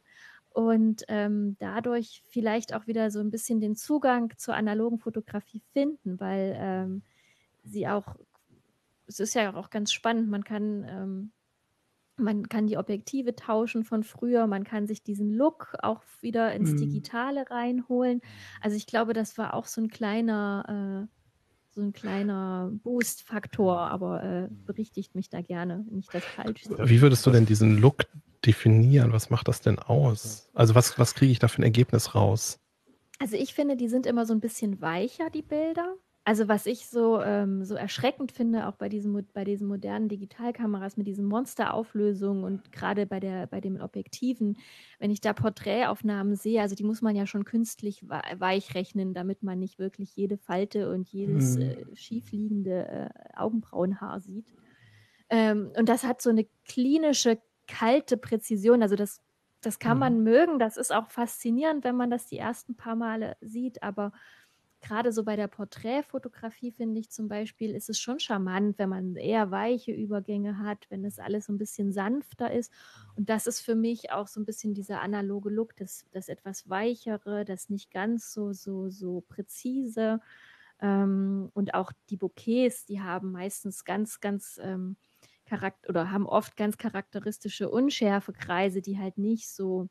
und 0.56 1.04
ähm, 1.08 1.56
dadurch 1.58 2.22
vielleicht 2.30 2.72
auch 2.72 2.86
wieder 2.86 3.10
so 3.10 3.20
ein 3.20 3.30
bisschen 3.30 3.60
den 3.60 3.76
Zugang 3.76 4.32
zur 4.38 4.54
analogen 4.54 4.98
Fotografie 4.98 5.60
finden, 5.74 6.18
weil 6.18 6.56
ähm, 6.58 7.02
sie 7.62 7.86
auch, 7.86 8.16
es 9.06 9.20
ist 9.20 9.34
ja 9.34 9.54
auch 9.54 9.68
ganz 9.68 9.92
spannend, 9.92 10.30
man 10.30 10.44
kann, 10.44 10.86
ähm, 10.88 11.32
man 12.16 12.48
kann 12.48 12.66
die 12.66 12.78
Objektive 12.78 13.36
tauschen 13.36 13.84
von 13.84 14.02
früher, 14.02 14.46
man 14.46 14.64
kann 14.64 14.86
sich 14.86 15.02
diesen 15.02 15.30
Look 15.30 15.74
auch 15.82 16.02
wieder 16.22 16.54
ins 16.54 16.72
mhm. 16.72 16.78
Digitale 16.78 17.50
reinholen. 17.50 18.22
Also 18.62 18.78
ich 18.78 18.86
glaube, 18.86 19.12
das 19.12 19.36
war 19.36 19.52
auch 19.52 19.66
so 19.66 19.82
ein 19.82 19.88
kleiner, 19.88 21.06
äh, 21.06 21.15
so 21.76 21.82
ein 21.82 21.92
kleiner 21.92 22.70
Boost-Faktor, 22.82 23.78
aber 23.78 24.24
äh, 24.24 24.48
berichtigt 24.66 25.14
mich 25.14 25.28
da 25.28 25.42
gerne, 25.42 25.84
wenn 25.88 25.98
ich 26.00 26.06
das 26.06 26.24
falsch 26.24 26.64
sehe. 26.64 26.88
Wie 26.88 27.02
würdest 27.02 27.24
du 27.26 27.30
denn 27.30 27.44
diesen 27.44 27.78
Look 27.78 28.06
definieren? 28.44 29.12
Was 29.12 29.28
macht 29.28 29.46
das 29.46 29.60
denn 29.60 29.78
aus? 29.78 30.48
Also 30.54 30.74
was, 30.74 30.98
was 30.98 31.14
kriege 31.14 31.30
ich 31.30 31.38
da 31.38 31.48
für 31.48 31.60
ein 31.60 31.64
Ergebnis 31.64 32.14
raus? 32.14 32.58
Also 33.18 33.36
ich 33.36 33.54
finde, 33.54 33.76
die 33.76 33.88
sind 33.88 34.06
immer 34.06 34.24
so 34.24 34.32
ein 34.32 34.40
bisschen 34.40 34.80
weicher, 34.80 35.28
die 35.30 35.42
Bilder. 35.42 35.94
Also 36.26 36.48
was 36.48 36.66
ich 36.66 36.88
so, 36.88 37.22
ähm, 37.22 37.64
so 37.64 37.76
erschreckend 37.76 38.32
finde, 38.32 38.66
auch 38.66 38.74
bei 38.74 38.88
diesen, 38.88 39.28
bei 39.32 39.44
diesen 39.44 39.68
modernen 39.68 40.08
Digitalkameras 40.08 40.96
mit 40.96 41.06
diesen 41.06 41.24
Monsterauflösungen 41.24 42.42
und 42.42 42.72
gerade 42.72 43.06
bei, 43.06 43.46
bei 43.46 43.60
den 43.60 43.80
Objektiven, 43.80 44.58
wenn 44.98 45.12
ich 45.12 45.20
da 45.20 45.32
Porträtaufnahmen 45.32 46.34
sehe, 46.34 46.60
also 46.60 46.74
die 46.74 46.82
muss 46.82 47.00
man 47.00 47.14
ja 47.14 47.28
schon 47.28 47.44
künstlich 47.44 48.02
weich 48.08 48.74
rechnen, 48.74 49.14
damit 49.14 49.44
man 49.44 49.60
nicht 49.60 49.78
wirklich 49.78 50.16
jede 50.16 50.36
Falte 50.36 50.90
und 50.90 51.08
jedes 51.08 51.58
mhm. 51.58 51.62
äh, 51.62 51.94
schiefliegende 51.94 52.88
äh, 52.88 53.08
Augenbrauenhaar 53.36 54.18
sieht. 54.18 54.52
Ähm, 55.30 55.70
und 55.78 55.88
das 55.88 56.02
hat 56.02 56.20
so 56.20 56.30
eine 56.30 56.48
klinische, 56.66 57.38
kalte 57.68 58.16
Präzision. 58.16 58.82
Also 58.82 58.96
das, 58.96 59.20
das 59.60 59.78
kann 59.78 59.98
mhm. 59.98 60.00
man 60.00 60.22
mögen, 60.24 60.58
das 60.58 60.76
ist 60.76 60.92
auch 60.92 61.08
faszinierend, 61.08 61.84
wenn 61.84 61.94
man 61.94 62.10
das 62.10 62.26
die 62.26 62.38
ersten 62.38 62.74
paar 62.74 62.96
Male 62.96 63.36
sieht, 63.40 63.84
aber 63.84 64.10
gerade 64.86 65.10
so 65.12 65.24
bei 65.24 65.34
der 65.36 65.48
Porträtfotografie 65.48 66.70
finde 66.70 67.00
ich 67.00 67.10
zum 67.10 67.28
Beispiel, 67.28 67.74
ist 67.74 67.90
es 67.90 67.98
schon 67.98 68.20
charmant, 68.20 68.78
wenn 68.78 68.88
man 68.88 69.16
eher 69.16 69.50
weiche 69.50 69.92
Übergänge 69.92 70.58
hat, 70.58 70.86
wenn 70.90 71.04
es 71.04 71.18
alles 71.18 71.46
so 71.46 71.52
ein 71.52 71.58
bisschen 71.58 71.92
sanfter 71.92 72.52
ist. 72.52 72.72
Und 73.16 73.28
das 73.28 73.46
ist 73.46 73.60
für 73.60 73.74
mich 73.74 74.12
auch 74.12 74.28
so 74.28 74.40
ein 74.40 74.44
bisschen 74.44 74.74
dieser 74.74 75.00
analoge 75.00 75.50
Look, 75.50 75.74
das, 75.76 76.06
das 76.12 76.28
etwas 76.28 76.68
weichere, 76.68 77.44
das 77.44 77.68
nicht 77.68 77.90
ganz 77.90 78.32
so, 78.32 78.52
so, 78.52 78.88
so 78.88 79.22
präzise. 79.28 80.20
Ähm, 80.80 81.50
und 81.54 81.74
auch 81.74 81.92
die 82.10 82.16
Bouquets, 82.16 82.86
die 82.86 83.00
haben 83.00 83.32
meistens 83.32 83.84
ganz, 83.84 84.20
ganz 84.20 84.60
ähm, 84.62 84.96
Charakter 85.46 85.88
oder 85.88 86.10
haben 86.12 86.26
oft 86.26 86.56
ganz 86.56 86.76
charakteristische 86.76 87.70
Unschärfekreise, 87.70 88.82
die 88.82 88.98
halt 88.98 89.18
nicht 89.18 89.48
so 89.48 89.88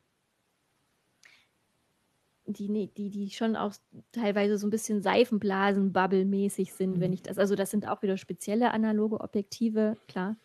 die, 2.48 2.88
die, 2.96 3.10
die 3.10 3.30
schon 3.30 3.56
auch 3.56 3.74
teilweise 4.12 4.58
so 4.58 4.68
ein 4.68 4.70
bisschen 4.70 5.02
Seifenblasen-Bubble-mäßig 5.02 6.74
sind, 6.74 6.98
mhm. 6.98 7.02
wenn 7.02 7.14
ich 7.14 7.24
das, 7.24 7.38
also 7.38 7.56
das 7.56 7.72
sind 7.72 7.88
auch 7.88 8.02
wieder 8.02 8.18
spezielle 8.18 8.72
analoge 8.72 9.20
Objektive, 9.22 9.98
klar. 10.08 10.36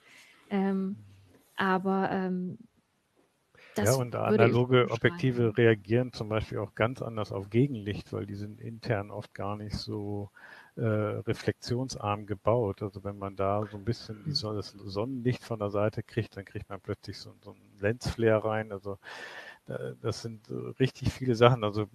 Ähm, 0.50 0.96
aber 1.56 2.10
ähm, 2.10 2.58
ja, 3.76 3.94
und 3.94 4.14
analoge 4.14 4.90
Objektive 4.90 5.56
reagieren 5.56 6.12
zum 6.12 6.28
Beispiel 6.28 6.58
auch 6.58 6.74
ganz 6.74 7.02
anders 7.02 7.32
auf 7.32 7.50
Gegenlicht, 7.50 8.12
weil 8.12 8.26
die 8.26 8.34
sind 8.34 8.60
intern 8.60 9.10
oft 9.10 9.32
gar 9.34 9.56
nicht 9.56 9.76
so 9.76 10.30
äh, 10.76 10.82
reflexionsarm 10.82 12.26
gebaut. 12.26 12.82
Also 12.82 13.04
wenn 13.04 13.18
man 13.18 13.36
da 13.36 13.66
so 13.70 13.76
ein 13.76 13.84
bisschen 13.84 14.22
die 14.24 14.32
Sonne, 14.32 14.56
das 14.56 14.70
Sonnenlicht 14.70 15.44
von 15.44 15.58
der 15.58 15.70
Seite 15.70 16.02
kriegt, 16.02 16.36
dann 16.36 16.44
kriegt 16.44 16.68
man 16.68 16.80
plötzlich 16.80 17.18
so, 17.18 17.32
so 17.42 17.52
einen 17.52 17.78
Lensflare 17.80 18.44
rein. 18.44 18.72
Also 18.72 18.98
das 19.66 20.22
sind 20.22 20.50
richtig 20.80 21.12
viele 21.12 21.34
Sachen. 21.34 21.64
Also 21.64 21.88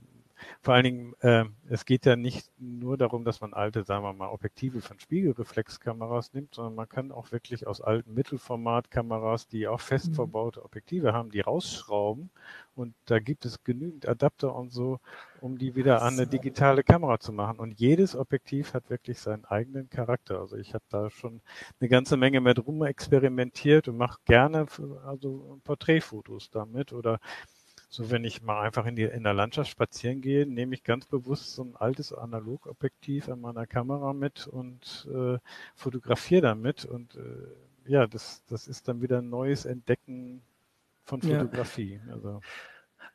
vor 0.62 0.74
allen 0.74 0.84
Dingen, 0.84 1.14
äh, 1.22 1.46
es 1.70 1.86
geht 1.86 2.06
ja 2.06 2.16
nicht 2.16 2.52
nur 2.58 2.98
darum, 2.98 3.24
dass 3.24 3.42
man 3.42 3.54
alte, 3.54 3.84
sagen 3.84 4.04
wir 4.04 4.14
mal, 4.14 4.30
Objektive 4.30 4.82
von 4.82 5.00
Spiegelreflexkameras 5.00 6.34
nimmt, 6.34 6.56
sondern 6.56 6.76
man 6.76 6.90
kann 6.90 7.12
auch 7.12 7.32
wirklich 7.32 7.68
aus 7.68 7.82
alten 7.82 8.14
Mittelformatkameras, 8.14 9.48
die 9.48 9.68
auch 9.68 9.80
fest 9.80 10.10
mhm. 10.10 10.16
verbaute 10.16 10.64
Objektive 10.64 11.14
haben, 11.14 11.32
die 11.32 11.42
rausschrauben. 11.42 12.30
Und 12.76 12.94
da 13.06 13.20
gibt 13.20 13.46
es 13.46 13.64
genügend 13.64 14.08
Adapter 14.08 14.54
und 14.54 14.72
so, 14.72 15.00
um 15.40 15.58
die 15.58 15.76
wieder 15.76 16.02
an 16.02 16.16
eine 16.16 16.28
digitale 16.28 16.84
Kamera 16.84 17.20
zu 17.20 17.32
machen. 17.32 17.60
Und 17.60 17.80
jedes 17.80 18.16
Objektiv 18.16 18.74
hat 18.74 18.90
wirklich 18.90 19.20
seinen 19.20 19.46
eigenen 19.46 19.90
Charakter. 19.90 20.40
Also 20.40 20.58
ich 20.58 20.74
habe 20.74 20.84
da 20.90 21.10
schon 21.10 21.42
eine 21.80 21.90
ganze 21.90 22.18
Menge 22.18 22.42
mit 22.42 22.66
rum 22.66 22.84
experimentiert 22.84 23.88
und 23.88 23.98
mache 23.98 24.20
gerne 24.26 24.66
also 25.06 25.60
Porträtfotos 25.64 26.50
damit 26.50 26.92
oder 26.92 27.20
so, 27.96 28.12
wenn 28.12 28.26
ich 28.26 28.42
mal 28.42 28.62
einfach 28.62 28.86
in, 28.86 28.98
die, 28.98 29.04
in 29.04 29.24
der 29.24 29.34
Landschaft 29.34 29.70
spazieren 29.70 30.20
gehe, 30.20 30.46
nehme 30.46 30.76
ich 30.76 30.84
ganz 30.84 31.06
bewusst 31.06 31.54
so 31.54 31.64
ein 31.64 31.78
altes 31.78 32.12
Analogobjektiv 32.12 33.30
an 33.30 33.40
meiner 33.40 33.66
Kamera 33.66 34.12
mit 34.12 34.48
und 34.48 35.08
äh, 35.14 35.38
fotografiere 35.76 36.42
damit. 36.42 36.84
Und 36.84 37.16
äh, 37.16 37.90
ja, 37.90 38.06
das, 38.06 38.44
das 38.50 38.68
ist 38.68 38.90
dann 38.90 39.02
wieder 39.02 39.20
ein 39.20 39.30
neues 39.30 39.64
Entdecken 39.64 40.42
von 41.06 41.22
Fotografie. 41.22 42.02
Ja. 42.06 42.14
Also. 42.16 42.42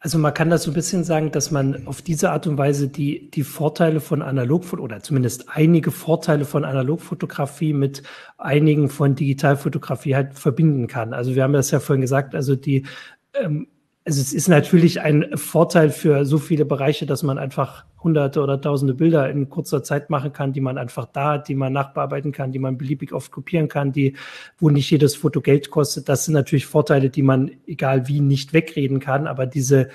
Also 0.03 0.19
man 0.19 0.33
kann 0.33 0.49
das 0.49 0.63
so 0.63 0.71
ein 0.71 0.75
bisschen 0.75 1.05
sagen, 1.05 1.31
dass 1.31 1.51
man 1.51 1.87
auf 1.87 2.01
diese 2.01 2.31
Art 2.31 2.47
und 2.47 2.57
Weise 2.57 2.89
die, 2.89 3.31
die 3.31 3.43
Vorteile 3.43 4.01
von 4.01 4.23
Analogfotografie 4.23 4.95
oder 4.95 5.03
zumindest 5.03 5.51
einige 5.51 5.91
Vorteile 5.91 6.47
von 6.47 6.65
Analogfotografie 6.65 7.75
mit 7.75 8.03
einigen 8.39 8.89
von 8.89 9.15
Digitalfotografie 9.15 10.17
halt 10.17 10.39
verbinden 10.39 10.87
kann. 10.87 11.13
Also 11.13 11.35
wir 11.35 11.43
haben 11.43 11.53
das 11.53 11.71
ja 11.71 11.81
vorhin 11.81 12.01
gesagt, 12.01 12.35
also 12.35 12.57
die 12.57 12.87
ähm, 13.35 13.69
also 14.05 14.21
es 14.21 14.33
ist 14.33 14.49
natürlich 14.49 15.01
ein 15.01 15.37
Vorteil 15.37 15.91
für 15.91 16.25
so 16.25 16.39
viele 16.39 16.65
Bereiche, 16.65 17.07
dass 17.07 17.23
man 17.23 17.39
einfach 17.39 17.85
hunderte 18.03 18.41
oder 18.41 18.61
tausende 18.61 18.95
Bilder 18.95 19.29
in 19.29 19.51
kurzer 19.51 19.83
Zeit 19.83 20.09
machen 20.09 20.33
kann, 20.33 20.55
die 20.55 20.63
man 20.63 20.79
einfach 20.79 21.07
da 21.07 21.33
hat, 21.33 21.49
die 21.49 21.55
man 21.55 21.73
nachbearbeiten 21.75 22.33
kann, 22.33 22.51
die 22.51 22.59
man 22.59 22.79
beliebig 22.79 23.13
oft 23.13 23.31
kopieren 23.31 23.69
kann, 23.69 23.93
die, 23.93 24.17
wo 24.59 24.71
nicht 24.71 24.91
jedes 24.91 25.17
Foto 25.17 25.43
Geld 25.43 25.71
kostet. 25.71 26.09
Das 26.09 26.25
sind 26.25 26.35
natürlich 26.35 26.67
Vorteile, 26.67 27.11
die 27.11 27.23
man 27.23 27.51
egal 27.67 28.09
wie 28.09 28.21
nicht 28.21 28.55
wegreden 28.55 29.01
kann. 29.01 29.27
Aber 29.27 29.45
diese 29.45 29.91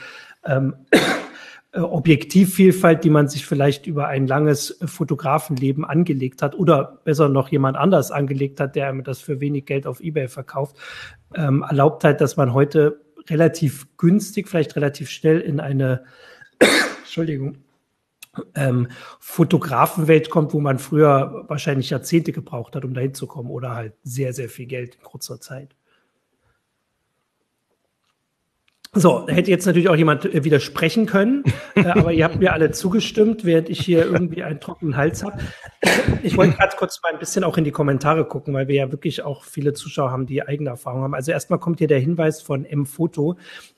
ähm, 0.45 0.75
Objektivvielfalt, 1.73 3.03
die 3.03 3.09
man 3.09 3.27
sich 3.27 3.45
vielleicht 3.45 3.87
über 3.87 4.07
ein 4.07 4.27
langes 4.27 4.77
Fotografenleben 4.85 5.83
angelegt 5.83 6.43
hat 6.43 6.55
oder 6.55 6.99
besser 7.03 7.27
noch 7.27 7.49
jemand 7.49 7.75
anders 7.75 8.11
angelegt 8.11 8.59
hat, 8.59 8.75
der 8.75 8.87
einem 8.87 9.03
das 9.03 9.19
für 9.19 9.41
wenig 9.41 9.65
Geld 9.65 9.87
auf 9.87 9.99
eBay 9.99 10.27
verkauft, 10.27 10.77
ähm, 11.33 11.65
erlaubt 11.67 12.03
halt, 12.03 12.21
dass 12.21 12.37
man 12.37 12.53
heute 12.53 13.04
relativ 13.29 13.87
günstig, 13.97 14.47
vielleicht 14.47 14.75
relativ 14.75 15.09
schnell 15.09 15.39
in 15.39 15.59
eine, 15.59 16.05
Entschuldigung, 17.03 17.57
ähm, 18.53 18.89
Fotografenwelt 19.19 20.29
kommt, 20.29 20.53
wo 20.53 20.59
man 20.59 20.79
früher 20.79 21.45
wahrscheinlich 21.47 21.89
Jahrzehnte 21.89 22.31
gebraucht 22.31 22.75
hat, 22.75 22.85
um 22.85 22.93
dahin 22.93 23.13
zu 23.13 23.27
kommen 23.27 23.49
oder 23.49 23.75
halt 23.75 23.93
sehr, 24.03 24.33
sehr 24.33 24.49
viel 24.49 24.65
Geld 24.65 24.95
in 24.95 25.03
kurzer 25.03 25.39
Zeit. 25.39 25.75
So, 28.97 29.27
hätte 29.27 29.51
jetzt 29.51 29.65
natürlich 29.65 29.89
auch 29.89 29.95
jemand 29.95 30.23
äh, 30.25 30.45
widersprechen 30.45 31.05
können, 31.05 31.43
äh, 31.75 31.85
aber 31.85 32.13
ihr 32.13 32.23
habt 32.23 32.39
mir 32.39 32.53
alle 32.53 32.71
zugestimmt, 32.71 33.43
während 33.43 33.69
ich 33.69 33.81
hier 33.81 34.05
irgendwie 34.05 34.41
einen 34.41 34.61
trockenen 34.61 34.95
Hals 34.95 35.23
habe. 35.23 35.37
Ich 36.23 36.37
wollte 36.37 36.55
gerade 36.55 36.75
kurz 36.77 37.01
mal 37.03 37.11
ein 37.11 37.19
bisschen 37.19 37.43
auch 37.43 37.57
in 37.57 37.65
die 37.65 37.71
Kommentare 37.71 38.25
gucken, 38.25 38.53
weil 38.53 38.69
wir 38.69 38.75
ja 38.75 38.91
wirklich 38.91 39.21
auch 39.21 39.43
viele 39.43 39.73
Zuschauer 39.73 40.11
haben, 40.11 40.25
die 40.25 40.41
eigene 40.41 40.69
Erfahrungen 40.69 41.03
haben. 41.03 41.13
Also 41.13 41.33
erstmal 41.33 41.59
kommt 41.59 41.79
hier 41.79 41.89
der 41.89 41.99
Hinweis 41.99 42.41
von 42.41 42.63
M-Foto, 42.63 43.35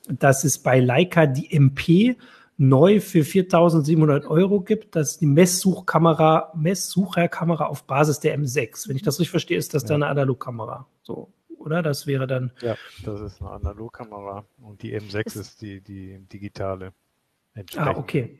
dass 0.07 0.43
es 0.43 0.59
bei 0.59 0.80
Leica 0.80 1.26
die 1.26 1.51
MP 1.51 2.15
neu 2.57 2.99
für 2.99 3.20
4.700 3.20 4.28
Euro 4.28 4.61
gibt. 4.61 4.95
Das 4.95 5.11
ist 5.11 5.22
die 5.22 5.28
Messsuchkamera, 5.28 6.51
Messsucherkamera 6.55 7.65
auf 7.65 7.86
Basis 7.86 8.20
der 8.20 8.38
M6. 8.38 8.88
Wenn 8.88 8.95
ich 8.95 9.03
das 9.03 9.20
richtig 9.20 9.32
verstehe, 9.32 9.57
ist 9.57 9.74
das 9.74 9.84
ja. 9.84 9.89
dann 9.89 10.03
eine 10.03 10.11
Analogkamera. 10.11 10.88
So 11.01 11.32
oder? 11.60 11.82
Das 11.82 12.08
wäre 12.08 12.28
dann. 12.28 12.51
Ja, 12.62 12.76
das 13.03 13.22
ist 13.22 13.41
eine 13.41 13.51
Analogkamera 13.51 14.45
und 14.62 14.82
die 14.82 14.97
M6 14.99 15.26
ist, 15.26 15.36
ist 15.36 15.62
die, 15.62 15.82
die 15.82 16.20
digitale. 16.20 16.93
Ah, 17.76 17.91
okay. 17.95 18.39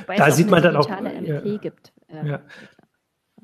Wobei 0.00 0.16
da 0.16 0.30
sieht 0.30 0.50
man 0.50 0.62
dann 0.62 0.76
auch. 0.76 0.88
MP 0.88 1.48
ja, 1.48 1.56
gibt. 1.58 1.92
Ja. 2.08 2.42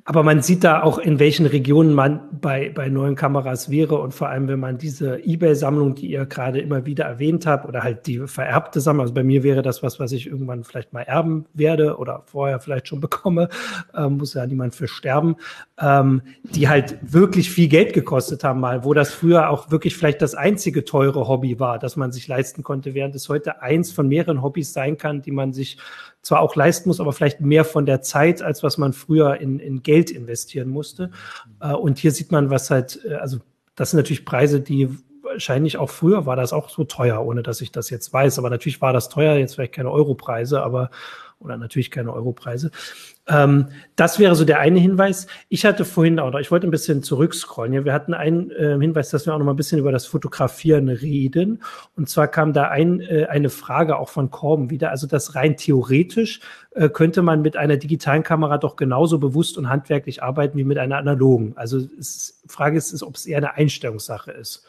Aber 0.04 0.24
man 0.24 0.42
sieht 0.42 0.64
da 0.64 0.82
auch, 0.82 0.98
in 0.98 1.20
welchen 1.20 1.46
Regionen 1.46 1.94
man 1.94 2.22
bei, 2.32 2.72
bei 2.74 2.88
neuen 2.88 3.14
Kameras 3.14 3.70
wäre. 3.70 4.00
Und 4.00 4.12
vor 4.12 4.28
allem, 4.28 4.48
wenn 4.48 4.58
man 4.58 4.76
diese 4.76 5.20
Ebay-Sammlung, 5.24 5.94
die 5.94 6.10
ihr 6.10 6.26
gerade 6.26 6.58
immer 6.58 6.86
wieder 6.86 7.04
erwähnt 7.04 7.46
habt, 7.46 7.68
oder 7.68 7.84
halt 7.84 8.08
die 8.08 8.18
vererbte 8.26 8.80
Sammlung, 8.80 9.02
also 9.02 9.14
bei 9.14 9.22
mir 9.22 9.44
wäre 9.44 9.62
das 9.62 9.80
was, 9.84 10.00
was 10.00 10.10
ich 10.10 10.26
irgendwann 10.26 10.64
vielleicht 10.64 10.92
mal 10.92 11.02
erben 11.02 11.46
werde 11.54 11.98
oder 11.98 12.24
vorher 12.26 12.58
vielleicht 12.58 12.88
schon 12.88 13.00
bekomme, 13.00 13.48
ähm, 13.96 14.16
muss 14.16 14.34
ja 14.34 14.44
niemand 14.44 14.74
für 14.74 14.88
sterben, 14.88 15.36
ähm, 15.80 16.22
die 16.42 16.68
halt 16.68 16.98
wirklich 17.02 17.50
viel 17.50 17.68
Geld 17.68 17.92
gekostet 17.92 18.42
haben 18.42 18.58
mal, 18.58 18.84
wo 18.84 18.94
das 18.94 19.12
früher 19.12 19.50
auch 19.50 19.70
wirklich 19.70 19.96
vielleicht 19.96 20.20
das 20.20 20.34
einzige 20.34 20.84
teure 20.84 21.28
Hobby 21.28 21.60
war, 21.60 21.78
das 21.78 21.96
man 21.96 22.10
sich 22.10 22.26
leisten 22.26 22.64
konnte, 22.64 22.94
während 22.94 23.14
es 23.14 23.28
heute 23.28 23.62
eins 23.62 23.92
von 23.92 24.08
mehreren 24.08 24.42
Hobbys 24.42 24.72
sein 24.72 24.98
kann, 24.98 25.22
die 25.22 25.30
man 25.30 25.52
sich 25.52 25.78
zwar 26.22 26.40
auch 26.40 26.54
leisten 26.54 26.88
muss, 26.88 27.00
aber 27.00 27.12
vielleicht 27.12 27.40
mehr 27.40 27.64
von 27.64 27.84
der 27.84 28.00
Zeit, 28.00 28.42
als 28.42 28.62
was 28.62 28.78
man 28.78 28.92
früher 28.92 29.40
in, 29.40 29.58
in 29.58 29.82
Geld 29.82 29.91
investieren 30.10 30.68
musste. 30.68 31.10
Äh, 31.60 31.72
und 31.72 31.98
hier 31.98 32.12
sieht 32.12 32.32
man, 32.32 32.50
was 32.50 32.70
halt, 32.70 33.00
äh, 33.04 33.14
also 33.14 33.38
das 33.76 33.90
sind 33.90 33.98
natürlich 33.98 34.24
Preise, 34.24 34.60
die 34.60 34.88
wahrscheinlich 35.22 35.78
auch 35.78 35.90
früher 35.90 36.26
war 36.26 36.36
das 36.36 36.52
auch 36.52 36.68
so 36.68 36.84
teuer, 36.84 37.24
ohne 37.24 37.42
dass 37.42 37.60
ich 37.60 37.72
das 37.72 37.90
jetzt 37.90 38.12
weiß. 38.12 38.38
Aber 38.38 38.50
natürlich 38.50 38.80
war 38.80 38.92
das 38.92 39.08
teuer, 39.08 39.36
jetzt 39.36 39.54
vielleicht 39.54 39.74
keine 39.74 39.90
Europreise, 39.90 40.62
aber 40.62 40.90
oder 41.42 41.56
natürlich 41.56 41.90
keine 41.90 42.12
Europreise. 42.12 42.70
Ähm, 43.28 43.68
das 43.94 44.18
wäre 44.18 44.34
so 44.34 44.44
der 44.44 44.58
eine 44.58 44.80
Hinweis. 44.80 45.26
Ich 45.48 45.64
hatte 45.64 45.84
vorhin 45.84 46.18
auch 46.18 46.32
noch, 46.32 46.40
ich 46.40 46.50
wollte 46.50 46.66
ein 46.66 46.72
bisschen 46.72 47.02
zurückscrollen. 47.02 47.72
Ja, 47.72 47.84
wir 47.84 47.92
hatten 47.92 48.14
einen 48.14 48.50
äh, 48.50 48.78
Hinweis, 48.80 49.10
dass 49.10 49.26
wir 49.26 49.34
auch 49.34 49.38
noch 49.38 49.44
mal 49.44 49.52
ein 49.52 49.56
bisschen 49.56 49.78
über 49.78 49.92
das 49.92 50.06
Fotografieren 50.06 50.88
reden. 50.88 51.62
Und 51.96 52.08
zwar 52.08 52.28
kam 52.28 52.52
da 52.52 52.68
ein, 52.68 53.00
äh, 53.00 53.26
eine 53.28 53.50
Frage 53.50 53.96
auch 53.98 54.08
von 54.08 54.30
Korben 54.30 54.70
wieder. 54.70 54.90
Also 54.90 55.06
das 55.06 55.34
rein 55.34 55.56
theoretisch 55.56 56.40
äh, 56.72 56.88
könnte 56.88 57.22
man 57.22 57.42
mit 57.42 57.56
einer 57.56 57.76
digitalen 57.76 58.24
Kamera 58.24 58.58
doch 58.58 58.76
genauso 58.76 59.18
bewusst 59.18 59.56
und 59.56 59.68
handwerklich 59.68 60.22
arbeiten 60.22 60.58
wie 60.58 60.64
mit 60.64 60.78
einer 60.78 60.96
analogen. 60.96 61.52
Also 61.56 61.78
es, 61.98 62.42
Frage 62.48 62.76
ist, 62.76 62.92
ist 62.92 63.02
ob 63.02 63.14
es 63.14 63.26
eher 63.26 63.38
eine 63.38 63.54
Einstellungssache 63.54 64.32
ist. 64.32 64.64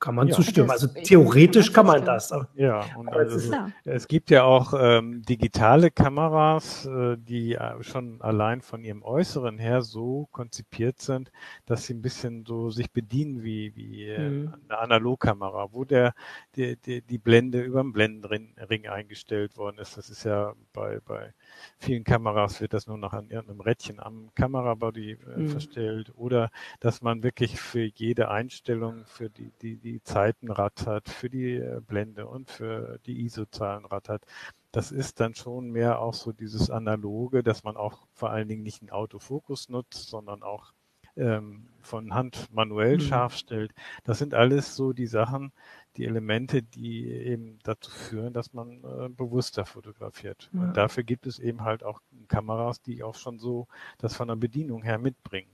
Kann 0.00 0.14
man 0.14 0.28
ja, 0.28 0.34
zustimmen. 0.34 0.70
Also 0.70 0.86
theoretisch 0.86 1.74
kann 1.74 1.84
man 1.84 2.02
das. 2.06 2.32
Ja, 2.54 2.86
und 2.96 3.08
also 3.10 3.36
es, 3.36 3.50
es, 3.84 4.08
gibt 4.08 4.30
ja 4.30 4.44
auch 4.44 4.72
ähm, 4.74 5.22
digitale 5.22 5.90
Kameras, 5.90 6.86
äh, 6.86 7.18
die 7.18 7.52
äh, 7.54 7.82
schon 7.82 8.22
allein 8.22 8.62
von 8.62 8.82
ihrem 8.82 9.02
Äußeren 9.02 9.58
her 9.58 9.82
so 9.82 10.26
konzipiert 10.32 11.00
sind, 11.00 11.30
dass 11.66 11.84
sie 11.84 11.92
ein 11.92 12.00
bisschen 12.00 12.46
so 12.46 12.70
sich 12.70 12.90
bedienen 12.90 13.42
wie, 13.42 13.76
wie 13.76 14.06
äh, 14.06 14.48
eine 14.68 14.78
Analogkamera, 14.78 15.68
wo 15.72 15.84
der, 15.84 16.14
die, 16.56 16.76
die, 16.76 17.02
die 17.02 17.18
Blende 17.18 17.60
über 17.60 17.82
dem 17.82 17.92
Blendenring 17.92 18.88
eingestellt 18.88 19.58
worden 19.58 19.76
ist. 19.78 19.98
Das 19.98 20.08
ist 20.08 20.24
ja 20.24 20.54
bei, 20.72 21.00
bei 21.04 21.34
vielen 21.78 22.04
Kameras 22.04 22.60
wird 22.60 22.72
das 22.72 22.86
nur 22.86 22.98
noch 22.98 23.12
an 23.12 23.30
irgendeinem 23.30 23.60
Rädchen 23.60 24.00
am 24.00 24.30
Kamerabody 24.34 25.12
äh, 25.12 25.40
mhm. 25.40 25.48
verstellt 25.48 26.12
oder 26.16 26.50
dass 26.80 27.02
man 27.02 27.22
wirklich 27.22 27.60
für 27.60 27.84
jede 27.84 28.30
Einstellung, 28.30 29.04
für 29.06 29.30
die, 29.30 29.52
die, 29.62 29.76
die 29.76 30.02
Zeitenrad 30.02 30.86
hat, 30.86 31.08
für 31.08 31.30
die 31.30 31.56
äh, 31.56 31.80
Blende 31.86 32.26
und 32.26 32.50
für 32.50 32.98
die 33.06 33.24
ISO-Zahlenrad 33.24 34.08
hat. 34.08 34.24
Das 34.72 34.92
ist 34.92 35.20
dann 35.20 35.34
schon 35.34 35.70
mehr 35.70 36.00
auch 36.00 36.14
so 36.14 36.32
dieses 36.32 36.70
Analoge, 36.70 37.42
dass 37.42 37.64
man 37.64 37.76
auch 37.76 38.06
vor 38.12 38.30
allen 38.30 38.48
Dingen 38.48 38.62
nicht 38.62 38.82
einen 38.82 38.90
Autofokus 38.90 39.68
nutzt, 39.68 40.08
sondern 40.08 40.42
auch 40.42 40.72
ähm, 41.16 41.68
von 41.80 42.14
Hand 42.14 42.48
manuell 42.52 42.96
mhm. 42.96 43.00
scharf 43.00 43.36
stellt. 43.36 43.72
Das 44.04 44.18
sind 44.18 44.34
alles 44.34 44.76
so 44.76 44.92
die 44.92 45.06
Sachen, 45.06 45.52
die 45.96 46.04
Elemente, 46.04 46.62
die 46.62 47.06
eben 47.06 47.58
dazu 47.62 47.90
führen, 47.90 48.32
dass 48.32 48.52
man 48.52 48.84
äh, 48.84 49.08
bewusster 49.08 49.64
fotografiert. 49.64 50.50
Ja. 50.52 50.60
Und 50.60 50.76
dafür 50.76 51.02
gibt 51.02 51.26
es 51.26 51.38
eben 51.38 51.62
halt 51.62 51.82
auch 51.82 52.00
Kameras, 52.28 52.80
die 52.82 53.02
auch 53.02 53.16
schon 53.16 53.38
so 53.38 53.66
das 53.98 54.14
von 54.14 54.28
der 54.28 54.36
Bedienung 54.36 54.82
her 54.82 54.98
mitbringen. 54.98 55.50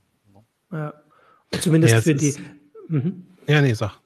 Ja. 0.73 0.95
Zumindest 1.61 1.95
ja, 1.95 2.01
für 2.01 2.15
die. 2.15 2.35
Mhm. 2.89 3.27
Ja, 3.47 3.63
nee, 3.63 3.73
sag. 3.73 4.01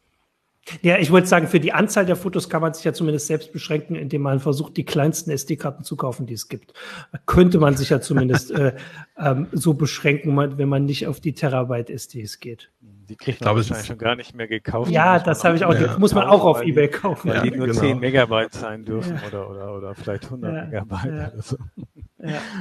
Ja, 0.82 0.98
ich 0.98 1.10
wollte 1.10 1.26
sagen, 1.26 1.48
für 1.48 1.58
die 1.58 1.72
Anzahl 1.72 2.06
der 2.06 2.16
Fotos 2.16 2.48
kann 2.48 2.60
man 2.60 2.74
sich 2.74 2.84
ja 2.84 2.92
zumindest 2.92 3.26
selbst 3.26 3.52
beschränken, 3.52 3.96
indem 3.96 4.22
man 4.22 4.40
versucht, 4.40 4.76
die 4.76 4.84
kleinsten 4.84 5.30
SD-Karten 5.30 5.84
zu 5.84 5.96
kaufen, 5.96 6.26
die 6.26 6.34
es 6.34 6.48
gibt. 6.48 6.74
Da 7.12 7.18
könnte 7.26 7.58
man 7.58 7.76
sich 7.76 7.88
ja 7.88 8.00
zumindest 8.00 8.50
äh, 8.52 8.76
ähm, 9.16 9.48
so 9.52 9.74
beschränken, 9.74 10.36
wenn 10.36 10.68
man 10.68 10.84
nicht 10.84 11.06
auf 11.06 11.18
die 11.18 11.32
Terabyte 11.32 11.90
SDs 11.90 12.40
geht. 12.40 12.70
Die 13.10 13.16
kriegt 13.16 13.40
man 13.44 13.56
wahrscheinlich 13.56 13.86
schon 13.86 13.98
gar 13.98 14.14
nicht 14.14 14.36
mehr 14.36 14.46
gekauft. 14.46 14.88
Ja, 14.88 15.18
das 15.18 15.42
habe 15.42 15.56
ich 15.56 15.64
auch. 15.64 15.74
Ja. 15.74 15.98
muss 15.98 16.14
man 16.14 16.28
auch 16.28 16.44
auf 16.44 16.62
Ebay 16.62 16.86
kaufen. 16.86 17.28
Weil 17.28 17.42
die 17.42 17.50
nur 17.50 17.66
genau. 17.66 17.80
10 17.80 17.98
Megabyte 17.98 18.54
sein 18.54 18.84
dürfen 18.84 19.18
ja. 19.20 19.26
oder, 19.26 19.50
oder, 19.50 19.74
oder 19.74 19.94
vielleicht 19.96 20.24
100 20.26 20.54
ja. 20.54 20.64
Megabyte. 20.66 21.06
Oder 21.06 21.42
so. 21.42 21.56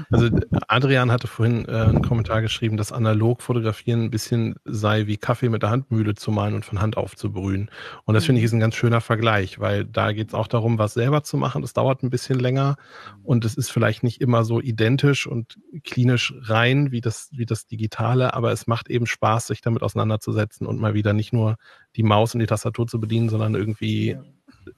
Also 0.10 0.30
Adrian 0.68 1.12
hatte 1.12 1.28
vorhin 1.28 1.66
äh, 1.68 1.72
einen 1.72 2.02
Kommentar 2.02 2.41
geschrieben, 2.41 2.78
dass 2.78 2.91
analog 2.91 3.41
fotografieren 3.41 4.06
ein 4.06 4.10
bisschen 4.10 4.56
sei 4.66 5.06
wie 5.06 5.18
Kaffee 5.18 5.50
mit 5.50 5.64
der 5.64 5.70
Handmühle 5.70 6.16
zu 6.16 6.32
malen 6.32 6.56
und 6.56 6.66
von 6.66 6.82
Hand 6.82 6.97
aufzubrühen. 6.97 7.70
Und 8.06 8.14
das 8.14 8.26
finde 8.26 8.39
ich 8.39 8.45
ist 8.45 8.54
ein 8.54 8.60
ganz 8.60 8.76
schöner 8.76 9.02
Vergleich, 9.02 9.60
weil 9.60 9.86
da 9.86 10.14
geht 10.14 10.30
es 10.30 10.34
auch 10.34 10.47
darum, 10.47 10.80
was 10.80 10.93
selber 10.93 11.24
zu 11.24 11.38
machen. 11.38 11.62
Das 11.62 11.74
dauert 11.74 12.04
ein 12.04 12.10
bisschen 12.10 12.39
länger 12.39 12.78
und 13.24 13.45
es 13.45 13.56
ist 13.56 13.70
vielleicht 13.70 14.02
nicht 14.02 14.22
immer 14.22 14.43
so 14.45 14.62
identisch 14.62 15.28
und 15.28 15.60
klinisch 15.84 16.34
rein 16.41 16.91
wie 16.91 17.02
das, 17.02 17.30
wie 17.34 17.45
das 17.45 17.68
Digitale, 17.68 18.34
aber 18.34 18.52
es 18.52 18.66
macht 18.66 18.89
eben 18.89 19.06
Spaß, 19.06 19.47
sich 19.47 19.62
damit 19.62 19.84
auseinanderzusetzen 19.84 20.39
und 20.62 20.80
mal 20.80 20.94
wieder 20.94 21.14
nicht 21.14 21.34
nur 21.34 21.58
die 21.96 22.04
Maus 22.04 22.34
und 22.34 22.40
die 22.40 22.46
Tastatur 22.46 22.88
zu 22.88 23.00
bedienen, 23.00 23.30
sondern 23.30 23.56
irgendwie 23.56 24.18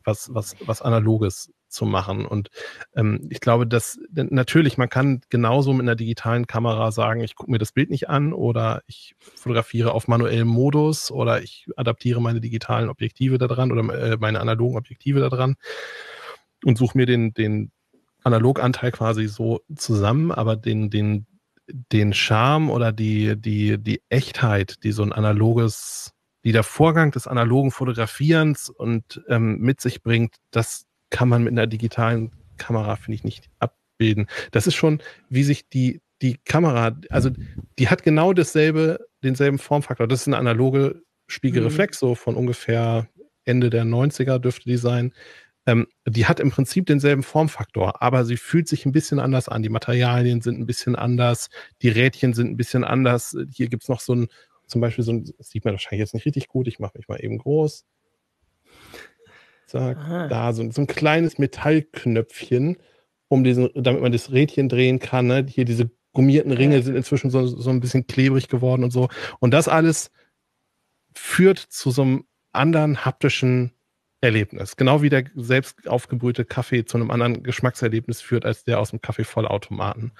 was, 0.03 0.33
was, 0.33 0.55
was 0.65 0.81
Analoges 0.81 1.51
zu 1.67 1.85
machen. 1.85 2.25
Und 2.25 2.49
ähm, 2.95 3.27
ich 3.29 3.39
glaube, 3.39 3.65
dass 3.65 3.99
natürlich, 4.11 4.77
man 4.77 4.89
kann 4.89 5.21
genauso 5.29 5.73
mit 5.73 5.83
einer 5.83 5.95
digitalen 5.95 6.45
Kamera 6.45 6.91
sagen, 6.91 7.21
ich 7.21 7.35
gucke 7.35 7.51
mir 7.51 7.59
das 7.59 7.71
Bild 7.71 7.89
nicht 7.89 8.09
an 8.09 8.33
oder 8.33 8.81
ich 8.87 9.15
fotografiere 9.19 9.93
auf 9.93 10.07
manuellem 10.07 10.47
Modus 10.47 11.11
oder 11.11 11.41
ich 11.41 11.67
adaptiere 11.77 12.21
meine 12.21 12.41
digitalen 12.41 12.89
Objektive 12.89 13.37
daran 13.37 13.71
oder 13.71 13.93
äh, 13.93 14.17
meine 14.19 14.41
analogen 14.41 14.77
Objektive 14.77 15.21
daran 15.21 15.55
und 16.65 16.77
suche 16.77 16.97
mir 16.97 17.05
den, 17.05 17.33
den 17.33 17.71
Analoganteil 18.23 18.91
quasi 18.91 19.27
so 19.27 19.61
zusammen, 19.75 20.31
aber 20.31 20.55
den, 20.55 20.89
den, 20.89 21.25
den 21.91 22.13
Charme 22.13 22.69
oder 22.69 22.91
die, 22.91 23.35
die, 23.35 23.77
die 23.77 24.01
Echtheit, 24.09 24.83
die 24.83 24.91
so 24.91 25.03
ein 25.03 25.13
analoges 25.13 26.13
die 26.43 26.53
der 26.53 26.63
Vorgang 26.63 27.11
des 27.11 27.27
analogen 27.27 27.69
Fotografierens 27.69 28.67
und 28.67 29.21
ähm, 29.29 29.59
mit 29.59 29.79
sich 29.79 30.01
bringt, 30.01 30.37
das, 30.49 30.87
kann 31.11 31.29
man 31.29 31.43
mit 31.43 31.51
einer 31.51 31.67
digitalen 31.67 32.31
Kamera, 32.57 32.95
finde 32.95 33.15
ich, 33.15 33.23
nicht 33.23 33.49
abbilden. 33.59 34.27
Das 34.51 34.65
ist 34.65 34.75
schon, 34.75 35.01
wie 35.29 35.43
sich 35.43 35.69
die, 35.69 36.01
die 36.23 36.37
Kamera, 36.45 36.97
also 37.09 37.29
die 37.77 37.89
hat 37.89 38.01
genau 38.01 38.33
dasselbe, 38.33 39.05
denselben 39.23 39.59
Formfaktor. 39.59 40.07
Das 40.07 40.21
ist 40.21 40.27
eine 40.27 40.37
analoge 40.37 41.03
Spiegelreflex, 41.27 42.01
mhm. 42.01 42.07
so 42.07 42.15
von 42.15 42.35
ungefähr 42.35 43.07
Ende 43.45 43.69
der 43.69 43.83
90er 43.83 44.39
dürfte 44.39 44.69
die 44.69 44.77
sein. 44.77 45.13
Ähm, 45.65 45.87
die 46.07 46.25
hat 46.25 46.39
im 46.39 46.49
Prinzip 46.49 46.87
denselben 46.87 47.23
Formfaktor, 47.23 48.01
aber 48.01 48.25
sie 48.25 48.37
fühlt 48.37 48.67
sich 48.67 48.85
ein 48.85 48.91
bisschen 48.91 49.19
anders 49.19 49.47
an. 49.47 49.61
Die 49.61 49.69
Materialien 49.69 50.41
sind 50.41 50.59
ein 50.59 50.65
bisschen 50.65 50.95
anders, 50.95 51.49
die 51.81 51.89
Rädchen 51.89 52.33
sind 52.33 52.51
ein 52.51 52.57
bisschen 52.57 52.83
anders. 52.83 53.37
Hier 53.51 53.69
gibt 53.69 53.83
es 53.83 53.89
noch 53.89 53.99
so 53.99 54.15
ein, 54.15 54.27
zum 54.65 54.81
Beispiel 54.81 55.03
so 55.03 55.13
ein, 55.13 55.31
das 55.37 55.49
sieht 55.49 55.65
man 55.65 55.75
wahrscheinlich 55.75 55.99
jetzt 55.99 56.13
nicht 56.13 56.25
richtig 56.25 56.47
gut, 56.47 56.67
ich 56.67 56.79
mache 56.79 56.97
mich 56.97 57.07
mal 57.07 57.23
eben 57.23 57.37
groß. 57.37 57.85
Zack, 59.67 59.97
Aha. 59.97 60.27
da 60.27 60.51
so, 60.53 60.69
so, 60.71 60.81
ein 60.81 60.87
kleines 60.87 61.37
Metallknöpfchen, 61.37 62.77
um 63.27 63.43
diesen, 63.43 63.69
damit 63.75 64.01
man 64.01 64.11
das 64.11 64.31
Rädchen 64.31 64.67
drehen 64.67 64.99
kann. 64.99 65.27
Ne? 65.27 65.45
Hier 65.47 65.63
diese 65.63 65.91
gummierten 66.11 66.51
Ringe 66.51 66.81
sind 66.81 66.95
inzwischen 66.95 67.29
so, 67.29 67.45
so 67.45 67.69
ein 67.69 67.79
bisschen 67.79 68.07
klebrig 68.07 68.49
geworden 68.49 68.83
und 68.83 68.91
so. 68.91 69.07
Und 69.39 69.51
das 69.51 69.67
alles 69.67 70.11
führt 71.13 71.59
zu 71.59 71.91
so 71.91 72.01
einem 72.01 72.25
anderen 72.51 73.05
haptischen 73.05 73.71
Erlebnis. 74.21 74.75
Genau 74.75 75.01
wie 75.01 75.09
der 75.09 75.25
selbst 75.35 75.87
aufgebrühte 75.87 76.45
Kaffee 76.45 76.85
zu 76.85 76.97
einem 76.97 77.09
anderen 77.11 77.41
Geschmackserlebnis 77.41 78.21
führt 78.21 78.45
als 78.45 78.63
der 78.63 78.79
aus 78.79 78.91
dem 78.91 79.01
Kaffeevollautomaten. 79.01 80.11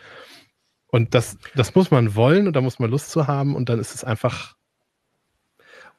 Und 0.88 1.14
das, 1.14 1.38
das 1.56 1.76
muss 1.76 1.92
man 1.92 2.16
wollen 2.16 2.48
und 2.48 2.56
da 2.56 2.62
muss 2.62 2.80
man 2.80 2.90
Lust 2.90 3.12
zu 3.12 3.28
haben 3.28 3.56
und 3.56 3.70
dann 3.70 3.80
ist 3.80 3.94
es 3.94 4.04
einfach. 4.04 4.56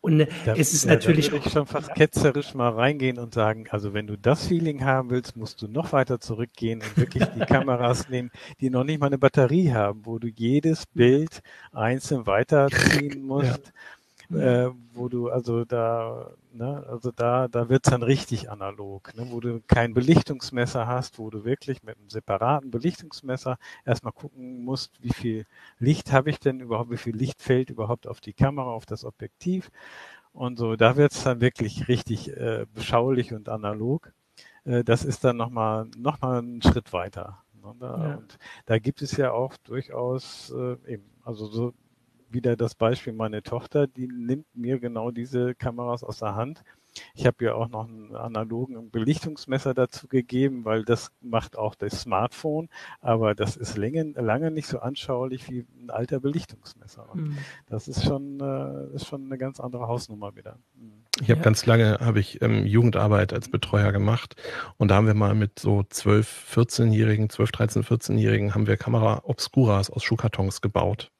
Und 0.00 0.20
äh, 0.20 0.26
da, 0.44 0.54
es 0.54 0.74
ist 0.74 0.84
ja, 0.84 0.90
natürlich. 0.90 1.26
Da 1.26 1.32
würde 1.32 1.46
ich 1.46 1.52
schon 1.52 1.66
fast 1.66 1.94
ketzerisch 1.94 2.54
mal 2.54 2.70
reingehen 2.70 3.18
und 3.18 3.32
sagen, 3.32 3.66
also 3.70 3.94
wenn 3.94 4.08
du 4.08 4.18
das 4.18 4.48
Feeling 4.48 4.84
haben 4.84 5.10
willst, 5.10 5.36
musst 5.36 5.62
du 5.62 5.68
noch 5.68 5.92
weiter 5.92 6.18
zurückgehen 6.18 6.82
und 6.82 6.96
wirklich 6.98 7.24
die 7.24 7.40
Kameras 7.46 8.08
nehmen, 8.08 8.32
die 8.60 8.68
noch 8.68 8.82
nicht 8.82 9.00
mal 9.00 9.06
eine 9.06 9.18
Batterie 9.18 9.72
haben, 9.72 10.04
wo 10.04 10.18
du 10.18 10.26
jedes 10.26 10.86
Bild 10.86 11.40
einzeln 11.70 12.26
weiterziehen 12.26 13.22
musst. 13.22 13.66
Ja 13.66 13.72
äh, 14.34 14.70
wo 14.94 15.08
du 15.08 15.30
also 15.30 15.64
da, 15.64 16.30
ne, 16.52 16.84
also 16.88 17.10
da, 17.10 17.48
da 17.48 17.68
wird's 17.68 17.90
dann 17.90 18.02
richtig 18.02 18.50
analog, 18.50 19.14
ne, 19.14 19.26
wo 19.30 19.40
du 19.40 19.60
kein 19.66 19.94
Belichtungsmesser 19.94 20.86
hast, 20.86 21.18
wo 21.18 21.30
du 21.30 21.44
wirklich 21.44 21.82
mit 21.82 21.98
einem 21.98 22.08
separaten 22.08 22.70
Belichtungsmesser 22.70 23.58
erstmal 23.84 24.12
gucken 24.12 24.64
musst, 24.64 25.02
wie 25.02 25.12
viel 25.12 25.46
Licht 25.78 26.12
habe 26.12 26.30
ich 26.30 26.38
denn 26.38 26.60
überhaupt, 26.60 26.90
wie 26.90 26.96
viel 26.96 27.16
Licht 27.16 27.42
fällt 27.42 27.70
überhaupt 27.70 28.06
auf 28.06 28.20
die 28.20 28.32
Kamera, 28.32 28.70
auf 28.70 28.86
das 28.86 29.04
Objektiv. 29.04 29.70
Und 30.32 30.58
so, 30.58 30.76
da 30.76 30.96
wird's 30.96 31.24
dann 31.24 31.40
wirklich 31.40 31.88
richtig 31.88 32.30
äh, 32.36 32.66
beschaulich 32.74 33.32
und 33.34 33.48
analog. 33.48 34.12
Äh, 34.64 34.84
das 34.84 35.04
ist 35.04 35.24
dann 35.24 35.36
nochmal 35.36 35.88
noch 35.96 36.20
mal 36.20 36.40
ein 36.40 36.62
Schritt 36.62 36.92
weiter. 36.92 37.42
Ne, 37.54 37.74
ja. 37.80 38.14
Und 38.16 38.38
da 38.66 38.78
gibt 38.78 39.02
es 39.02 39.16
ja 39.16 39.32
auch 39.32 39.56
durchaus 39.58 40.50
äh, 40.50 40.76
eben, 40.86 41.04
also 41.24 41.46
so 41.46 41.74
wieder 42.32 42.56
das 42.56 42.74
Beispiel 42.74 43.12
meine 43.12 43.42
Tochter, 43.42 43.86
die 43.86 44.08
nimmt 44.08 44.46
mir 44.54 44.78
genau 44.78 45.10
diese 45.10 45.54
Kameras 45.54 46.02
aus 46.04 46.18
der 46.18 46.34
Hand. 46.34 46.62
Ich 47.14 47.26
habe 47.26 47.44
ihr 47.44 47.56
auch 47.56 47.68
noch 47.68 47.88
einen 47.88 48.14
analogen 48.14 48.90
Belichtungsmesser 48.90 49.74
dazu 49.74 50.08
gegeben, 50.08 50.64
weil 50.64 50.84
das 50.84 51.10
macht 51.20 51.56
auch 51.56 51.74
das 51.74 52.02
Smartphone, 52.02 52.68
aber 53.00 53.34
das 53.34 53.56
ist 53.56 53.78
lange, 53.78 54.12
lange 54.16 54.50
nicht 54.50 54.66
so 54.66 54.80
anschaulich 54.80 55.50
wie 55.50 55.66
ein 55.80 55.90
alter 55.90 56.20
Belichtungsmesser. 56.20 57.08
Mhm. 57.14 57.38
das 57.68 57.88
ist 57.88 58.04
schon, 58.04 58.40
äh, 58.40 58.94
ist 58.94 59.06
schon 59.06 59.24
eine 59.24 59.38
ganz 59.38 59.60
andere 59.60 59.88
Hausnummer 59.88 60.36
wieder. 60.36 60.58
Mhm. 60.74 61.02
Ich 61.20 61.30
habe 61.30 61.38
ja. 61.38 61.44
ganz 61.44 61.66
lange 61.66 61.98
habe 62.00 62.20
ich 62.20 62.40
ähm, 62.42 62.66
Jugendarbeit 62.66 63.32
als 63.32 63.50
Betreuer 63.50 63.92
gemacht 63.92 64.34
und 64.78 64.88
da 64.88 64.96
haben 64.96 65.06
wir 65.06 65.14
mal 65.14 65.34
mit 65.34 65.58
so 65.58 65.82
12, 65.88 66.54
14-Jährigen, 66.54 67.28
12, 67.28 67.52
13, 67.52 67.84
14-Jährigen 67.84 68.54
haben 68.54 68.66
wir 68.66 68.76
Kamera 68.76 69.22
Obscuras 69.24 69.90
aus 69.90 70.02
Schuhkartons 70.02 70.62
gebaut. 70.62 71.10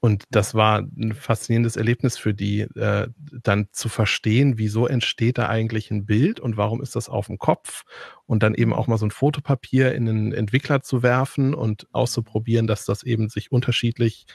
Und 0.00 0.24
das 0.30 0.54
war 0.54 0.80
ein 0.80 1.14
faszinierendes 1.14 1.76
Erlebnis 1.76 2.18
für 2.18 2.34
die, 2.34 2.60
äh, 2.60 3.08
dann 3.42 3.68
zu 3.72 3.88
verstehen, 3.88 4.58
wieso 4.58 4.86
entsteht 4.86 5.38
da 5.38 5.48
eigentlich 5.48 5.90
ein 5.90 6.04
Bild 6.04 6.38
und 6.38 6.56
warum 6.56 6.82
ist 6.82 6.96
das 6.96 7.08
auf 7.08 7.26
dem 7.26 7.38
Kopf 7.38 7.84
und 8.26 8.42
dann 8.42 8.54
eben 8.54 8.72
auch 8.74 8.86
mal 8.86 8.98
so 8.98 9.06
ein 9.06 9.10
Fotopapier 9.10 9.94
in 9.94 10.08
einen 10.08 10.32
Entwickler 10.32 10.82
zu 10.82 11.02
werfen 11.02 11.54
und 11.54 11.88
auszuprobieren, 11.92 12.66
dass 12.66 12.84
das 12.84 13.02
eben 13.02 13.30
sich 13.30 13.50
unterschiedlich 13.50 14.26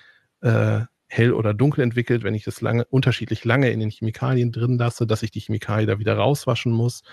äh, 0.41 0.81
hell 1.07 1.33
oder 1.33 1.53
dunkel 1.53 1.83
entwickelt, 1.83 2.23
wenn 2.23 2.35
ich 2.35 2.43
das 2.43 2.61
lange, 2.61 2.85
unterschiedlich 2.85 3.45
lange 3.45 3.69
in 3.69 3.79
den 3.79 3.91
Chemikalien 3.91 4.51
drin 4.51 4.77
lasse, 4.77 5.05
dass 5.05 5.23
ich 5.23 5.31
die 5.31 5.41
Chemikalien 5.41 5.87
da 5.87 5.99
wieder 5.99 6.15
rauswaschen 6.15 6.71
muss. 6.71 7.03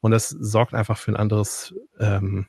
Und 0.00 0.10
das 0.12 0.28
sorgt 0.28 0.74
einfach 0.74 0.98
für 0.98 1.12
ein 1.12 1.16
anderes 1.16 1.74
ähm, 1.98 2.46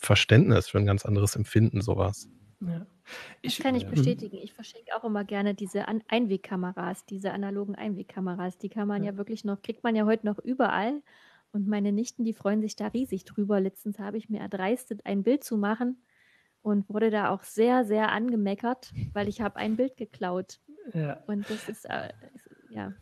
Verständnis, 0.00 0.68
für 0.68 0.78
ein 0.78 0.86
ganz 0.86 1.04
anderes 1.04 1.36
Empfinden, 1.36 1.80
sowas. 1.80 2.28
Ja. 2.60 2.86
Das 3.42 3.58
kann 3.58 3.74
ich 3.74 3.86
bestätigen. 3.86 4.38
Ich 4.38 4.52
verschenke 4.52 4.96
auch 4.96 5.04
immer 5.04 5.24
gerne 5.24 5.54
diese 5.54 5.88
An 5.88 6.02
Einwegkameras, 6.08 7.04
diese 7.06 7.32
analogen 7.32 7.74
Einwegkameras. 7.74 8.58
Die 8.58 8.68
kann 8.68 8.88
man 8.88 9.02
ja. 9.02 9.12
ja 9.12 9.18
wirklich 9.18 9.44
noch, 9.44 9.62
kriegt 9.62 9.82
man 9.82 9.96
ja 9.96 10.04
heute 10.06 10.26
noch 10.26 10.38
überall. 10.38 11.02
Und 11.52 11.68
meine 11.68 11.92
Nichten, 11.92 12.24
die 12.24 12.32
freuen 12.32 12.62
sich 12.62 12.76
da 12.76 12.88
riesig 12.88 13.24
drüber. 13.24 13.60
Letztens 13.60 13.98
habe 13.98 14.16
ich 14.16 14.30
mir 14.30 14.40
erdreistet, 14.40 15.00
ein 15.04 15.22
Bild 15.22 15.44
zu 15.44 15.58
machen 15.58 16.02
und 16.62 16.88
wurde 16.88 17.10
da 17.10 17.30
auch 17.30 17.42
sehr, 17.42 17.84
sehr 17.84 18.10
angemeckert, 18.10 18.92
weil 19.12 19.28
ich 19.28 19.40
habe 19.40 19.56
ein 19.56 19.76
Bild 19.76 19.96
geklaut. 19.96 20.60
Ja. 20.94 21.22
Und 21.26 21.48
das 21.50 21.68
ist, 21.68 21.84
äh, 21.84 22.10
ja. 22.70 22.92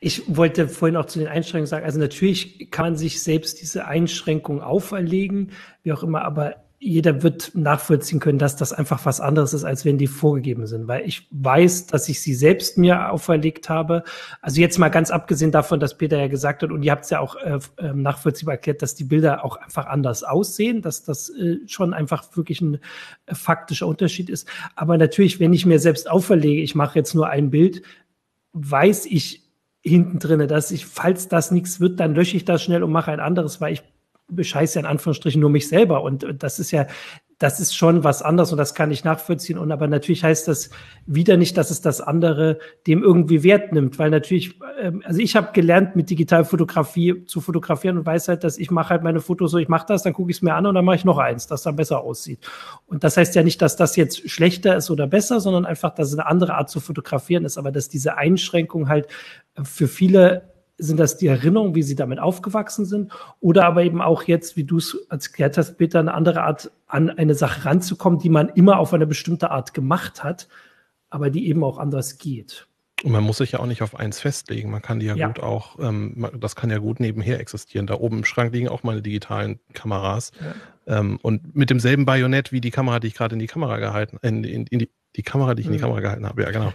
Ich 0.00 0.36
wollte 0.36 0.68
vorhin 0.68 0.96
auch 0.96 1.06
zu 1.06 1.18
den 1.18 1.28
Einschränkungen 1.28 1.66
sagen, 1.66 1.84
also 1.84 1.98
natürlich 1.98 2.70
kann 2.70 2.86
man 2.86 2.96
sich 2.96 3.22
selbst 3.22 3.60
diese 3.60 3.86
Einschränkungen 3.86 4.62
auferlegen, 4.62 5.50
wie 5.82 5.92
auch 5.92 6.02
immer, 6.02 6.22
aber 6.22 6.64
jeder 6.84 7.22
wird 7.22 7.52
nachvollziehen 7.54 8.18
können, 8.18 8.40
dass 8.40 8.56
das 8.56 8.72
einfach 8.72 9.06
was 9.06 9.20
anderes 9.20 9.54
ist, 9.54 9.62
als 9.62 9.84
wenn 9.84 9.98
die 9.98 10.08
vorgegeben 10.08 10.66
sind, 10.66 10.88
weil 10.88 11.06
ich 11.06 11.28
weiß, 11.30 11.86
dass 11.86 12.08
ich 12.08 12.20
sie 12.20 12.34
selbst 12.34 12.76
mir 12.76 13.12
auferlegt 13.12 13.68
habe. 13.68 14.02
Also 14.40 14.60
jetzt 14.60 14.78
mal 14.78 14.88
ganz 14.88 15.12
abgesehen 15.12 15.52
davon, 15.52 15.78
dass 15.78 15.96
Peter 15.96 16.18
ja 16.18 16.26
gesagt 16.26 16.64
hat, 16.64 16.72
und 16.72 16.82
ihr 16.82 16.90
habt 16.90 17.04
es 17.04 17.10
ja 17.10 17.20
auch 17.20 17.36
äh, 17.36 17.60
ähm, 17.78 18.02
nachvollziehbar 18.02 18.54
erklärt, 18.54 18.82
dass 18.82 18.96
die 18.96 19.04
Bilder 19.04 19.44
auch 19.44 19.56
einfach 19.58 19.86
anders 19.86 20.24
aussehen, 20.24 20.82
dass 20.82 21.04
das 21.04 21.30
äh, 21.30 21.58
schon 21.66 21.94
einfach 21.94 22.36
wirklich 22.36 22.60
ein 22.60 22.80
äh, 23.26 23.34
faktischer 23.36 23.86
Unterschied 23.86 24.28
ist. 24.28 24.48
Aber 24.74 24.98
natürlich, 24.98 25.38
wenn 25.38 25.52
ich 25.52 25.64
mir 25.64 25.78
selbst 25.78 26.10
auferlege, 26.10 26.62
ich 26.62 26.74
mache 26.74 26.98
jetzt 26.98 27.14
nur 27.14 27.28
ein 27.28 27.50
Bild, 27.50 27.82
weiß 28.54 29.06
ich 29.06 29.42
hinten 29.82 30.18
drinne, 30.18 30.48
dass 30.48 30.72
ich, 30.72 30.86
falls 30.86 31.28
das 31.28 31.52
nichts 31.52 31.78
wird, 31.78 32.00
dann 32.00 32.16
lösche 32.16 32.36
ich 32.36 32.44
das 32.44 32.60
schnell 32.60 32.82
und 32.82 32.90
mache 32.90 33.12
ein 33.12 33.20
anderes, 33.20 33.60
weil 33.60 33.72
ich 33.72 33.82
bescheiße 34.34 34.78
in 34.78 34.86
Anführungsstrichen 34.86 35.40
nur 35.40 35.50
mich 35.50 35.68
selber. 35.68 36.02
Und 36.02 36.26
das 36.38 36.58
ist 36.58 36.70
ja, 36.70 36.86
das 37.42 37.58
ist 37.58 37.74
schon 37.74 38.04
was 38.04 38.22
anderes 38.22 38.52
und 38.52 38.58
das 38.58 38.72
kann 38.72 38.92
ich 38.92 39.02
nachvollziehen. 39.02 39.58
Und 39.58 39.72
aber 39.72 39.88
natürlich 39.88 40.22
heißt 40.22 40.46
das 40.46 40.70
wieder 41.06 41.36
nicht, 41.36 41.56
dass 41.56 41.70
es 41.70 41.80
das 41.80 42.00
andere 42.00 42.60
dem 42.86 43.02
irgendwie 43.02 43.42
Wert 43.42 43.72
nimmt, 43.72 43.98
weil 43.98 44.10
natürlich, 44.10 44.60
ähm, 44.80 45.02
also 45.04 45.18
ich 45.20 45.34
habe 45.34 45.50
gelernt, 45.52 45.96
mit 45.96 46.08
Digitalfotografie 46.08 47.24
zu 47.26 47.40
fotografieren 47.40 47.98
und 47.98 48.06
weiß 48.06 48.28
halt, 48.28 48.44
dass 48.44 48.58
ich 48.58 48.70
mache 48.70 48.90
halt 48.90 49.02
meine 49.02 49.20
Fotos 49.20 49.50
so, 49.50 49.58
ich 49.58 49.68
mache 49.68 49.86
das, 49.88 50.04
dann 50.04 50.12
gucke 50.12 50.30
ich 50.30 50.36
es 50.36 50.42
mir 50.42 50.54
an 50.54 50.66
und 50.66 50.76
dann 50.76 50.84
mache 50.84 50.96
ich 50.96 51.04
noch 51.04 51.18
eins, 51.18 51.48
das 51.48 51.62
dann 51.62 51.74
besser 51.74 52.00
aussieht. 52.00 52.38
Und 52.86 53.02
das 53.02 53.16
heißt 53.16 53.34
ja 53.34 53.42
nicht, 53.42 53.60
dass 53.60 53.74
das 53.74 53.96
jetzt 53.96 54.30
schlechter 54.30 54.76
ist 54.76 54.88
oder 54.90 55.08
besser, 55.08 55.40
sondern 55.40 55.66
einfach, 55.66 55.92
dass 55.94 56.12
es 56.12 56.18
eine 56.18 56.28
andere 56.28 56.54
Art 56.54 56.70
zu 56.70 56.78
fotografieren 56.78 57.44
ist, 57.44 57.58
aber 57.58 57.72
dass 57.72 57.88
diese 57.88 58.16
Einschränkung 58.16 58.88
halt 58.88 59.08
für 59.64 59.88
viele 59.88 60.51
sind 60.82 60.98
das 60.98 61.16
die 61.16 61.28
Erinnerungen, 61.28 61.74
wie 61.74 61.82
sie 61.82 61.94
damit 61.94 62.18
aufgewachsen 62.18 62.84
sind? 62.84 63.12
Oder 63.40 63.66
aber 63.66 63.84
eben 63.84 64.00
auch 64.00 64.24
jetzt, 64.24 64.56
wie 64.56 64.64
du 64.64 64.78
es 64.78 64.96
erklärt 65.08 65.56
hast, 65.56 65.78
bitte 65.78 65.98
eine 65.98 66.14
andere 66.14 66.42
Art 66.42 66.70
an 66.86 67.10
eine 67.10 67.34
Sache 67.34 67.64
ranzukommen, 67.64 68.18
die 68.18 68.28
man 68.28 68.48
immer 68.50 68.78
auf 68.78 68.92
eine 68.92 69.06
bestimmte 69.06 69.50
Art 69.50 69.74
gemacht 69.74 70.24
hat, 70.24 70.48
aber 71.10 71.30
die 71.30 71.46
eben 71.48 71.62
auch 71.64 71.78
anders 71.78 72.18
geht. 72.18 72.66
Und 73.02 73.12
man 73.12 73.24
muss 73.24 73.38
sich 73.38 73.52
ja 73.52 73.58
auch 73.58 73.66
nicht 73.66 73.82
auf 73.82 73.96
eins 73.96 74.20
festlegen. 74.20 74.70
Man 74.70 74.82
kann 74.82 75.00
die 75.00 75.06
ja, 75.06 75.16
ja. 75.16 75.26
gut 75.26 75.40
auch, 75.40 75.78
ähm, 75.80 76.28
das 76.38 76.54
kann 76.54 76.70
ja 76.70 76.78
gut 76.78 77.00
nebenher 77.00 77.40
existieren. 77.40 77.86
Da 77.86 77.94
oben 77.94 78.18
im 78.18 78.24
Schrank 78.24 78.52
liegen 78.52 78.68
auch 78.68 78.82
meine 78.82 79.02
digitalen 79.02 79.58
Kameras. 79.72 80.30
Ja. 80.40 80.98
Ähm, 80.98 81.18
und 81.22 81.56
mit 81.56 81.70
demselben 81.70 82.04
Bajonett 82.04 82.52
wie 82.52 82.60
die 82.60 82.70
Kamera, 82.70 83.00
die 83.00 83.08
ich 83.08 83.14
gerade 83.14 83.34
in 83.34 83.40
die 83.40 83.46
Kamera 83.46 83.78
gehalten, 83.78 84.18
in, 84.22 84.44
in, 84.44 84.66
in 84.66 84.78
die, 84.80 84.90
die 85.16 85.22
Kamera, 85.22 85.54
die 85.54 85.60
ich 85.60 85.66
in 85.66 85.72
die 85.72 85.78
mhm. 85.78 85.82
Kamera 85.82 86.00
gehalten 86.00 86.26
habe, 86.26 86.42
ja 86.42 86.50
genau. 86.50 86.72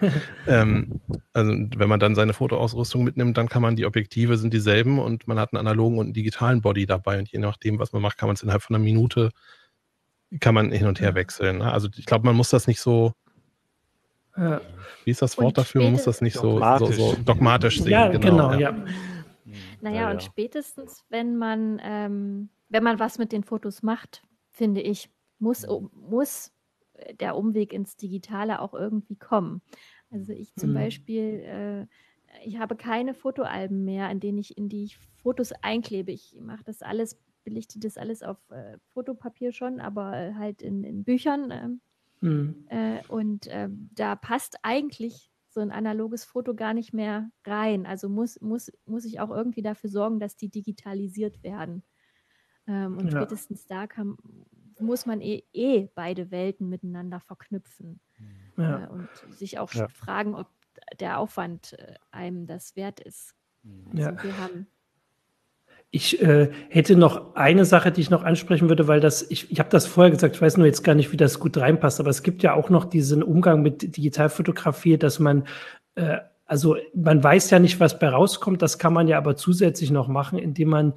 ähm, 0.47 1.01
also 1.33 1.51
wenn 1.51 1.89
man 1.89 1.99
dann 1.99 2.15
seine 2.15 2.33
Fotoausrüstung 2.33 3.03
mitnimmt, 3.03 3.37
dann 3.37 3.49
kann 3.49 3.61
man 3.61 3.75
die 3.75 3.85
Objektive 3.85 4.37
sind 4.37 4.53
dieselben 4.53 4.99
und 4.99 5.27
man 5.27 5.39
hat 5.39 5.53
einen 5.53 5.59
analogen 5.59 5.97
und 5.97 6.05
einen 6.07 6.13
digitalen 6.13 6.61
Body 6.61 6.85
dabei 6.85 7.19
und 7.19 7.29
je 7.29 7.39
nachdem, 7.39 7.79
was 7.79 7.93
man 7.93 8.01
macht, 8.01 8.17
kann 8.17 8.27
man 8.27 8.35
es 8.35 8.43
innerhalb 8.43 8.61
von 8.61 8.75
einer 8.75 8.83
Minute 8.83 9.31
kann 10.39 10.53
man 10.53 10.71
hin 10.71 10.87
und 10.87 10.99
her 10.99 11.15
wechseln. 11.15 11.59
Ne? 11.59 11.71
Also 11.71 11.87
ich 11.95 12.05
glaube, 12.05 12.25
man 12.25 12.35
muss 12.35 12.49
das 12.49 12.67
nicht 12.67 12.81
so 12.81 13.13
ja. 14.37 14.61
Wie 15.03 15.11
ist 15.11 15.21
das 15.21 15.37
Wort 15.37 15.47
und 15.47 15.57
dafür? 15.57 15.83
Man 15.83 15.93
muss 15.93 16.03
das 16.03 16.21
nicht 16.21 16.35
so, 16.35 16.59
so, 16.77 16.91
so, 16.91 17.15
dogmatisch 17.25 17.81
sehen. 17.81 17.91
Ja, 17.91 18.07
genau, 18.07 18.49
genau 18.49 18.51
ja. 18.53 18.59
ja. 18.59 18.85
Naja, 19.81 20.01
ja, 20.01 20.11
und 20.11 20.21
spätestens, 20.21 21.03
wenn 21.09 21.37
man, 21.37 21.81
ähm, 21.83 22.49
wenn 22.69 22.83
man 22.83 22.99
was 22.99 23.17
mit 23.17 23.31
den 23.31 23.43
Fotos 23.43 23.83
macht, 23.83 24.23
finde 24.51 24.81
ich, 24.81 25.09
muss, 25.39 25.65
muss 25.93 26.51
der 27.19 27.35
Umweg 27.35 27.73
ins 27.73 27.95
Digitale 27.95 28.61
auch 28.61 28.73
irgendwie 28.73 29.15
kommen. 29.15 29.61
Also 30.09 30.33
ich 30.33 30.53
zum 30.55 30.71
mhm. 30.71 30.75
Beispiel, 30.75 31.23
äh, 31.23 31.87
ich 32.45 32.59
habe 32.59 32.75
keine 32.75 33.13
Fotoalben 33.13 33.83
mehr, 33.83 34.09
in 34.11 34.19
denen 34.19 34.37
ich, 34.37 34.57
in 34.57 34.69
die 34.69 34.85
ich 34.85 34.97
Fotos 35.21 35.51
einklebe. 35.61 36.11
Ich 36.11 36.37
mache 36.39 36.63
das 36.63 36.81
alles, 36.81 37.17
belichte 37.43 37.79
das 37.79 37.97
alles 37.97 38.23
auf 38.23 38.37
äh, 38.49 38.77
Fotopapier 38.93 39.51
schon, 39.51 39.79
aber 39.79 40.35
halt 40.35 40.61
in, 40.61 40.83
in 40.83 41.03
Büchern. 41.03 41.51
Ähm, 41.51 41.81
mhm. 42.21 42.65
äh, 42.69 42.99
und 43.07 43.47
ähm, 43.49 43.89
da 43.93 44.15
passt 44.15 44.57
eigentlich 44.63 45.31
so 45.49 45.61
ein 45.61 45.71
analoges 45.71 46.23
Foto 46.23 46.53
gar 46.53 46.73
nicht 46.73 46.93
mehr 46.93 47.31
rein. 47.45 47.85
Also 47.85 48.09
muss, 48.09 48.39
muss, 48.41 48.71
muss 48.85 49.05
ich 49.05 49.19
auch 49.19 49.31
irgendwie 49.31 49.63
dafür 49.63 49.89
sorgen, 49.89 50.19
dass 50.19 50.37
die 50.37 50.49
digitalisiert 50.49 51.41
werden. 51.41 51.83
Ähm, 52.67 52.97
und 52.97 53.11
ja. 53.11 53.21
spätestens 53.21 53.65
da 53.65 53.87
kann, 53.87 54.17
muss 54.79 55.05
man 55.05 55.21
eh, 55.21 55.43
eh 55.53 55.87
beide 55.95 56.31
Welten 56.31 56.69
miteinander 56.69 57.19
verknüpfen 57.19 57.99
ja. 58.57 58.85
äh, 58.85 58.87
und 58.87 59.09
sich 59.31 59.59
auch 59.59 59.71
ja. 59.73 59.87
fragen, 59.87 60.35
ob 60.35 60.47
der 60.99 61.19
Aufwand 61.19 61.73
äh, 61.73 61.95
einem 62.11 62.47
das 62.47 62.75
wert 62.75 62.99
ist. 62.99 63.33
Also 63.91 64.01
ja. 64.01 64.23
wir 64.23 64.37
haben 64.37 64.67
ich 65.89 66.21
äh, 66.21 66.51
hätte 66.69 66.97
noch 66.97 67.35
eine 67.35 67.63
Sache, 67.63 67.93
die 67.93 68.01
ich 68.01 68.09
noch 68.09 68.23
ansprechen 68.23 68.67
würde, 68.67 68.89
weil 68.89 68.99
das, 68.99 69.31
ich, 69.31 69.49
ich 69.49 69.59
habe 69.59 69.69
das 69.69 69.87
vorher 69.87 70.11
gesagt, 70.11 70.35
ich 70.35 70.41
weiß 70.41 70.57
nur 70.57 70.65
jetzt 70.65 70.83
gar 70.83 70.95
nicht, 70.95 71.13
wie 71.13 71.17
das 71.17 71.39
gut 71.39 71.57
reinpasst, 71.57 72.01
aber 72.01 72.09
es 72.09 72.23
gibt 72.23 72.43
ja 72.43 72.53
auch 72.53 72.69
noch 72.69 72.85
diesen 72.85 73.23
Umgang 73.23 73.61
mit 73.61 73.95
Digitalfotografie, 73.95 74.97
dass 74.97 75.19
man 75.19 75.47
äh, 75.95 76.17
also 76.47 76.77
man 76.93 77.23
weiß 77.23 77.49
ja 77.49 77.59
nicht, 77.59 77.79
was 77.79 77.99
bei 77.99 78.09
rauskommt. 78.09 78.61
Das 78.61 78.79
kann 78.79 78.93
man 78.93 79.07
ja 79.07 79.17
aber 79.17 79.35
zusätzlich 79.35 79.91
noch 79.91 80.07
machen, 80.07 80.39
indem 80.39 80.69
man 80.69 80.93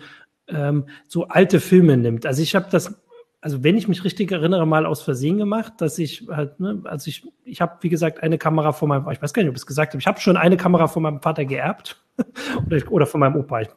ähm, 0.47 0.87
so 1.09 1.26
alte 1.26 1.61
Filme 1.61 1.97
nimmt. 1.97 2.24
Also 2.24 2.43
ich 2.43 2.55
habe 2.55 2.68
das 2.70 3.03
also 3.41 3.64
wenn 3.64 3.76
ich 3.76 3.88
mich 3.88 4.05
richtig 4.05 4.30
erinnere, 4.32 4.66
mal 4.66 4.84
aus 4.84 5.03
Versehen 5.03 5.38
gemacht, 5.38 5.74
dass 5.78 5.99
ich 5.99 6.26
halt, 6.28 6.61
ne, 6.61 6.82
also 6.84 7.09
ich, 7.09 7.26
ich 7.45 7.61
habe, 7.61 7.78
wie 7.80 7.88
gesagt, 7.88 8.22
eine 8.22 8.38
Kamera 8.38 8.72
von 8.72 8.88
meinem, 8.88 9.09
ich 9.11 9.22
weiß 9.22 9.32
gar 9.32 9.43
nicht, 9.43 9.49
ob 9.49 9.57
ich 9.57 9.62
es 9.62 9.66
gesagt 9.66 9.93
habe, 9.93 10.01
ich 10.01 10.07
habe 10.07 10.20
schon 10.20 10.36
eine 10.36 10.57
Kamera 10.57 10.88
von 10.88 11.03
meinem 11.03 11.22
Vater 11.22 11.45
geerbt 11.45 12.03
oder, 12.66 12.93
oder 12.93 13.07
von 13.07 13.20
meinem 13.20 13.36
Opa. 13.36 13.62
Ich 13.62 13.68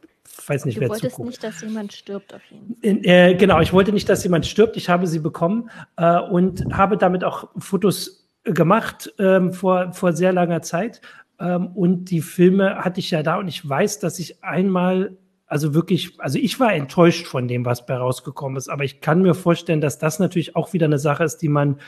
weiß 0.46 0.66
nicht, 0.66 0.76
du 0.76 0.82
wer 0.82 0.88
wolltest 0.90 1.18
nicht, 1.18 1.42
dass 1.42 1.62
jemand 1.62 1.92
stirbt 1.92 2.34
auf 2.34 2.42
jeden 2.50 3.02
Fall. 3.02 3.10
Äh, 3.10 3.34
genau, 3.36 3.60
ich 3.60 3.72
wollte 3.72 3.92
nicht, 3.92 4.08
dass 4.08 4.22
jemand 4.22 4.46
stirbt. 4.46 4.76
Ich 4.76 4.88
habe 4.90 5.06
sie 5.06 5.20
bekommen 5.20 5.70
äh, 5.96 6.18
und 6.18 6.76
habe 6.76 6.98
damit 6.98 7.24
auch 7.24 7.48
Fotos 7.56 8.28
gemacht 8.44 9.12
ähm, 9.18 9.52
vor, 9.52 9.92
vor 9.92 10.12
sehr 10.12 10.32
langer 10.32 10.60
Zeit. 10.60 11.00
Ähm, 11.40 11.68
und 11.68 12.06
die 12.06 12.20
Filme 12.20 12.76
hatte 12.76 13.00
ich 13.00 13.10
ja 13.10 13.22
da 13.22 13.36
und 13.36 13.48
ich 13.48 13.66
weiß, 13.66 14.00
dass 14.00 14.18
ich 14.18 14.44
einmal 14.44 15.16
also 15.46 15.74
wirklich, 15.74 16.18
also 16.20 16.38
ich 16.38 16.58
war 16.58 16.72
enttäuscht 16.72 17.26
von 17.26 17.48
dem, 17.48 17.64
was 17.64 17.86
bei 17.86 17.96
rausgekommen 17.96 18.56
ist, 18.56 18.68
aber 18.68 18.84
ich 18.84 19.00
kann 19.00 19.22
mir 19.22 19.34
vorstellen, 19.34 19.80
dass 19.80 19.98
das 19.98 20.18
natürlich 20.18 20.56
auch 20.56 20.72
wieder 20.72 20.86
eine 20.86 20.98
Sache 20.98 21.24
ist, 21.24 21.38
die 21.38 21.48
man, 21.48 21.80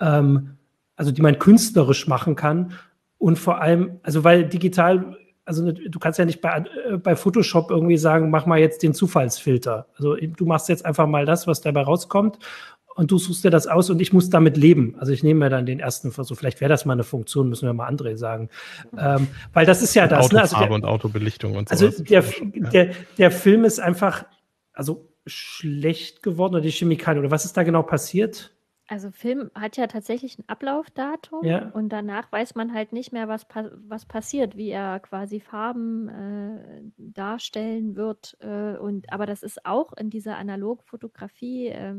ähm, 0.00 0.56
also 0.96 1.12
die 1.12 1.22
man 1.22 1.38
künstlerisch 1.38 2.06
machen 2.06 2.36
kann. 2.36 2.72
Und 3.18 3.38
vor 3.38 3.60
allem, 3.60 4.00
also 4.02 4.24
weil 4.24 4.48
digital, 4.48 5.16
also 5.44 5.70
du 5.70 5.98
kannst 5.98 6.18
ja 6.18 6.24
nicht 6.24 6.40
bei, 6.40 6.64
äh, 6.88 6.96
bei 6.96 7.16
Photoshop 7.16 7.70
irgendwie 7.70 7.96
sagen, 7.96 8.30
mach 8.30 8.46
mal 8.46 8.58
jetzt 8.58 8.82
den 8.82 8.94
Zufallsfilter. 8.94 9.86
Also 9.96 10.16
du 10.16 10.46
machst 10.46 10.68
jetzt 10.68 10.84
einfach 10.84 11.06
mal 11.06 11.24
das, 11.24 11.46
was 11.46 11.60
dabei 11.60 11.82
rauskommt 11.82 12.38
und 12.94 13.10
du 13.10 13.18
suchst 13.18 13.44
dir 13.44 13.50
das 13.50 13.66
aus 13.66 13.90
und 13.90 14.00
ich 14.00 14.12
muss 14.12 14.30
damit 14.30 14.56
leben. 14.56 14.94
Also 14.98 15.12
ich 15.12 15.22
nehme 15.22 15.40
mir 15.40 15.50
dann 15.50 15.66
den 15.66 15.80
ersten 15.80 16.12
Versuch. 16.12 16.36
Vielleicht 16.36 16.60
wäre 16.60 16.68
das 16.68 16.84
mal 16.84 16.92
eine 16.92 17.04
Funktion, 17.04 17.48
müssen 17.48 17.66
wir 17.66 17.72
mal 17.72 17.90
André 17.90 18.16
sagen. 18.16 18.48
Ähm, 18.96 19.28
weil 19.52 19.66
das 19.66 19.82
ist 19.82 19.94
ja 19.94 20.06
das. 20.06 20.26
Autofarbe 20.26 20.36
ne? 20.36 20.42
also 20.42 20.56
der, 20.56 20.70
und 20.70 20.84
Autobelichtung 20.84 21.56
und 21.56 21.68
so. 21.68 21.86
Also 21.86 22.02
der, 22.02 22.24
der, 22.72 22.90
der 23.18 23.30
Film 23.30 23.64
ist 23.64 23.80
einfach 23.80 24.24
also 24.72 25.08
schlecht 25.26 26.22
geworden 26.22 26.54
oder 26.54 26.62
die 26.62 26.70
Chemikalien 26.70 27.20
oder 27.20 27.30
was 27.30 27.44
ist 27.44 27.56
da 27.56 27.62
genau 27.62 27.82
passiert? 27.82 28.54
Also 28.86 29.10
Film 29.10 29.50
hat 29.54 29.78
ja 29.78 29.86
tatsächlich 29.86 30.38
ein 30.38 30.44
Ablaufdatum 30.46 31.42
ja. 31.42 31.70
und 31.70 31.88
danach 31.88 32.30
weiß 32.30 32.54
man 32.54 32.74
halt 32.74 32.92
nicht 32.92 33.12
mehr, 33.12 33.28
was, 33.28 33.46
pa 33.46 33.70
was 33.88 34.04
passiert, 34.04 34.58
wie 34.58 34.68
er 34.68 35.00
quasi 35.00 35.40
Farben 35.40 36.08
äh, 36.08 36.82
darstellen 36.98 37.96
wird. 37.96 38.36
Äh, 38.40 38.76
und 38.76 39.10
aber 39.10 39.24
das 39.24 39.42
ist 39.42 39.64
auch 39.64 39.94
in 39.94 40.10
dieser 40.10 40.36
Analogfotografie 40.36 41.68
äh, 41.68 41.94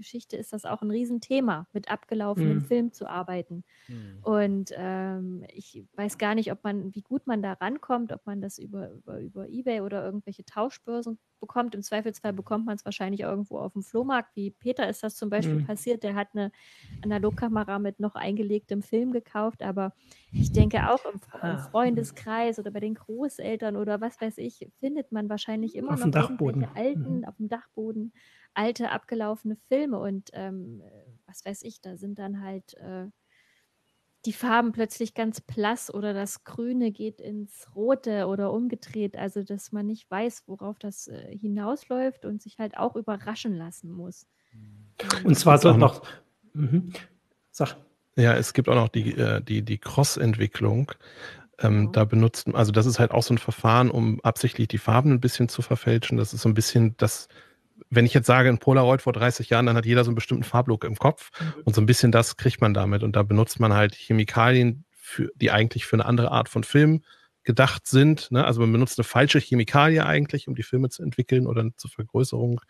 Geschichte 0.00 0.36
ist 0.36 0.52
das 0.52 0.64
auch 0.64 0.82
ein 0.82 0.90
Riesenthema, 0.90 1.66
mit 1.72 1.90
abgelaufenem 1.90 2.58
mhm. 2.58 2.64
Film 2.64 2.92
zu 2.92 3.08
arbeiten. 3.08 3.64
Mhm. 3.88 4.18
Und 4.22 4.72
ähm, 4.76 5.44
ich 5.52 5.84
weiß 5.94 6.18
gar 6.18 6.34
nicht, 6.34 6.50
ob 6.50 6.64
man, 6.64 6.94
wie 6.94 7.02
gut 7.02 7.26
man 7.26 7.42
da 7.42 7.52
rankommt, 7.52 8.12
ob 8.12 8.26
man 8.26 8.40
das 8.40 8.58
über, 8.58 8.90
über, 8.90 9.20
über 9.20 9.48
Ebay 9.48 9.80
oder 9.82 10.04
irgendwelche 10.04 10.44
Tauschbörsen 10.44 11.18
bekommt. 11.40 11.74
Im 11.74 11.82
Zweifelsfall 11.82 12.32
bekommt 12.32 12.66
man 12.66 12.76
es 12.76 12.84
wahrscheinlich 12.84 13.20
irgendwo 13.20 13.58
auf 13.58 13.72
dem 13.72 13.82
Flohmarkt. 13.82 14.34
Wie 14.34 14.50
Peter 14.50 14.88
ist 14.88 15.02
das 15.02 15.16
zum 15.16 15.30
Beispiel 15.30 15.60
mhm. 15.60 15.66
passiert. 15.66 16.02
Der 16.02 16.14
hat 16.14 16.28
eine 16.34 16.52
Analogkamera 17.02 17.78
mit 17.78 18.00
noch 18.00 18.14
eingelegtem 18.14 18.82
Film 18.82 19.12
gekauft. 19.12 19.62
Aber 19.62 19.92
ich 20.32 20.52
denke 20.52 20.90
auch 20.90 21.04
im, 21.04 21.20
im 21.20 21.40
ah. 21.40 21.58
Freundeskreis 21.70 22.58
oder 22.58 22.70
bei 22.70 22.80
den 22.80 22.94
Großeltern 22.94 23.76
oder 23.76 24.00
was 24.00 24.20
weiß 24.20 24.38
ich, 24.38 24.68
findet 24.78 25.12
man 25.12 25.28
wahrscheinlich 25.28 25.74
immer 25.74 25.94
auf 25.94 26.04
noch 26.04 26.10
Dachboden. 26.10 26.66
alten, 26.74 27.18
mhm. 27.18 27.24
auf 27.24 27.36
dem 27.36 27.48
Dachboden 27.48 28.12
alte, 28.54 28.90
abgelaufene 28.90 29.56
Filme 29.68 29.98
und 29.98 30.30
ähm, 30.32 30.82
was 31.26 31.44
weiß 31.44 31.62
ich, 31.62 31.80
da 31.80 31.96
sind 31.96 32.18
dann 32.18 32.42
halt 32.42 32.74
äh, 32.74 33.06
die 34.26 34.32
Farben 34.32 34.72
plötzlich 34.72 35.14
ganz 35.14 35.40
blass 35.40 35.92
oder 35.92 36.12
das 36.12 36.44
Grüne 36.44 36.90
geht 36.90 37.20
ins 37.20 37.68
Rote 37.74 38.26
oder 38.26 38.52
umgedreht, 38.52 39.16
also 39.16 39.42
dass 39.42 39.72
man 39.72 39.86
nicht 39.86 40.10
weiß, 40.10 40.44
worauf 40.46 40.78
das 40.78 41.08
äh, 41.08 41.36
hinausläuft 41.36 42.24
und 42.24 42.42
sich 42.42 42.58
halt 42.58 42.76
auch 42.76 42.96
überraschen 42.96 43.54
lassen 43.54 43.90
muss. 43.90 44.26
Und 45.24 45.38
zwar 45.38 45.58
so 45.58 45.72
noch, 45.72 46.02
mhm. 46.52 46.92
Sag. 47.50 47.76
Ja, 48.16 48.34
es 48.34 48.52
gibt 48.52 48.68
auch 48.68 48.74
noch 48.74 48.88
die, 48.88 49.12
äh, 49.12 49.40
die, 49.42 49.62
die 49.62 49.78
Cross-Entwicklung. 49.78 50.92
Ähm, 51.58 51.78
genau. 51.78 51.92
Da 51.92 52.04
benutzt, 52.04 52.48
also 52.54 52.72
das 52.72 52.86
ist 52.86 52.98
halt 52.98 53.12
auch 53.12 53.22
so 53.22 53.34
ein 53.34 53.38
Verfahren, 53.38 53.90
um 53.90 54.20
absichtlich 54.22 54.68
die 54.68 54.78
Farben 54.78 55.12
ein 55.12 55.20
bisschen 55.20 55.48
zu 55.48 55.62
verfälschen. 55.62 56.18
Das 56.18 56.34
ist 56.34 56.42
so 56.42 56.48
ein 56.48 56.54
bisschen 56.54 56.96
das 56.96 57.28
wenn 57.90 58.06
ich 58.06 58.14
jetzt 58.14 58.26
sage, 58.26 58.48
ein 58.48 58.58
Polaroid 58.58 59.02
vor 59.02 59.12
30 59.12 59.50
Jahren, 59.50 59.66
dann 59.66 59.76
hat 59.76 59.84
jeder 59.84 60.04
so 60.04 60.10
einen 60.10 60.14
bestimmten 60.14 60.44
Farblook 60.44 60.84
im 60.84 60.96
Kopf. 60.96 61.30
Mhm. 61.40 61.62
Und 61.64 61.74
so 61.74 61.80
ein 61.80 61.86
bisschen 61.86 62.12
das 62.12 62.36
kriegt 62.36 62.60
man 62.60 62.72
damit. 62.72 63.02
Und 63.02 63.16
da 63.16 63.22
benutzt 63.22 63.60
man 63.60 63.74
halt 63.74 63.94
Chemikalien, 63.94 64.84
für, 64.92 65.30
die 65.34 65.50
eigentlich 65.50 65.86
für 65.86 65.96
eine 65.96 66.06
andere 66.06 66.30
Art 66.30 66.48
von 66.48 66.62
Film 66.62 67.02
gedacht 67.42 67.86
sind. 67.86 68.30
Ne? 68.30 68.44
Also 68.44 68.60
man 68.60 68.70
benutzt 68.70 68.98
eine 68.98 69.04
falsche 69.04 69.40
Chemikalie 69.40 70.04
eigentlich, 70.04 70.46
um 70.46 70.54
die 70.54 70.62
Filme 70.62 70.88
zu 70.88 71.02
entwickeln 71.02 71.46
oder 71.46 71.68
zur 71.76 71.90
Vergrößerung. 71.90 72.60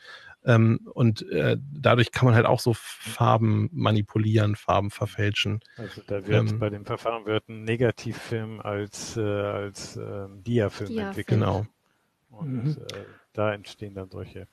Ähm, 0.44 0.80
und 0.94 1.28
äh, 1.30 1.58
dadurch 1.60 2.12
kann 2.12 2.26
man 2.26 2.34
halt 2.34 2.46
auch 2.46 2.60
so 2.60 2.72
Farben 2.74 3.68
manipulieren, 3.72 4.56
Farben 4.56 4.90
verfälschen. 4.90 5.60
Also 5.76 6.02
da 6.06 6.26
wird 6.26 6.50
ähm, 6.50 6.58
bei 6.58 6.70
dem 6.70 6.86
Verfahren 6.86 7.26
wird 7.26 7.48
ein 7.48 7.64
Negativfilm 7.64 8.60
als, 8.60 9.16
äh, 9.16 9.20
als 9.20 9.96
äh, 9.96 10.28
Diafilm 10.46 10.90
Dia 10.90 11.08
entwickelt. 11.08 11.40
Genau. 11.40 11.66
Und 12.30 12.64
mhm. 12.64 12.76
Äh, 12.92 13.04
da 13.32 13.52
entstehen 13.52 13.94
dann 13.94 14.08
solche 14.08 14.46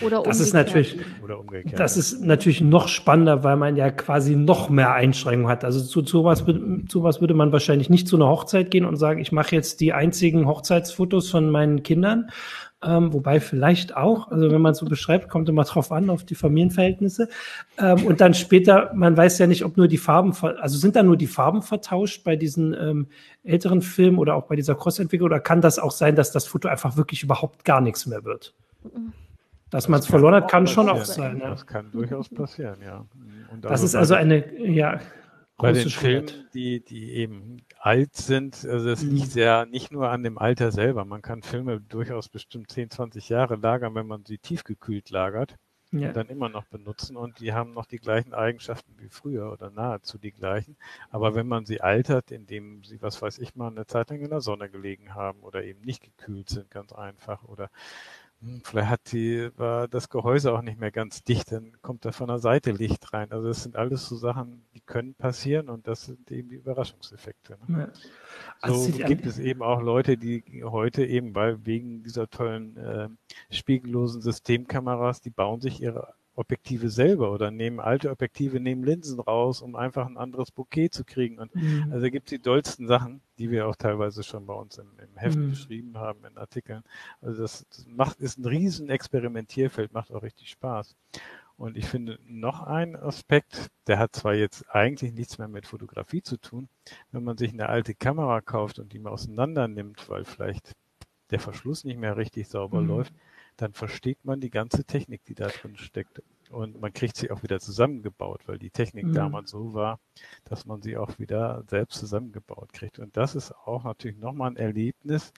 oder 0.00 0.22
das 0.22 0.40
ist 0.40 0.52
natürlich, 0.52 0.98
oder 1.22 1.40
umgekehrt. 1.40 1.78
Das 1.78 1.96
ist 1.96 2.22
natürlich 2.22 2.60
noch 2.60 2.88
spannender, 2.88 3.44
weil 3.44 3.56
man 3.56 3.76
ja 3.76 3.90
quasi 3.90 4.36
noch 4.36 4.68
mehr 4.70 4.92
Einschränkungen 4.92 5.48
hat. 5.48 5.64
Also 5.64 5.82
zu, 5.82 6.02
zu, 6.02 6.24
was, 6.24 6.44
zu 6.88 7.02
was 7.02 7.20
würde 7.20 7.34
man 7.34 7.52
wahrscheinlich 7.52 7.90
nicht 7.90 8.08
zu 8.08 8.16
einer 8.16 8.28
Hochzeit 8.28 8.70
gehen 8.70 8.84
und 8.84 8.96
sagen, 8.96 9.20
ich 9.20 9.32
mache 9.32 9.54
jetzt 9.54 9.80
die 9.80 9.92
einzigen 9.92 10.46
Hochzeitsfotos 10.46 11.30
von 11.30 11.50
meinen 11.50 11.82
Kindern. 11.82 12.30
Ähm, 12.84 13.12
wobei 13.12 13.40
vielleicht 13.40 13.96
auch, 13.96 14.30
also 14.30 14.50
wenn 14.50 14.60
man 14.60 14.74
so 14.74 14.84
beschreibt, 14.84 15.28
kommt 15.28 15.48
immer 15.48 15.64
drauf 15.64 15.90
an, 15.90 16.10
auf 16.10 16.24
die 16.24 16.34
Familienverhältnisse. 16.34 17.28
Ähm, 17.78 18.04
und 18.04 18.20
dann 18.20 18.34
später, 18.34 18.90
man 18.94 19.16
weiß 19.16 19.38
ja 19.38 19.46
nicht, 19.46 19.64
ob 19.64 19.76
nur 19.76 19.88
die 19.88 19.96
Farben, 19.96 20.34
also 20.60 20.76
sind 20.76 20.96
da 20.96 21.02
nur 21.02 21.16
die 21.16 21.26
Farben 21.26 21.62
vertauscht 21.62 22.24
bei 22.24 22.36
diesen 22.36 22.74
ähm, 22.74 23.06
älteren 23.42 23.80
Filmen 23.80 24.18
oder 24.18 24.34
auch 24.34 24.44
bei 24.44 24.56
dieser 24.56 24.74
Crossentwicklung 24.74 25.26
oder 25.26 25.40
kann 25.40 25.60
das 25.60 25.78
auch 25.78 25.92
sein, 25.92 26.14
dass 26.14 26.30
das 26.30 26.46
Foto 26.46 26.68
einfach 26.68 26.96
wirklich 26.96 27.22
überhaupt 27.22 27.64
gar 27.64 27.80
nichts 27.80 28.06
mehr 28.06 28.24
wird? 28.24 28.52
Dass 29.74 29.88
man 29.88 29.98
es 29.98 30.06
verloren 30.06 30.36
hat, 30.36 30.48
kann 30.48 30.68
schon 30.68 30.88
auch 30.88 31.04
sein. 31.04 31.38
Ja. 31.38 31.50
Das 31.50 31.66
kann 31.66 31.90
durchaus 31.90 32.28
passieren, 32.28 32.80
ja. 32.80 33.04
Und 33.50 33.64
das 33.64 33.72
also 33.72 33.86
ist 33.86 33.96
also 33.96 34.14
eine, 34.14 34.62
ja, 34.62 35.00
bei 35.56 35.72
den 35.72 35.90
Filmen, 35.90 36.30
die, 36.54 36.78
die 36.78 37.14
eben 37.14 37.56
alt 37.80 38.14
sind, 38.14 38.64
also 38.64 38.88
es 38.88 39.02
liegt 39.02 39.34
mhm. 39.34 39.40
ja 39.40 39.66
nicht 39.66 39.90
nur 39.90 40.10
an 40.10 40.22
dem 40.22 40.38
Alter 40.38 40.70
selber. 40.70 41.04
Man 41.04 41.22
kann 41.22 41.42
Filme 41.42 41.80
durchaus 41.80 42.28
bestimmt 42.28 42.70
10, 42.70 42.90
20 42.90 43.28
Jahre 43.28 43.56
lagern, 43.56 43.96
wenn 43.96 44.06
man 44.06 44.24
sie 44.24 44.38
tiefgekühlt 44.38 45.10
lagert 45.10 45.56
ja. 45.90 46.06
und 46.06 46.16
dann 46.16 46.28
immer 46.28 46.48
noch 46.48 46.66
benutzen 46.66 47.16
und 47.16 47.40
die 47.40 47.52
haben 47.52 47.72
noch 47.72 47.86
die 47.86 47.98
gleichen 47.98 48.32
Eigenschaften 48.32 48.94
wie 48.98 49.08
früher 49.08 49.50
oder 49.50 49.70
nahezu 49.70 50.18
die 50.18 50.30
gleichen. 50.30 50.76
Aber 51.10 51.34
wenn 51.34 51.48
man 51.48 51.66
sie 51.66 51.80
altert, 51.80 52.30
indem 52.30 52.84
sie, 52.84 53.02
was 53.02 53.20
weiß 53.20 53.38
ich 53.38 53.56
mal, 53.56 53.72
eine 53.72 53.86
Zeit 53.86 54.10
lang 54.10 54.20
in 54.20 54.30
der 54.30 54.40
Sonne 54.40 54.70
gelegen 54.70 55.16
haben 55.16 55.40
oder 55.40 55.64
eben 55.64 55.80
nicht 55.80 56.04
gekühlt 56.04 56.48
sind, 56.48 56.70
ganz 56.70 56.92
einfach 56.92 57.42
oder 57.42 57.70
vielleicht 58.64 58.90
hat 58.90 59.12
die, 59.12 59.50
war 59.56 59.88
das 59.88 60.08
Gehäuse 60.08 60.52
auch 60.52 60.62
nicht 60.62 60.78
mehr 60.78 60.90
ganz 60.90 61.22
dicht, 61.22 61.52
dann 61.52 61.72
kommt 61.82 62.04
da 62.04 62.12
von 62.12 62.28
der 62.28 62.38
Seite 62.38 62.72
Licht 62.72 63.12
rein. 63.12 63.32
Also 63.32 63.48
das 63.48 63.62
sind 63.62 63.76
alles 63.76 64.06
so 64.06 64.16
Sachen, 64.16 64.64
die 64.74 64.80
können 64.80 65.14
passieren 65.14 65.68
und 65.68 65.86
das 65.86 66.06
sind 66.06 66.30
eben 66.30 66.48
die 66.48 66.56
Überraschungseffekte. 66.56 67.58
Ne? 67.66 67.78
Ja. 67.78 68.00
Also 68.60 68.90
so 68.90 68.98
gibt 69.04 69.26
es 69.26 69.38
eben 69.38 69.62
auch 69.62 69.80
Leute, 69.80 70.16
die 70.16 70.62
heute 70.64 71.04
eben, 71.04 71.34
weil 71.34 71.64
wegen 71.64 72.02
dieser 72.02 72.28
tollen 72.28 72.76
äh, 72.76 73.08
spiegellosen 73.50 74.20
Systemkameras, 74.20 75.20
die 75.20 75.30
bauen 75.30 75.60
sich 75.60 75.80
ihre 75.80 76.14
Objektive 76.36 76.88
selber 76.88 77.30
oder 77.32 77.50
nehmen 77.50 77.80
alte 77.80 78.10
Objektive, 78.10 78.58
nehmen 78.58 78.84
Linsen 78.84 79.20
raus, 79.20 79.62
um 79.62 79.76
einfach 79.76 80.06
ein 80.06 80.16
anderes 80.16 80.50
Bouquet 80.50 80.88
zu 80.90 81.04
kriegen. 81.04 81.38
Und 81.38 81.54
mhm. 81.54 81.88
also 81.92 82.10
gibt 82.10 82.26
es 82.26 82.30
die 82.30 82.42
dollsten 82.42 82.86
Sachen, 82.88 83.20
die 83.38 83.50
wir 83.50 83.68
auch 83.68 83.76
teilweise 83.76 84.22
schon 84.22 84.46
bei 84.46 84.54
uns 84.54 84.78
im, 84.78 84.88
im 84.98 85.16
Heft 85.16 85.38
mhm. 85.38 85.50
beschrieben 85.50 85.98
haben, 85.98 86.24
in 86.24 86.36
Artikeln. 86.36 86.82
Also 87.20 87.42
das, 87.42 87.66
das 87.68 87.86
macht, 87.86 88.20
ist 88.20 88.38
ein 88.38 88.46
riesen 88.46 88.90
Experimentierfeld, 88.90 89.92
macht 89.92 90.10
auch 90.10 90.22
richtig 90.22 90.50
Spaß. 90.50 90.96
Und 91.56 91.76
ich 91.76 91.86
finde 91.86 92.18
noch 92.26 92.62
ein 92.62 92.96
Aspekt, 92.96 93.68
der 93.86 94.00
hat 94.00 94.16
zwar 94.16 94.34
jetzt 94.34 94.68
eigentlich 94.74 95.12
nichts 95.12 95.38
mehr 95.38 95.46
mit 95.46 95.66
Fotografie 95.66 96.22
zu 96.22 96.36
tun, 96.36 96.68
wenn 97.12 97.22
man 97.22 97.36
sich 97.36 97.52
eine 97.52 97.68
alte 97.68 97.94
Kamera 97.94 98.40
kauft 98.40 98.80
und 98.80 98.92
die 98.92 98.98
mal 98.98 99.10
auseinander 99.10 99.68
nimmt, 99.68 100.08
weil 100.08 100.24
vielleicht 100.24 100.72
der 101.30 101.38
Verschluss 101.38 101.84
nicht 101.84 101.98
mehr 101.98 102.16
richtig 102.16 102.48
sauber 102.48 102.80
mhm. 102.80 102.88
läuft, 102.88 103.14
dann 103.56 103.72
versteht 103.72 104.24
man 104.24 104.40
die 104.40 104.50
ganze 104.50 104.84
Technik, 104.84 105.24
die 105.24 105.34
da 105.34 105.48
drin 105.48 105.76
steckt. 105.76 106.22
Und 106.50 106.80
man 106.80 106.92
kriegt 106.92 107.16
sie 107.16 107.30
auch 107.30 107.42
wieder 107.42 107.60
zusammengebaut, 107.60 108.42
weil 108.46 108.58
die 108.58 108.70
Technik 108.70 109.06
mhm. 109.06 109.14
damals 109.14 109.50
so 109.50 109.74
war, 109.74 109.98
dass 110.44 110.66
man 110.66 110.82
sie 110.82 110.96
auch 110.96 111.18
wieder 111.18 111.64
selbst 111.68 111.98
zusammengebaut 111.98 112.72
kriegt. 112.72 112.98
Und 112.98 113.16
das 113.16 113.34
ist 113.34 113.52
auch 113.52 113.84
natürlich 113.84 114.18
nochmal 114.18 114.50
ein 114.50 114.56
Erlebnis, 114.56 115.32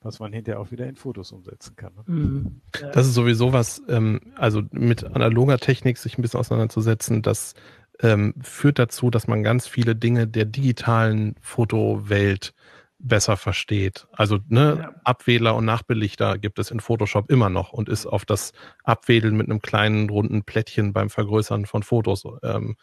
was 0.00 0.20
man 0.20 0.32
hinterher 0.32 0.60
auch 0.60 0.70
wieder 0.70 0.86
in 0.86 0.96
Fotos 0.96 1.32
umsetzen 1.32 1.76
kann. 1.76 1.94
Ne? 1.94 2.02
Mhm. 2.06 2.60
Das 2.92 3.06
ist 3.06 3.14
sowieso 3.14 3.52
was, 3.52 3.82
ähm, 3.88 4.20
also 4.36 4.62
mit 4.70 5.04
analoger 5.04 5.58
Technik 5.58 5.98
sich 5.98 6.18
ein 6.18 6.22
bisschen 6.22 6.40
auseinanderzusetzen, 6.40 7.22
das 7.22 7.54
ähm, 8.00 8.34
führt 8.40 8.78
dazu, 8.78 9.10
dass 9.10 9.28
man 9.28 9.42
ganz 9.42 9.66
viele 9.66 9.94
Dinge 9.96 10.26
der 10.26 10.44
digitalen 10.44 11.34
Fotowelt 11.40 12.54
besser 13.02 13.36
versteht. 13.36 14.06
Also 14.12 14.38
ne, 14.48 14.78
ja. 14.80 14.94
Abwähler 15.04 15.56
und 15.56 15.64
Nachbelichter 15.64 16.38
gibt 16.38 16.58
es 16.60 16.70
in 16.70 16.78
Photoshop 16.78 17.30
immer 17.30 17.50
noch 17.50 17.72
und 17.72 17.88
ist 17.88 18.06
auf 18.06 18.24
das 18.24 18.52
Abwedeln 18.84 19.36
mit 19.36 19.50
einem 19.50 19.60
kleinen 19.60 20.08
runden 20.08 20.44
Plättchen 20.44 20.92
beim 20.92 21.10
Vergrößern 21.10 21.66
von 21.66 21.82
Fotos. 21.82 22.24
Ähm, 22.44 22.76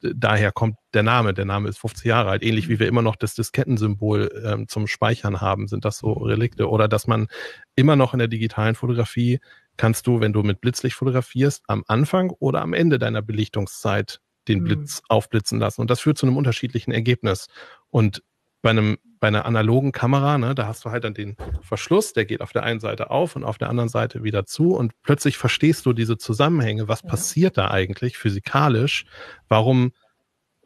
daher 0.00 0.52
kommt 0.52 0.76
der 0.94 1.02
Name. 1.02 1.34
Der 1.34 1.44
Name 1.46 1.68
ist 1.68 1.78
50 1.78 2.04
Jahre 2.04 2.30
alt. 2.30 2.44
Ähnlich 2.44 2.68
wie 2.68 2.78
wir 2.78 2.86
immer 2.86 3.02
noch 3.02 3.16
das 3.16 3.34
Diskettensymbol 3.34 4.42
ähm, 4.44 4.68
zum 4.68 4.86
Speichern 4.86 5.40
haben, 5.40 5.66
sind 5.66 5.84
das 5.84 5.98
so 5.98 6.12
Relikte. 6.12 6.68
Oder 6.70 6.86
dass 6.86 7.08
man 7.08 7.26
immer 7.74 7.96
noch 7.96 8.12
in 8.12 8.20
der 8.20 8.28
digitalen 8.28 8.76
Fotografie 8.76 9.40
kannst 9.76 10.06
du, 10.06 10.20
wenn 10.20 10.32
du 10.32 10.42
mit 10.42 10.60
Blitzlicht 10.60 10.94
fotografierst, 10.94 11.64
am 11.66 11.82
Anfang 11.88 12.30
oder 12.38 12.62
am 12.62 12.72
Ende 12.72 12.98
deiner 12.98 13.22
Belichtungszeit 13.22 14.20
den 14.46 14.60
mhm. 14.60 14.64
Blitz 14.64 15.00
mhm. 15.00 15.06
aufblitzen 15.08 15.58
lassen. 15.58 15.80
Und 15.80 15.90
das 15.90 16.00
führt 16.00 16.18
zu 16.18 16.26
einem 16.26 16.36
unterschiedlichen 16.36 16.92
Ergebnis. 16.92 17.48
Und 17.88 18.22
bei 18.62 18.70
einem 18.70 18.98
bei 19.20 19.28
einer 19.28 19.44
analogen 19.44 19.92
Kamera, 19.92 20.38
ne, 20.38 20.54
da 20.54 20.66
hast 20.66 20.84
du 20.84 20.90
halt 20.90 21.04
dann 21.04 21.12
den 21.12 21.36
Verschluss, 21.60 22.14
der 22.14 22.24
geht 22.24 22.40
auf 22.40 22.52
der 22.52 22.62
einen 22.62 22.80
Seite 22.80 23.10
auf 23.10 23.36
und 23.36 23.44
auf 23.44 23.58
der 23.58 23.68
anderen 23.68 23.90
Seite 23.90 24.24
wieder 24.24 24.46
zu 24.46 24.74
und 24.74 24.92
plötzlich 25.02 25.36
verstehst 25.36 25.84
du 25.84 25.92
diese 25.92 26.16
Zusammenhänge, 26.16 26.88
was 26.88 27.02
ja. 27.02 27.08
passiert 27.10 27.58
da 27.58 27.70
eigentlich 27.70 28.16
physikalisch, 28.16 29.04
warum 29.48 29.92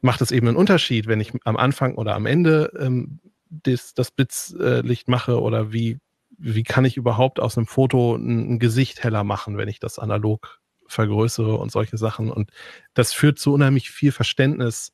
macht 0.00 0.20
es 0.20 0.30
eben 0.30 0.46
einen 0.46 0.56
Unterschied, 0.56 1.08
wenn 1.08 1.20
ich 1.20 1.32
am 1.44 1.56
Anfang 1.56 1.96
oder 1.96 2.14
am 2.14 2.26
Ende 2.26 2.72
ähm, 2.78 3.18
das, 3.48 3.94
das 3.94 4.12
Blitzlicht 4.12 5.08
mache 5.08 5.40
oder 5.40 5.72
wie, 5.72 5.98
wie 6.38 6.62
kann 6.62 6.84
ich 6.84 6.96
überhaupt 6.96 7.40
aus 7.40 7.56
einem 7.56 7.66
Foto 7.66 8.14
ein, 8.14 8.54
ein 8.54 8.58
Gesicht 8.58 9.02
heller 9.02 9.24
machen, 9.24 9.56
wenn 9.56 9.68
ich 9.68 9.80
das 9.80 9.98
analog 9.98 10.60
vergrößere 10.86 11.56
und 11.56 11.72
solche 11.72 11.96
Sachen? 11.96 12.30
Und 12.30 12.50
das 12.94 13.12
führt 13.12 13.38
zu 13.38 13.52
unheimlich 13.52 13.90
viel 13.90 14.12
Verständnis 14.12 14.92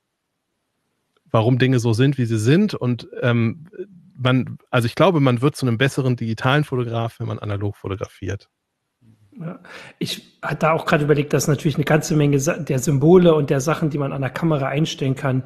warum 1.31 1.59
Dinge 1.59 1.78
so 1.78 1.93
sind, 1.93 2.18
wie 2.18 2.26
sie 2.26 2.39
sind. 2.39 2.74
Und 2.74 3.09
ähm, 3.22 3.66
man, 4.16 4.59
also 4.70 4.87
ich 4.87 4.95
glaube, 4.95 5.20
man 5.20 5.41
wird 5.43 5.57
zu 5.57 5.66
einem 5.66 5.78
besseren 5.78 6.16
digitalen 6.16 6.64
Fotograf, 6.64 7.20
wenn 7.20 7.26
man 7.26 7.39
analog 7.39 7.76
fotografiert. 7.76 8.49
Ja. 9.39 9.59
Ich 9.99 10.39
hatte 10.43 10.72
auch 10.72 10.85
gerade 10.85 11.05
überlegt, 11.05 11.33
dass 11.33 11.49
natürlich 11.49 11.76
eine 11.76 11.85
ganze 11.85 12.14
Menge 12.14 12.39
der 12.39 12.78
Symbole 12.78 13.35
und 13.35 13.49
der 13.49 13.61
Sachen, 13.61 13.89
die 13.89 13.99
man 13.99 14.12
an 14.12 14.20
der 14.20 14.31
Kamera 14.31 14.68
einstellen 14.68 15.14
kann, 15.14 15.45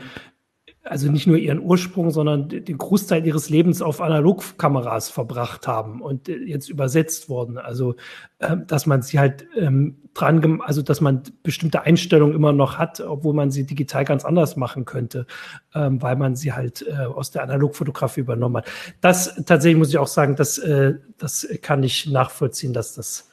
also 0.85 1.11
nicht 1.11 1.27
nur 1.27 1.39
ihren 1.39 1.61
Ursprung, 1.61 2.11
sondern 2.11 2.49
den 2.49 2.77
Großteil 2.77 3.27
ihres 3.27 3.49
Lebens 3.49 3.81
auf 3.81 4.03
Analogkameras 4.03 5.09
verbracht 5.09 5.67
haben 5.67 6.03
und 6.03 6.29
äh, 6.29 6.37
jetzt 6.37 6.69
übersetzt 6.69 7.31
wurden. 7.31 7.57
Also, 7.57 7.97
ähm, 8.41 8.67
dass 8.67 8.85
man 8.85 9.01
sie 9.01 9.19
halt 9.19 9.47
ähm, 9.57 9.97
dran, 10.13 10.61
also 10.61 10.83
dass 10.83 11.01
man 11.01 11.23
bestimmte 11.43 11.83
Einstellungen 11.83 12.35
immer 12.35 12.53
noch 12.53 12.77
hat, 12.77 13.01
obwohl 13.01 13.33
man 13.33 13.51
sie 13.51 13.65
digital 13.65 14.05
ganz 14.05 14.27
anders 14.27 14.57
machen 14.57 14.85
könnte, 14.85 15.27
ähm, 15.75 16.03
weil 16.03 16.17
man 16.17 16.37
sie 16.37 16.53
halt 16.53 16.87
äh, 16.87 17.05
aus 17.07 17.31
der 17.31 17.43
Analogfotografie 17.43 18.21
übernommen 18.21 18.59
hat. 18.59 18.69
Das 19.01 19.43
tatsächlich 19.47 19.79
muss 19.79 19.89
ich 19.89 19.99
auch 19.99 20.07
sagen, 20.07 20.37
das, 20.37 20.59
äh, 20.59 20.95
das 21.17 21.49
kann 21.63 21.83
ich 21.83 22.07
nachvollziehen, 22.11 22.75
dass 22.75 22.95
das 22.95 23.31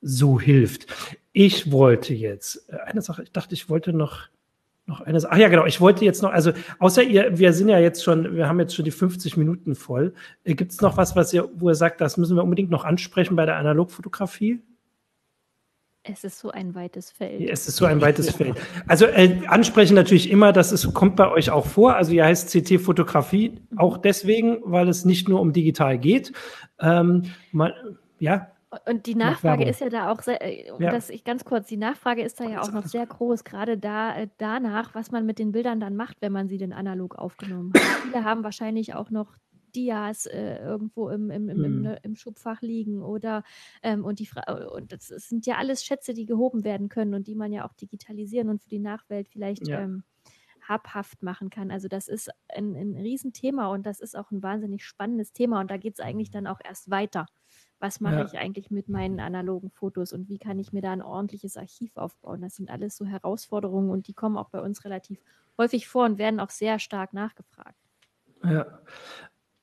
so 0.00 0.40
hilft. 0.40 0.86
Ich 1.32 1.70
wollte 1.70 2.14
jetzt 2.14 2.72
eine 2.72 3.02
Sache, 3.02 3.24
ich 3.24 3.32
dachte, 3.32 3.54
ich 3.54 3.68
wollte 3.68 3.92
noch 3.92 4.28
noch 4.88 5.00
eine 5.00 5.20
Sache. 5.20 5.32
Ach 5.34 5.38
ja, 5.38 5.48
genau. 5.48 5.66
Ich 5.66 5.80
wollte 5.80 6.04
jetzt 6.04 6.22
noch, 6.22 6.32
also 6.32 6.52
außer 6.78 7.02
ihr, 7.02 7.38
wir 7.38 7.52
sind 7.52 7.68
ja 7.68 7.78
jetzt 7.78 8.02
schon, 8.02 8.34
wir 8.34 8.48
haben 8.48 8.58
jetzt 8.58 8.74
schon 8.74 8.84
die 8.84 8.90
50 8.90 9.36
Minuten 9.36 9.74
voll. 9.74 10.14
Äh, 10.44 10.54
Gibt 10.54 10.72
es 10.72 10.80
noch 10.80 10.96
was, 10.96 11.14
was 11.14 11.32
ihr, 11.32 11.48
wo 11.54 11.68
ihr 11.68 11.74
sagt, 11.74 12.00
das 12.00 12.16
müssen 12.16 12.36
wir 12.36 12.42
unbedingt 12.42 12.70
noch 12.70 12.84
ansprechen 12.84 13.36
bei 13.36 13.46
der 13.46 13.56
Analogfotografie? 13.56 14.60
Es 16.10 16.24
ist 16.24 16.38
so 16.38 16.50
ein 16.50 16.74
weites 16.74 17.10
Feld. 17.10 17.50
Es 17.50 17.68
ist 17.68 17.76
so 17.76 17.84
ein 17.84 18.00
weites 18.00 18.30
Feld. 18.30 18.56
Also 18.86 19.04
äh, 19.04 19.40
ansprechen 19.46 19.94
natürlich 19.94 20.30
immer, 20.30 20.52
das 20.52 20.72
ist, 20.72 20.94
kommt 20.94 21.16
bei 21.16 21.30
euch 21.30 21.50
auch 21.50 21.66
vor. 21.66 21.96
Also 21.96 22.12
ihr 22.12 22.24
heißt 22.24 22.50
CT 22.50 22.80
Fotografie 22.80 23.60
auch 23.76 23.98
deswegen, 23.98 24.58
weil 24.64 24.88
es 24.88 25.04
nicht 25.04 25.28
nur 25.28 25.40
um 25.40 25.52
digital 25.52 25.98
geht. 25.98 26.32
Ähm, 26.80 27.24
man, 27.52 27.72
ja, 28.18 28.48
und 28.86 29.06
die 29.06 29.14
Nachfrage 29.14 29.64
ist 29.64 29.80
ja 29.80 29.88
da 29.88 30.12
auch, 30.12 30.20
sehr, 30.20 30.42
äh, 30.42 30.68
ja. 30.78 30.90
das 30.90 31.08
ich 31.08 31.24
ganz 31.24 31.44
kurz, 31.44 31.68
die 31.68 31.78
Nachfrage 31.78 32.22
ist 32.22 32.38
da 32.38 32.44
ja 32.44 32.60
auch 32.60 32.70
noch 32.70 32.86
sehr 32.86 33.06
groß, 33.06 33.44
gerade 33.44 33.78
da 33.78 34.14
äh, 34.14 34.28
danach, 34.36 34.94
was 34.94 35.10
man 35.10 35.24
mit 35.24 35.38
den 35.38 35.52
Bildern 35.52 35.80
dann 35.80 35.96
macht, 35.96 36.20
wenn 36.20 36.32
man 36.32 36.48
sie 36.48 36.58
denn 36.58 36.74
analog 36.74 37.16
aufgenommen 37.16 37.72
hat. 37.74 37.82
Viele 38.02 38.24
haben 38.24 38.44
wahrscheinlich 38.44 38.94
auch 38.94 39.10
noch 39.10 39.36
Dias 39.74 40.26
äh, 40.26 40.58
irgendwo 40.58 41.08
im, 41.08 41.30
im, 41.30 41.48
im, 41.48 41.64
im, 41.64 41.80
mhm. 41.80 41.96
im, 42.02 42.16
Schubfach 42.16 42.60
liegen 42.60 43.02
oder 43.02 43.42
ähm, 43.82 44.04
und 44.04 44.18
die 44.18 44.26
Fra 44.26 44.42
und 44.68 44.92
das, 44.92 45.08
das, 45.08 45.28
sind 45.28 45.46
ja 45.46 45.56
alles 45.56 45.84
Schätze, 45.84 46.12
die 46.14 46.26
gehoben 46.26 46.64
werden 46.64 46.88
können 46.88 47.14
und 47.14 47.26
die 47.26 47.34
man 47.34 47.52
ja 47.52 47.66
auch 47.66 47.72
digitalisieren 47.74 48.48
und 48.50 48.62
für 48.62 48.68
die 48.68 48.78
Nachwelt 48.78 49.28
vielleicht 49.28 49.66
ja. 49.68 49.80
ähm, 49.80 50.04
habhaft 50.66 51.22
machen 51.22 51.48
kann. 51.48 51.70
Also 51.70 51.88
das 51.88 52.08
ist 52.08 52.30
ein, 52.54 52.74
ein 52.74 52.96
Riesenthema 52.96 53.68
und 53.68 53.86
das 53.86 54.00
ist 54.00 54.16
auch 54.16 54.30
ein 54.30 54.42
wahnsinnig 54.42 54.84
spannendes 54.84 55.32
Thema 55.32 55.60
und 55.60 55.70
da 55.70 55.78
geht 55.78 55.94
es 55.94 56.00
eigentlich 56.00 56.30
dann 56.30 56.46
auch 56.46 56.60
erst 56.62 56.90
weiter 56.90 57.26
was 57.80 58.00
mache 58.00 58.16
ja. 58.16 58.24
ich 58.24 58.38
eigentlich 58.38 58.70
mit 58.70 58.88
meinen 58.88 59.20
analogen 59.20 59.70
Fotos 59.70 60.12
und 60.12 60.28
wie 60.28 60.38
kann 60.38 60.58
ich 60.58 60.72
mir 60.72 60.82
da 60.82 60.92
ein 60.92 61.02
ordentliches 61.02 61.56
Archiv 61.56 61.96
aufbauen. 61.96 62.40
Das 62.40 62.56
sind 62.56 62.70
alles 62.70 62.96
so 62.96 63.04
Herausforderungen 63.04 63.90
und 63.90 64.08
die 64.08 64.14
kommen 64.14 64.36
auch 64.36 64.50
bei 64.50 64.60
uns 64.60 64.84
relativ 64.84 65.20
häufig 65.56 65.88
vor 65.88 66.04
und 66.04 66.18
werden 66.18 66.40
auch 66.40 66.50
sehr 66.50 66.78
stark 66.78 67.12
nachgefragt. 67.12 67.76
Ja. 68.44 68.66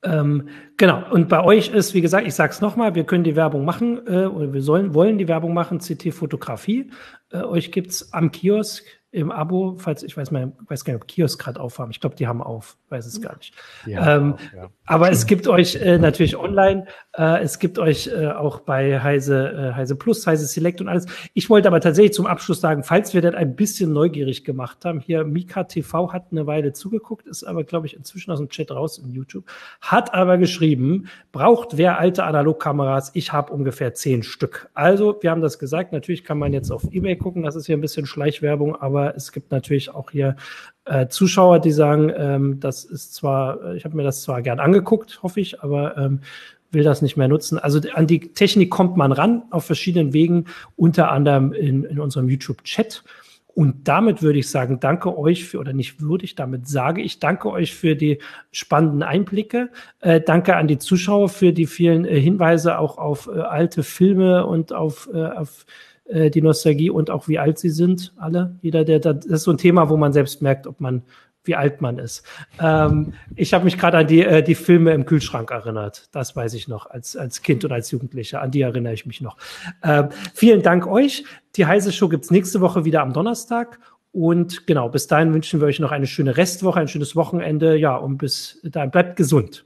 Ähm, 0.04 0.50
genau, 0.78 1.12
und 1.12 1.30
bei 1.30 1.44
euch 1.44 1.70
ist, 1.70 1.96
wie 1.96 2.02
gesagt, 2.02 2.28
ich 2.28 2.36
sage 2.36 2.52
es 2.52 2.62
nochmal, 2.62 2.94
wir 2.94 3.06
können 3.06 3.24
die 3.24 3.36
Werbung 3.36 3.66
machen 3.66 4.06
äh, 4.06 4.26
oder 4.26 4.54
wir 4.54 4.62
sollen, 4.62 4.94
wollen 4.94 5.18
die 5.18 5.28
Werbung 5.28 5.54
machen, 5.54 5.80
CT 5.80 6.14
Fotografie. 6.14 6.92
Äh, 7.32 7.42
euch 7.42 7.72
gibt 7.72 7.90
es 7.90 8.14
am 8.14 8.32
Kiosk 8.32 8.86
im 9.16 9.32
Abo, 9.32 9.76
falls 9.78 10.04
ich 10.04 10.18
weiß 10.18 10.32
mal, 10.32 10.52
weiß 10.68 10.84
gar 10.84 10.94
nicht, 10.94 11.02
ob 11.02 11.08
Kiosk 11.08 11.40
gerade 11.40 11.60
aufhaben. 11.60 11.90
Ich 11.92 12.02
glaube, 12.02 12.18
die 12.18 12.28
haben 12.28 12.44
auf, 12.44 12.78
weiß 12.90 13.06
es 13.06 13.22
gar 13.22 13.38
nicht. 13.38 13.54
Ja, 13.86 14.18
ähm, 14.18 14.34
auch, 14.34 14.56
ja. 14.56 14.70
Aber 14.86 15.10
es 15.10 15.26
gibt 15.26 15.48
euch 15.48 15.76
äh, 15.76 15.98
natürlich 15.98 16.36
online, 16.36 16.86
äh, 17.18 17.42
es 17.42 17.60
gibt 17.60 17.80
euch 17.80 18.08
äh, 18.08 18.28
auch 18.28 18.60
bei 18.60 19.00
Heise, 19.00 19.72
äh, 19.72 19.74
Heise 19.74 19.96
Plus, 19.96 20.28
Heise 20.28 20.46
Select 20.46 20.82
und 20.82 20.90
alles. 20.90 21.06
Ich 21.34 21.50
wollte 21.50 21.70
aber 21.70 21.80
tatsächlich 21.80 22.14
zum 22.14 22.26
Abschluss 22.26 22.60
sagen, 22.60 22.84
falls 22.84 23.14
wir 23.14 23.22
das 23.22 23.36
ein 23.36 23.56
bisschen 23.56 23.94
neugierig 23.94 24.44
gemacht 24.44 24.84
haben, 24.84 25.00
hier 25.00 25.24
Mika 25.24 25.64
TV 25.64 26.12
hat 26.12 26.28
eine 26.32 26.46
Weile 26.46 26.74
zugeguckt, 26.74 27.26
ist 27.26 27.46
aber, 27.46 27.64
glaube 27.64 27.88
ich, 27.88 27.96
inzwischen 27.96 28.32
aus 28.32 28.40
dem 28.40 28.50
Chat 28.50 28.70
raus 28.70 28.98
in 28.98 29.14
YouTube, 29.14 29.46
hat 29.80 30.14
aber 30.14 30.38
geschrieben, 30.38 31.08
braucht 31.32 31.78
wer 31.78 32.00
alte 32.00 32.26
Analogkameras? 32.26 33.12
Ich 33.14 33.32
habe 33.32 33.54
ungefähr 33.54 33.94
zehn 33.94 34.24
Stück. 34.24 34.70
Also, 34.74 35.18
wir 35.22 35.32
haben 35.32 35.42
das 35.42 35.58
gesagt, 35.58 35.94
natürlich 35.94 36.26
kann 36.26 36.38
man 36.38 36.52
jetzt 36.52 36.70
auf 36.70 36.84
Ebay 36.92 37.16
gucken, 37.16 37.44
das 37.44 37.56
ist 37.56 37.66
hier 37.66 37.78
ein 37.78 37.82
bisschen 37.82 38.06
Schleichwerbung, 38.06 38.76
aber 38.76 39.05
es 39.16 39.32
gibt 39.32 39.52
natürlich 39.52 39.94
auch 39.94 40.12
hier 40.12 40.36
äh, 40.86 41.08
Zuschauer, 41.08 41.60
die 41.60 41.72
sagen, 41.72 42.12
ähm, 42.16 42.60
das 42.60 42.86
ist 42.86 43.14
zwar, 43.14 43.76
ich 43.76 43.86
habe 43.86 43.96
mir 43.96 44.04
das 44.04 44.22
zwar 44.22 44.42
gern 44.42 44.60
angeguckt, 44.60 45.22
hoffe 45.24 45.40
ich, 45.40 45.62
aber 45.62 45.98
ähm, 45.98 46.22
will 46.72 46.84
das 46.84 47.02
nicht 47.02 47.18
mehr 47.18 47.28
nutzen. 47.28 47.58
Also 47.58 47.80
an 47.94 48.08
die 48.08 48.34
Technik 48.34 48.70
kommt 48.70 48.98
man 48.98 49.12
ran 49.12 49.44
auf 49.50 49.66
verschiedenen 49.66 50.14
Wegen, 50.14 50.46
unter 50.76 51.12
anderem 51.12 51.54
in, 51.54 51.84
in 51.84 52.00
unserem 52.00 52.30
YouTube-Chat. 52.30 53.04
Und 53.56 53.88
damit 53.88 54.22
würde 54.22 54.40
ich 54.40 54.50
sagen, 54.50 54.82
danke 54.82 55.18
euch 55.18 55.46
für, 55.46 55.60
oder 55.60 55.72
nicht 55.72 56.02
würde 56.02 56.26
ich, 56.26 56.36
damit 56.36 56.68
sage 56.68 57.02
ich, 57.02 57.20
danke 57.20 57.50
euch 57.50 57.74
für 57.74 57.96
die 57.96 58.20
spannenden 58.52 59.02
Einblicke. 59.02 59.70
Äh, 60.02 60.20
danke 60.20 60.58
an 60.58 60.68
die 60.68 60.78
Zuschauer 60.78 61.30
für 61.30 61.54
die 61.54 61.66
vielen 61.66 62.04
äh, 62.04 62.20
Hinweise 62.20 62.78
auch 62.78 62.98
auf 62.98 63.30
äh, 63.34 63.40
alte 63.40 63.84
Filme 63.84 64.46
und 64.46 64.74
auf, 64.74 65.10
äh, 65.14 65.24
auf 65.24 65.66
äh, 66.06 66.30
die 66.30 66.42
Nostalgie 66.42 66.90
und 66.90 67.10
auch 67.10 67.28
wie 67.28 67.40
alt 67.40 67.60
sie 67.60 67.70
sind, 67.70 68.14
alle. 68.18 68.56
Jeder, 68.62 68.84
der, 68.84 69.00
das 69.00 69.26
ist 69.26 69.44
so 69.44 69.52
ein 69.52 69.58
Thema, 69.58 69.90
wo 69.90 69.98
man 69.98 70.14
selbst 70.14 70.42
merkt, 70.42 70.68
ob 70.68 70.80
man, 70.80 71.04
wie 71.44 71.56
alt 71.56 71.82
man 71.82 71.98
ist. 72.00 72.24
Ähm, 72.62 73.14
ich 73.36 73.54
habe 73.54 73.66
mich 73.66 73.78
gerade 73.78 73.98
an 73.98 74.08
die, 74.08 74.24
äh, 74.24 74.44
die 74.44 74.56
Filme 74.56 74.94
im 74.94 75.06
Kühlschrank 75.06 75.52
erinnert. 75.52 76.10
Das 76.12 76.36
weiß 76.36 76.54
ich 76.54 76.68
noch, 76.68 76.90
als, 76.90 77.16
als 77.16 77.42
Kind 77.42 77.66
und 77.66 77.72
als 77.72 77.92
Jugendlicher. 77.92 78.42
An 78.42 78.52
die 78.52 78.62
erinnere 78.62 78.94
ich 78.94 79.06
mich 79.06 79.22
noch. 79.22 79.38
Ähm, 79.84 80.10
vielen 80.34 80.62
Dank 80.62 80.88
euch. 80.88 81.24
Die 81.56 81.66
heiße 81.66 81.92
Show 81.92 82.10
gibt's 82.10 82.32
nächste 82.32 82.62
Woche 82.62 82.86
wieder 82.86 83.02
am 83.02 83.14
Donnerstag. 83.14 83.80
Und 84.12 84.66
genau, 84.66 84.90
bis 84.90 85.08
dahin 85.08 85.34
wünschen 85.34 85.60
wir 85.60 85.68
euch 85.68 85.80
noch 85.80 85.92
eine 85.92 86.08
schöne 86.08 86.38
Restwoche, 86.38 86.80
ein 86.80 86.88
schönes 86.88 87.16
Wochenende. 87.16 87.76
Ja, 87.78 87.98
und 87.98 88.18
bis 88.18 88.62
dahin 88.64 88.92
bleibt 88.92 89.18
gesund. 89.18 89.66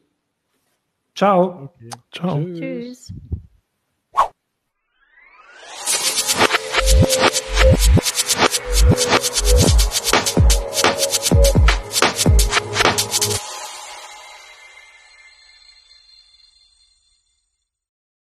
Ciao. 1.15 1.69
Okay. 1.75 1.89
Ciao. 2.11 2.43
Tschüss. 2.43 3.07
Tschüss. 3.07 3.13